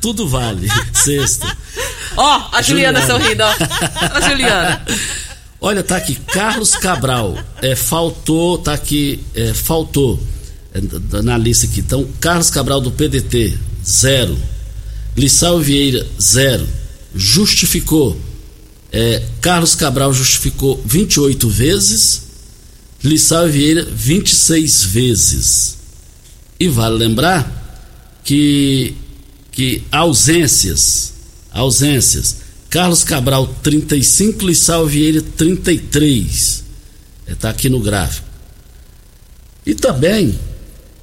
Tudo 0.00 0.28
vale. 0.28 0.68
Sexta. 0.92 1.56
Ó, 2.16 2.48
a 2.52 2.60
Juliana, 2.60 3.00
Juliana. 3.00 3.24
sorrindo, 3.24 3.44
ó. 3.44 3.54
A 4.14 4.20
Juliana. 4.20 4.84
Olha, 5.66 5.82
tá 5.82 5.96
aqui, 5.96 6.14
Carlos 6.14 6.76
Cabral. 6.76 7.36
É, 7.60 7.74
faltou, 7.74 8.56
tá 8.56 8.72
aqui, 8.72 9.18
é, 9.34 9.52
faltou. 9.52 10.16
é, 10.72 11.22
na 11.22 11.36
lista 11.36 11.66
aqui. 11.66 11.80
Então, 11.80 12.06
Carlos 12.20 12.50
Cabral 12.50 12.80
do 12.80 12.92
PDT, 12.92 13.58
zero. 13.84 14.38
Lissau 15.16 15.58
Vieira, 15.58 16.06
zero. 16.22 16.64
Justificou. 17.12 18.16
É, 18.92 19.20
Carlos 19.40 19.74
Cabral 19.74 20.12
justificou 20.12 20.80
28 20.86 21.48
vezes. 21.48 22.22
Lissau 23.02 23.48
Vieira, 23.48 23.84
26 23.84 24.84
vezes. 24.84 25.78
E 26.60 26.68
vale 26.68 26.94
lembrar 26.94 28.20
que, 28.22 28.94
que 29.50 29.82
ausências, 29.90 31.12
ausências, 31.50 32.45
Carlos 32.76 33.02
Cabral 33.04 33.46
35, 33.62 34.46
Lissau 34.46 34.86
Vieira 34.86 35.22
33. 35.22 36.62
Está 37.26 37.48
aqui 37.48 37.70
no 37.70 37.80
gráfico. 37.80 38.28
E 39.64 39.74
também 39.74 40.38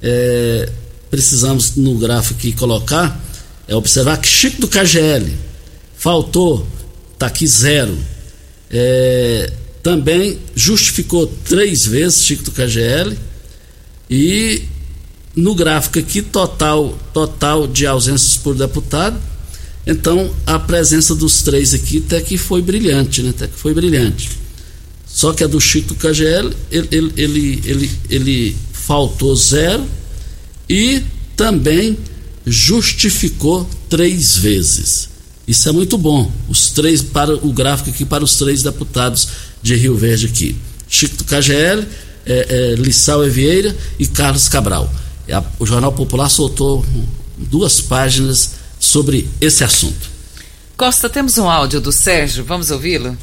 é, 0.00 0.70
precisamos 1.10 1.74
no 1.74 1.98
gráfico 1.98 2.38
aqui 2.38 2.52
colocar, 2.52 3.20
é 3.66 3.74
observar 3.74 4.18
que 4.18 4.28
Chico 4.28 4.60
do 4.60 4.68
KGL 4.68 5.36
faltou, 5.96 6.64
está 7.12 7.26
aqui 7.26 7.44
zero. 7.44 7.98
É, 8.70 9.52
também 9.82 10.38
justificou 10.54 11.26
três 11.26 11.84
vezes 11.84 12.22
Chico 12.22 12.44
do 12.44 12.52
KGL 12.52 13.18
e 14.08 14.62
no 15.34 15.56
gráfico 15.56 15.98
aqui 15.98 16.22
total 16.22 16.96
total 17.12 17.66
de 17.66 17.84
ausências 17.84 18.36
por 18.36 18.54
deputado 18.54 19.20
então 19.86 20.34
a 20.46 20.58
presença 20.58 21.14
dos 21.14 21.42
três 21.42 21.74
aqui 21.74 22.02
até 22.06 22.20
que 22.20 22.36
foi 22.38 22.62
brilhante 22.62 23.22
né? 23.22 23.30
Até 23.30 23.46
que 23.46 23.58
foi 23.58 23.74
brilhante. 23.74 24.30
Só 25.06 25.32
que 25.32 25.44
a 25.44 25.46
do 25.46 25.60
Chico 25.60 25.94
KGL 25.94 26.52
ele, 26.70 26.88
ele, 26.90 27.12
ele, 27.16 27.62
ele, 27.64 27.90
ele 28.10 28.56
faltou 28.72 29.34
zero 29.36 29.86
e 30.68 31.02
também 31.36 31.96
justificou 32.46 33.68
três 33.88 34.36
vezes. 34.36 35.08
Isso 35.46 35.68
é 35.68 35.72
muito 35.72 35.98
bom. 35.98 36.30
Os 36.48 36.70
três 36.70 37.02
para 37.02 37.34
o 37.34 37.52
gráfico 37.52 37.90
aqui 37.90 38.04
para 38.04 38.24
os 38.24 38.36
três 38.36 38.62
deputados 38.62 39.28
de 39.62 39.74
Rio 39.76 39.94
Verde 39.96 40.26
aqui. 40.26 40.56
Chico 40.88 41.16
do 41.16 41.24
KGL 41.24 41.84
é, 42.26 42.72
é, 42.72 42.74
Lissau 42.76 43.22
Vieira 43.28 43.76
e 43.98 44.06
Carlos 44.06 44.48
Cabral. 44.48 44.92
A- 45.30 45.44
o 45.58 45.66
Jornal 45.66 45.92
Popular 45.92 46.28
soltou 46.30 46.84
duas 47.36 47.80
páginas 47.80 48.50
sobre 48.84 49.28
esse 49.40 49.64
assunto. 49.64 50.10
Costa, 50.76 51.08
temos 51.08 51.38
um 51.38 51.48
áudio 51.48 51.80
do 51.80 51.90
Sérgio, 51.90 52.44
vamos 52.44 52.70
ouvi-lo? 52.70 53.16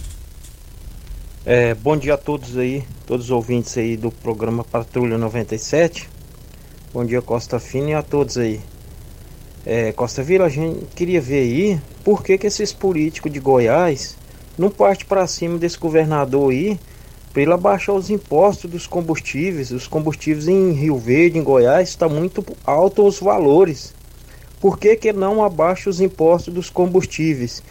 É, 1.45 1.75
bom 1.75 1.95
dia 1.95 2.15
a 2.15 2.17
todos 2.17 2.57
aí, 2.57 2.83
todos 3.05 3.25
os 3.25 3.31
ouvintes 3.31 3.77
aí 3.77 3.95
do 3.95 4.11
programa 4.11 4.63
Patrulha 4.63 5.17
97. 5.17 6.09
Bom 6.91 7.05
dia 7.05 7.21
Costa 7.21 7.59
Fina 7.59 7.91
e 7.91 7.93
a 7.93 8.01
todos 8.01 8.37
aí. 8.37 8.59
É, 9.65 9.91
Costa 9.91 10.23
Vila, 10.23 10.45
a 10.45 10.49
gente 10.49 10.85
queria 10.95 11.21
ver 11.21 11.41
aí 11.41 11.81
por 12.03 12.23
que, 12.23 12.37
que 12.37 12.47
esses 12.47 12.73
políticos 12.73 13.31
de 13.31 13.39
Goiás 13.39 14.17
não 14.57 14.69
partem 14.69 15.05
para 15.05 15.27
cima 15.27 15.59
desse 15.59 15.77
governador 15.77 16.51
aí 16.51 16.79
para 17.31 17.43
ele 17.43 17.53
abaixar 17.53 17.95
os 17.95 18.09
impostos 18.09 18.69
dos 18.69 18.87
combustíveis. 18.87 19.71
Os 19.71 19.87
combustíveis 19.87 20.47
em 20.47 20.71
Rio 20.71 20.97
Verde, 20.97 21.37
em 21.37 21.43
Goiás, 21.43 21.89
está 21.89 22.09
muito 22.09 22.43
alto 22.65 23.05
os 23.05 23.19
valores. 23.19 23.93
Por 24.61 24.77
que, 24.77 24.95
que 24.95 25.11
não 25.11 25.43
abaixa 25.43 25.89
os 25.89 25.99
impostos 25.99 26.53
dos 26.53 26.69
combustíveis? 26.69 27.63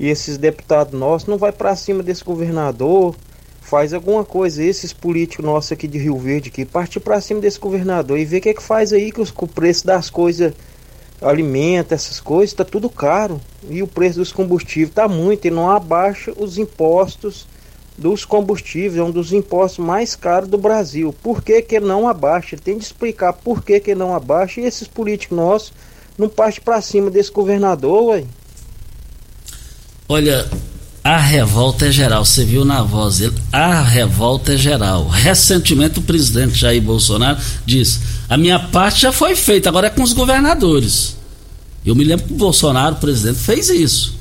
E 0.00 0.08
esses 0.08 0.38
deputados 0.38 0.98
nossos 0.98 1.28
não 1.28 1.36
vai 1.36 1.52
para 1.52 1.76
cima 1.76 2.02
desse 2.02 2.24
governador, 2.24 3.14
faz 3.60 3.92
alguma 3.92 4.24
coisa, 4.24 4.64
esses 4.64 4.94
políticos 4.94 5.44
nossos 5.44 5.72
aqui 5.72 5.86
de 5.86 5.98
Rio 5.98 6.16
Verde 6.16 6.50
que 6.50 6.64
partir 6.64 7.00
para 7.00 7.20
cima 7.20 7.38
desse 7.38 7.60
governador 7.60 8.18
e 8.18 8.24
ver 8.24 8.38
o 8.38 8.40
que 8.40 8.54
que 8.54 8.62
faz 8.62 8.94
aí 8.94 9.12
que 9.12 9.20
os, 9.20 9.30
o 9.36 9.46
preço 9.46 9.86
das 9.86 10.08
coisas 10.08 10.54
alimenta, 11.20 11.94
essas 11.94 12.18
coisas, 12.18 12.54
tá 12.54 12.64
tudo 12.64 12.88
caro. 12.88 13.38
E 13.68 13.82
o 13.82 13.86
preço 13.86 14.18
dos 14.18 14.32
combustíveis 14.32 14.94
tá 14.94 15.06
muito 15.06 15.46
e 15.46 15.50
não 15.50 15.70
abaixa 15.70 16.32
os 16.36 16.56
impostos 16.56 17.46
dos 17.96 18.24
combustíveis, 18.24 18.96
é 18.96 19.02
um 19.02 19.10
dos 19.10 19.34
impostos 19.34 19.84
mais 19.84 20.16
caros 20.16 20.48
do 20.48 20.56
Brasil. 20.56 21.14
Por 21.22 21.42
que 21.42 21.60
que 21.60 21.78
não 21.78 22.08
abaixa? 22.08 22.56
Tem 22.56 22.78
de 22.78 22.84
explicar 22.84 23.34
por 23.34 23.62
que 23.62 23.78
que 23.78 23.94
não 23.94 24.14
abaixa 24.14 24.62
e 24.62 24.64
esses 24.64 24.88
políticos 24.88 25.36
nossos 25.36 25.72
não 26.22 26.28
partem 26.28 26.62
para 26.62 26.80
cima 26.80 27.10
desse 27.10 27.30
governador, 27.30 28.04
ué. 28.10 28.24
Olha, 30.08 30.48
a 31.04 31.16
revolta 31.16 31.86
é 31.86 31.90
geral, 31.90 32.24
você 32.24 32.44
viu 32.44 32.64
na 32.64 32.82
voz 32.82 33.18
dele, 33.18 33.34
a 33.52 33.82
revolta 33.82 34.54
é 34.54 34.56
geral. 34.56 35.08
Recentemente 35.08 35.98
o 35.98 36.02
presidente 36.02 36.58
Jair 36.58 36.80
Bolsonaro 36.80 37.38
disse: 37.66 38.00
a 38.28 38.36
minha 38.36 38.58
parte 38.58 39.02
já 39.02 39.12
foi 39.12 39.34
feita, 39.34 39.68
agora 39.68 39.88
é 39.88 39.90
com 39.90 40.02
os 40.02 40.12
governadores. 40.12 41.16
Eu 41.84 41.96
me 41.96 42.04
lembro 42.04 42.26
que 42.26 42.32
o 42.32 42.36
Bolsonaro, 42.36 42.94
o 42.94 42.98
presidente, 42.98 43.38
fez 43.38 43.68
isso. 43.68 44.14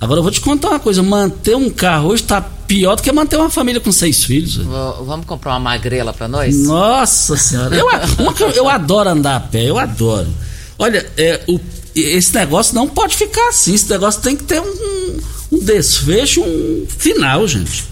Agora 0.00 0.20
eu 0.20 0.22
vou 0.22 0.30
te 0.30 0.40
contar 0.40 0.68
uma 0.68 0.78
coisa: 0.78 1.02
manter 1.02 1.56
um 1.56 1.70
carro 1.70 2.10
hoje 2.10 2.22
está 2.22 2.40
pior 2.40 2.94
do 2.94 3.02
que 3.02 3.10
manter 3.10 3.36
uma 3.36 3.50
família 3.50 3.80
com 3.80 3.90
seis 3.90 4.22
filhos. 4.22 4.56
vamos 5.04 5.26
comprar 5.26 5.52
uma 5.52 5.60
magrela 5.60 6.12
para 6.12 6.28
nós? 6.28 6.56
Nossa 6.66 7.36
senhora, 7.36 7.74
eu, 7.74 7.86
uma 8.18 8.34
eu 8.54 8.68
adoro 8.68 9.10
andar 9.10 9.36
a 9.36 9.40
pé, 9.40 9.64
eu 9.64 9.78
adoro. 9.78 10.28
Olha, 10.78 11.06
é, 11.16 11.40
o- 11.48 11.58
esse 11.94 12.34
negócio 12.34 12.74
não 12.74 12.86
pode 12.88 13.16
ficar 13.16 13.48
assim, 13.48 13.72
esse 13.74 13.88
negócio 13.88 14.20
tem 14.20 14.36
que 14.36 14.44
ter 14.44 14.60
um, 14.60 15.18
um 15.52 15.58
desfecho, 15.64 16.42
um 16.42 16.86
final, 16.98 17.46
gente. 17.48 17.84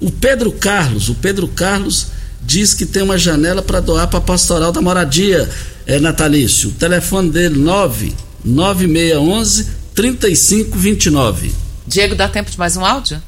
O 0.00 0.10
Pedro 0.10 0.50
Carlos, 0.52 1.08
o 1.08 1.14
Pedro 1.14 1.46
Carlos 1.48 2.08
diz 2.40 2.74
que 2.74 2.84
tem 2.84 3.02
uma 3.04 3.16
janela 3.16 3.62
para 3.62 3.78
doar 3.78 4.08
para 4.08 4.18
a 4.18 4.22
pastoral 4.22 4.72
da 4.72 4.82
moradia, 4.82 5.48
é, 5.86 6.00
natalício. 6.00 6.70
O 6.70 6.72
telefone 6.72 7.30
dele 7.30 7.56
99611 7.58 9.68
3529. 9.94 11.54
Diego, 11.86 12.14
dá 12.16 12.28
tempo 12.28 12.50
de 12.50 12.58
mais 12.58 12.76
um 12.76 12.84
áudio? 12.84 13.22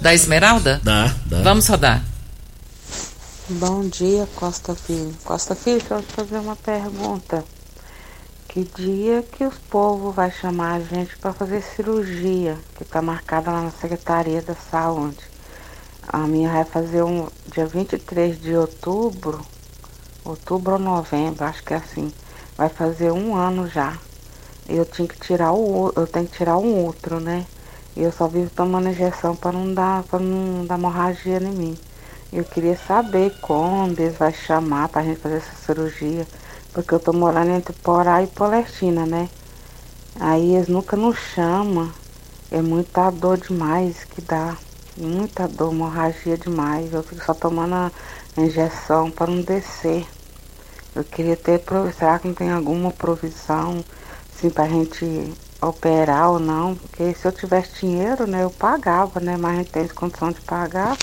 Da 0.00 0.12
Esmeralda? 0.12 0.78
Dá, 0.84 1.14
dá. 1.24 1.40
Vamos 1.42 1.66
rodar. 1.68 2.04
Bom 3.48 3.88
dia, 3.88 4.28
Costa 4.34 4.74
Filho. 4.74 5.14
Costa 5.24 5.54
Filho, 5.54 5.78
deixa 5.78 5.94
eu 5.94 6.02
te 6.02 6.12
fazer 6.12 6.36
uma 6.38 6.56
pergunta. 6.56 7.42
Que 8.56 8.64
dia 8.64 9.22
que 9.22 9.44
os 9.44 9.58
povos 9.58 10.14
vai 10.14 10.30
chamar 10.30 10.76
a 10.76 10.80
gente 10.80 11.14
para 11.18 11.34
fazer 11.34 11.60
cirurgia, 11.60 12.56
que 12.74 12.84
está 12.84 13.02
marcada 13.02 13.50
lá 13.50 13.60
na 13.60 13.70
Secretaria 13.70 14.40
da 14.40 14.54
Saúde? 14.54 15.18
A 16.08 16.20
minha 16.20 16.50
vai 16.50 16.64
fazer 16.64 17.02
um 17.02 17.28
dia 17.52 17.66
23 17.66 18.40
de 18.40 18.56
outubro, 18.56 19.44
outubro 20.24 20.72
ou 20.72 20.78
novembro, 20.78 21.44
acho 21.44 21.62
que 21.62 21.74
é 21.74 21.76
assim. 21.76 22.10
Vai 22.56 22.70
fazer 22.70 23.12
um 23.12 23.36
ano 23.36 23.68
já. 23.68 23.98
Eu 24.66 24.86
tinha 24.86 25.06
que 25.06 25.20
tirar 25.20 25.52
o 25.52 25.92
eu 25.94 26.06
tenho 26.06 26.26
que 26.26 26.38
tirar 26.38 26.56
um 26.56 26.82
outro, 26.82 27.20
né? 27.20 27.44
E 27.94 28.04
eu 28.04 28.10
só 28.10 28.26
vivo 28.26 28.48
tomando 28.48 28.88
injeção 28.88 29.36
para 29.36 29.52
não 29.52 29.74
dar 29.74 30.02
para 30.04 30.18
não 30.18 30.64
dar 30.64 30.78
hemorragia 30.78 31.36
em 31.36 31.52
mim. 31.52 31.78
Eu 32.32 32.44
queria 32.44 32.78
saber 32.78 33.38
quando 33.42 34.00
eles 34.00 34.16
vão 34.16 34.32
chamar 34.32 34.88
pra 34.88 35.02
gente 35.02 35.20
fazer 35.20 35.36
essa 35.36 35.54
cirurgia. 35.56 36.26
Porque 36.76 36.94
eu 36.94 37.00
tô 37.00 37.10
morando 37.10 37.52
entre 37.52 37.72
Porá 37.72 38.22
e 38.22 38.26
Palestina, 38.26 39.06
né? 39.06 39.30
Aí 40.20 40.56
eles 40.56 40.68
nunca 40.68 40.94
nos 40.94 41.16
chamam. 41.16 41.90
É 42.50 42.60
muita 42.60 43.08
dor 43.08 43.38
demais 43.38 44.04
que 44.04 44.20
dá. 44.20 44.58
Muita 44.94 45.48
dor, 45.48 45.72
hemorragia 45.72 46.36
demais. 46.36 46.92
Eu 46.92 47.02
fico 47.02 47.24
só 47.24 47.32
tomando 47.32 47.74
a 47.74 47.90
injeção 48.36 49.10
para 49.10 49.26
não 49.26 49.40
descer. 49.40 50.06
Eu 50.94 51.02
queria 51.02 51.34
ter, 51.34 51.62
será 51.94 52.18
que 52.18 52.28
não 52.28 52.34
tem 52.34 52.52
alguma 52.52 52.90
provisão, 52.90 53.82
assim, 54.34 54.50
pra 54.50 54.68
gente 54.68 55.32
operar 55.62 56.30
ou 56.30 56.38
não? 56.38 56.74
Porque 56.74 57.14
se 57.14 57.26
eu 57.26 57.32
tivesse 57.32 57.80
dinheiro, 57.80 58.26
né, 58.26 58.44
eu 58.44 58.50
pagava, 58.50 59.18
né? 59.18 59.34
Mas 59.38 59.54
a 59.54 59.56
gente 59.62 59.70
tem 59.70 59.88
condição 59.88 60.30
de 60.30 60.42
pagar. 60.42 60.94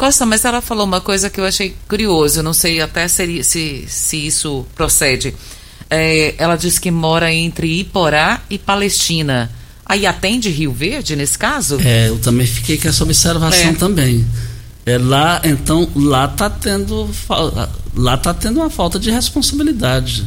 Costa, 0.00 0.24
mas 0.24 0.46
ela 0.46 0.62
falou 0.62 0.86
uma 0.86 1.02
coisa 1.02 1.28
que 1.28 1.38
eu 1.38 1.44
achei 1.44 1.76
curioso, 1.86 2.38
eu 2.38 2.42
não 2.42 2.54
sei 2.54 2.80
até 2.80 3.06
seria- 3.06 3.44
se, 3.44 3.84
se 3.86 4.16
isso 4.16 4.64
procede. 4.74 5.34
É, 5.90 6.34
ela 6.38 6.56
disse 6.56 6.80
que 6.80 6.90
mora 6.90 7.30
entre 7.30 7.80
Iporá 7.80 8.40
e 8.48 8.56
Palestina. 8.56 9.50
Aí 9.84 10.06
atende 10.06 10.48
Rio 10.48 10.72
Verde 10.72 11.14
nesse 11.16 11.36
caso? 11.36 11.78
É, 11.84 12.08
eu 12.08 12.18
também 12.18 12.46
fiquei 12.46 12.78
com 12.78 12.88
essa 12.88 13.04
observação 13.04 13.70
É. 13.70 13.72
também. 13.74 14.24
É, 14.86 14.96
lá, 14.96 15.42
então, 15.44 15.86
lá 15.94 16.26
tá 16.28 16.48
tendo 16.48 17.06
lá 17.94 18.16
tá 18.16 18.32
tendo 18.32 18.60
uma 18.60 18.70
falta 18.70 18.98
de 18.98 19.10
responsabilidade. 19.10 20.26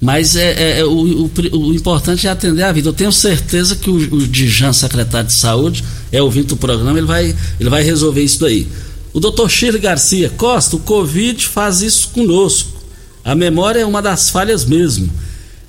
Mas 0.00 0.34
é, 0.34 0.54
é, 0.54 0.80
é 0.80 0.84
o, 0.84 0.90
o, 0.90 1.30
o, 1.52 1.72
importante 1.72 2.26
é 2.26 2.30
atender 2.30 2.64
a 2.64 2.72
vida. 2.72 2.88
Eu 2.88 2.92
tenho 2.92 3.12
certeza 3.12 3.76
que 3.76 3.88
o, 3.88 3.94
o 3.94 4.26
Dijan, 4.26 4.72
secretário 4.72 5.28
de 5.28 5.34
saúde, 5.34 5.84
é 6.10 6.20
ouvindo 6.20 6.52
o 6.52 6.56
programa, 6.56 6.98
ele 6.98 7.06
vai, 7.06 7.36
ele 7.60 7.70
vai 7.70 7.84
resolver 7.84 8.22
isso 8.22 8.40
daí. 8.40 8.66
O 9.14 9.20
doutor 9.20 9.48
Shirley 9.48 9.80
Garcia 9.80 10.28
Costa, 10.28 10.74
o 10.74 10.80
Covid 10.80 11.46
faz 11.46 11.82
isso 11.82 12.08
conosco. 12.08 12.82
A 13.24 13.32
memória 13.32 13.78
é 13.80 13.86
uma 13.86 14.02
das 14.02 14.28
falhas 14.28 14.64
mesmo. 14.64 15.08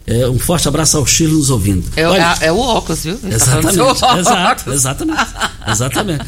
É, 0.07 0.27
um 0.27 0.39
forte 0.39 0.67
abraço 0.67 0.97
ao 0.97 1.05
Chile 1.05 1.33
nos 1.33 1.51
ouvindo. 1.51 1.87
É, 1.95 2.07
Olha, 2.07 2.37
é, 2.41 2.47
é 2.47 2.51
o 2.51 2.57
óculos, 2.57 3.03
viu? 3.03 3.17
Tá 3.17 3.29
exatamente, 3.29 3.99
tá 3.99 4.19
exato, 4.19 4.71
exatamente, 4.71 5.27
exatamente. 5.67 6.25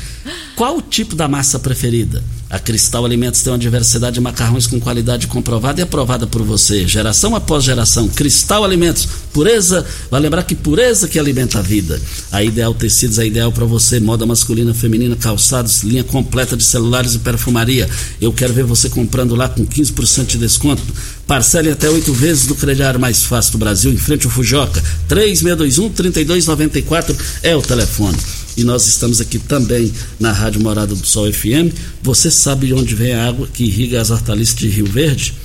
Qual 0.56 0.78
o 0.78 0.82
tipo 0.82 1.16
da 1.16 1.28
massa 1.28 1.60
preferida? 1.60 2.24
A 2.50 2.58
Cristal 2.58 3.04
Alimentos 3.04 3.42
tem 3.42 3.52
uma 3.52 3.60
diversidade 3.60 4.14
de 4.14 4.22
macarrões 4.22 4.66
com 4.66 4.80
qualidade 4.80 5.28
comprovada 5.28 5.82
e 5.82 5.84
aprovada 5.84 6.26
por 6.26 6.42
você, 6.44 6.88
geração 6.88 7.36
após 7.36 7.66
geração. 7.66 8.08
Cristal 8.08 8.64
Alimentos, 8.64 9.06
pureza, 9.34 9.86
vai 10.10 10.22
lembrar 10.22 10.44
que 10.44 10.56
pureza 10.56 11.10
que 11.10 11.20
alimenta 11.20 11.60
a 11.60 11.62
vida. 11.62 12.02
A 12.32 12.42
Ideal 12.42 12.74
Tecidos 12.74 13.20
é 13.20 13.28
ideal 13.28 13.52
para 13.52 13.66
você, 13.66 14.00
moda 14.00 14.26
masculina, 14.26 14.74
feminina, 14.74 15.18
calçados, 15.18 15.84
linha 15.84 16.06
completa 16.06 16.56
de 16.56 16.64
celulares 16.64 17.16
e 17.16 17.20
perfumaria. 17.20 17.90
Eu 18.22 18.32
quero 18.32 18.54
ver 18.54 18.64
você 18.64 18.90
comprando 18.90 19.36
lá 19.36 19.50
com 19.50 19.66
15% 19.66 20.28
de 20.28 20.38
desconto. 20.38 20.82
Parcele 21.28 21.70
até 21.70 21.90
oito 21.90 22.14
vezes 22.14 22.48
do 22.48 22.56
crediário 22.56 22.98
mais 22.98 23.24
fácil 23.24 23.52
do 23.54 23.58
Brasil, 23.58 23.92
em 23.92 23.98
frente 23.98 24.26
ao 24.26 24.32
Fujoca. 24.32 24.82
3621-3294 25.10 27.14
é 27.44 27.54
o 27.54 27.62
telefone 27.62 28.18
e 28.58 28.64
nós 28.64 28.88
estamos 28.88 29.22
aqui 29.22 29.38
também 29.38 29.94
na 30.20 30.32
Rádio 30.32 30.60
Morada 30.62 30.96
do 30.96 31.06
Sol 31.06 31.32
FM. 31.32 31.72
Você 32.02 32.32
sabe 32.32 32.66
de 32.68 32.74
onde 32.74 32.96
vem 32.96 33.14
a 33.14 33.28
água 33.28 33.48
que 33.48 33.64
irriga 33.64 34.02
as 34.02 34.10
hortaliças 34.10 34.56
de 34.56 34.68
Rio 34.68 34.88
Verde? 34.88 35.36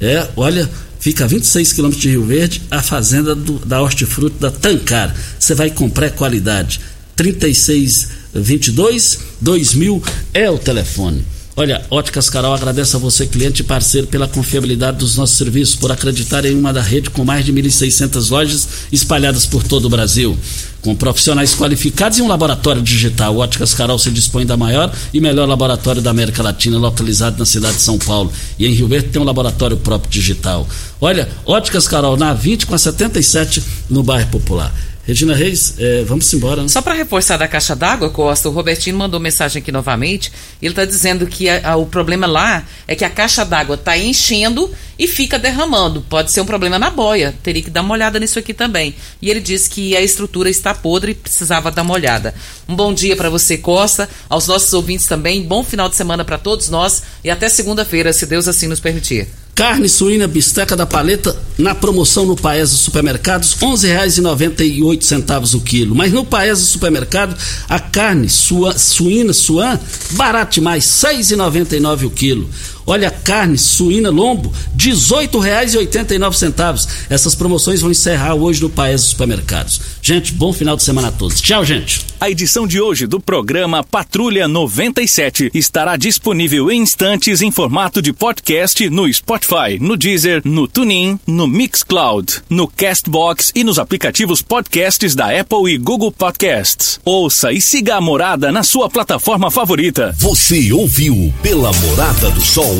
É, 0.00 0.28
olha, 0.36 0.70
fica 1.00 1.24
a 1.24 1.26
26 1.26 1.72
quilômetros 1.72 2.00
de 2.00 2.10
Rio 2.10 2.24
Verde, 2.24 2.62
a 2.70 2.80
fazenda 2.80 3.34
do, 3.34 3.58
da 3.66 3.82
hortifruti 3.82 4.36
da 4.38 4.52
Tancar. 4.52 5.12
Você 5.38 5.52
vai 5.52 5.70
comprar 5.70 6.12
qualidade. 6.12 6.80
3622 7.16 9.18
2000 9.40 10.02
é 10.32 10.48
o 10.48 10.56
telefone. 10.56 11.26
Olha, 11.56 11.84
Óticas 11.90 12.30
Carol 12.30 12.54
agradece 12.54 12.94
a 12.94 12.98
você, 12.98 13.26
cliente 13.26 13.62
e 13.62 13.64
parceiro, 13.64 14.06
pela 14.06 14.28
confiabilidade 14.28 14.98
dos 14.98 15.16
nossos 15.16 15.36
serviços, 15.36 15.74
por 15.74 15.90
acreditar 15.90 16.44
em 16.44 16.56
uma 16.56 16.72
da 16.72 16.80
rede 16.80 17.10
com 17.10 17.24
mais 17.24 17.44
de 17.44 17.52
1.600 17.52 18.30
lojas 18.30 18.68
espalhadas 18.92 19.46
por 19.46 19.62
todo 19.62 19.86
o 19.86 19.90
Brasil. 19.90 20.38
Com 20.80 20.94
profissionais 20.94 21.54
qualificados 21.54 22.18
e 22.18 22.22
um 22.22 22.28
laboratório 22.28 22.80
digital, 22.80 23.36
Óticas 23.36 23.74
Carol 23.74 23.98
se 23.98 24.10
dispõe 24.10 24.46
da 24.46 24.56
maior 24.56 24.90
e 25.12 25.20
melhor 25.20 25.46
laboratório 25.46 26.00
da 26.00 26.10
América 26.10 26.42
Latina, 26.42 26.78
localizado 26.78 27.38
na 27.38 27.44
cidade 27.44 27.76
de 27.76 27.82
São 27.82 27.98
Paulo. 27.98 28.32
E 28.58 28.66
em 28.66 28.72
Rio 28.72 28.88
Verde 28.88 29.08
tem 29.08 29.20
um 29.20 29.24
laboratório 29.24 29.76
próprio 29.76 30.10
digital. 30.10 30.66
Olha, 31.00 31.28
Óticas 31.44 31.86
Carol 31.86 32.16
na 32.16 32.32
20 32.32 32.64
com 32.64 32.74
a 32.74 32.78
77 32.78 33.62
no 33.90 34.02
bairro 34.02 34.30
Popular. 34.30 34.72
Regina 35.10 35.34
Reis, 35.34 35.74
é, 35.76 36.04
vamos 36.04 36.32
embora. 36.32 36.62
Né? 36.62 36.68
Só 36.68 36.80
para 36.80 36.94
reforçar 36.94 37.36
da 37.36 37.48
caixa 37.48 37.74
d'água, 37.74 38.10
Costa, 38.10 38.48
o 38.48 38.52
Robertinho 38.52 38.96
mandou 38.96 39.18
mensagem 39.18 39.60
aqui 39.60 39.72
novamente. 39.72 40.30
Ele 40.62 40.70
está 40.70 40.84
dizendo 40.84 41.26
que 41.26 41.48
a, 41.48 41.72
a, 41.72 41.76
o 41.76 41.84
problema 41.84 42.28
lá 42.28 42.64
é 42.86 42.94
que 42.94 43.04
a 43.04 43.10
caixa 43.10 43.44
d'água 43.44 43.74
está 43.74 43.98
enchendo 43.98 44.70
e 44.96 45.08
fica 45.08 45.36
derramando. 45.36 46.00
Pode 46.02 46.30
ser 46.30 46.40
um 46.42 46.46
problema 46.46 46.78
na 46.78 46.90
boia. 46.90 47.34
Teria 47.42 47.60
que 47.60 47.70
dar 47.70 47.80
uma 47.80 47.94
olhada 47.94 48.20
nisso 48.20 48.38
aqui 48.38 48.54
também. 48.54 48.94
E 49.20 49.28
ele 49.28 49.40
disse 49.40 49.68
que 49.68 49.96
a 49.96 50.00
estrutura 50.00 50.48
está 50.48 50.72
podre 50.72 51.10
e 51.10 51.14
precisava 51.16 51.72
dar 51.72 51.82
uma 51.82 51.94
olhada. 51.94 52.32
Um 52.68 52.76
bom 52.76 52.94
dia 52.94 53.16
para 53.16 53.28
você, 53.28 53.58
Costa, 53.58 54.08
aos 54.28 54.46
nossos 54.46 54.72
ouvintes 54.72 55.06
também. 55.06 55.42
Bom 55.42 55.64
final 55.64 55.88
de 55.88 55.96
semana 55.96 56.24
para 56.24 56.38
todos 56.38 56.68
nós 56.68 57.02
e 57.24 57.30
até 57.30 57.48
segunda-feira, 57.48 58.12
se 58.12 58.26
Deus 58.26 58.46
assim 58.46 58.68
nos 58.68 58.78
permitir. 58.78 59.26
Carne 59.54 59.88
suína 59.88 60.26
bisteca 60.26 60.74
da 60.74 60.86
paleta 60.86 61.36
na 61.58 61.74
promoção 61.74 62.24
no 62.24 62.34
Paes 62.34 62.70
dos 62.70 62.80
Supermercados, 62.80 63.52
R$ 63.52 63.66
11,98 63.66 65.54
o 65.54 65.60
quilo. 65.60 65.94
Mas 65.94 66.12
no 66.12 66.24
Paes 66.24 66.60
do 66.60 66.66
Supermercado, 66.66 67.36
a 67.68 67.78
carne 67.78 68.28
sua, 68.28 68.78
suína 68.78 69.32
suan, 69.32 69.78
barato 70.12 70.54
demais, 70.54 71.02
R$ 71.02 71.14
6,99 71.14 72.06
o 72.06 72.10
quilo. 72.10 72.48
Olha, 72.90 73.08
carne 73.08 73.56
suína 73.56 74.10
lombo, 74.10 74.48
R$ 74.48 74.90
18,89. 74.90 76.88
Essas 77.08 77.36
promoções 77.36 77.80
vão 77.80 77.92
encerrar 77.92 78.34
hoje 78.34 78.60
no 78.60 78.68
Paes 78.68 79.02
dos 79.02 79.10
Supermercados. 79.10 79.80
Gente, 80.02 80.32
bom 80.32 80.52
final 80.52 80.76
de 80.76 80.82
semana 80.82 81.06
a 81.06 81.12
todos. 81.12 81.40
Tchau, 81.40 81.64
gente. 81.64 82.04
A 82.20 82.28
edição 82.28 82.66
de 82.66 82.80
hoje 82.80 83.06
do 83.06 83.20
programa 83.20 83.84
Patrulha 83.84 84.48
97 84.48 85.52
estará 85.54 85.96
disponível 85.96 86.68
em 86.68 86.80
instantes 86.80 87.40
em 87.40 87.52
formato 87.52 88.02
de 88.02 88.12
podcast 88.12 88.90
no 88.90 89.10
Spotify, 89.12 89.78
no 89.80 89.96
Deezer, 89.96 90.42
no 90.44 90.66
TuneIn, 90.66 91.20
no 91.24 91.46
Mixcloud, 91.46 92.42
no 92.50 92.66
Castbox 92.66 93.52
e 93.54 93.62
nos 93.62 93.78
aplicativos 93.78 94.42
podcasts 94.42 95.14
da 95.14 95.26
Apple 95.26 95.72
e 95.72 95.78
Google 95.78 96.10
Podcasts. 96.10 96.98
Ouça 97.04 97.52
e 97.52 97.60
siga 97.60 97.94
a 97.94 98.00
Morada 98.00 98.50
na 98.50 98.64
sua 98.64 98.90
plataforma 98.90 99.48
favorita. 99.48 100.12
Você 100.18 100.72
ouviu 100.72 101.32
pela 101.40 101.72
Morada 101.72 102.30
do 102.32 102.40
Sol 102.40 102.79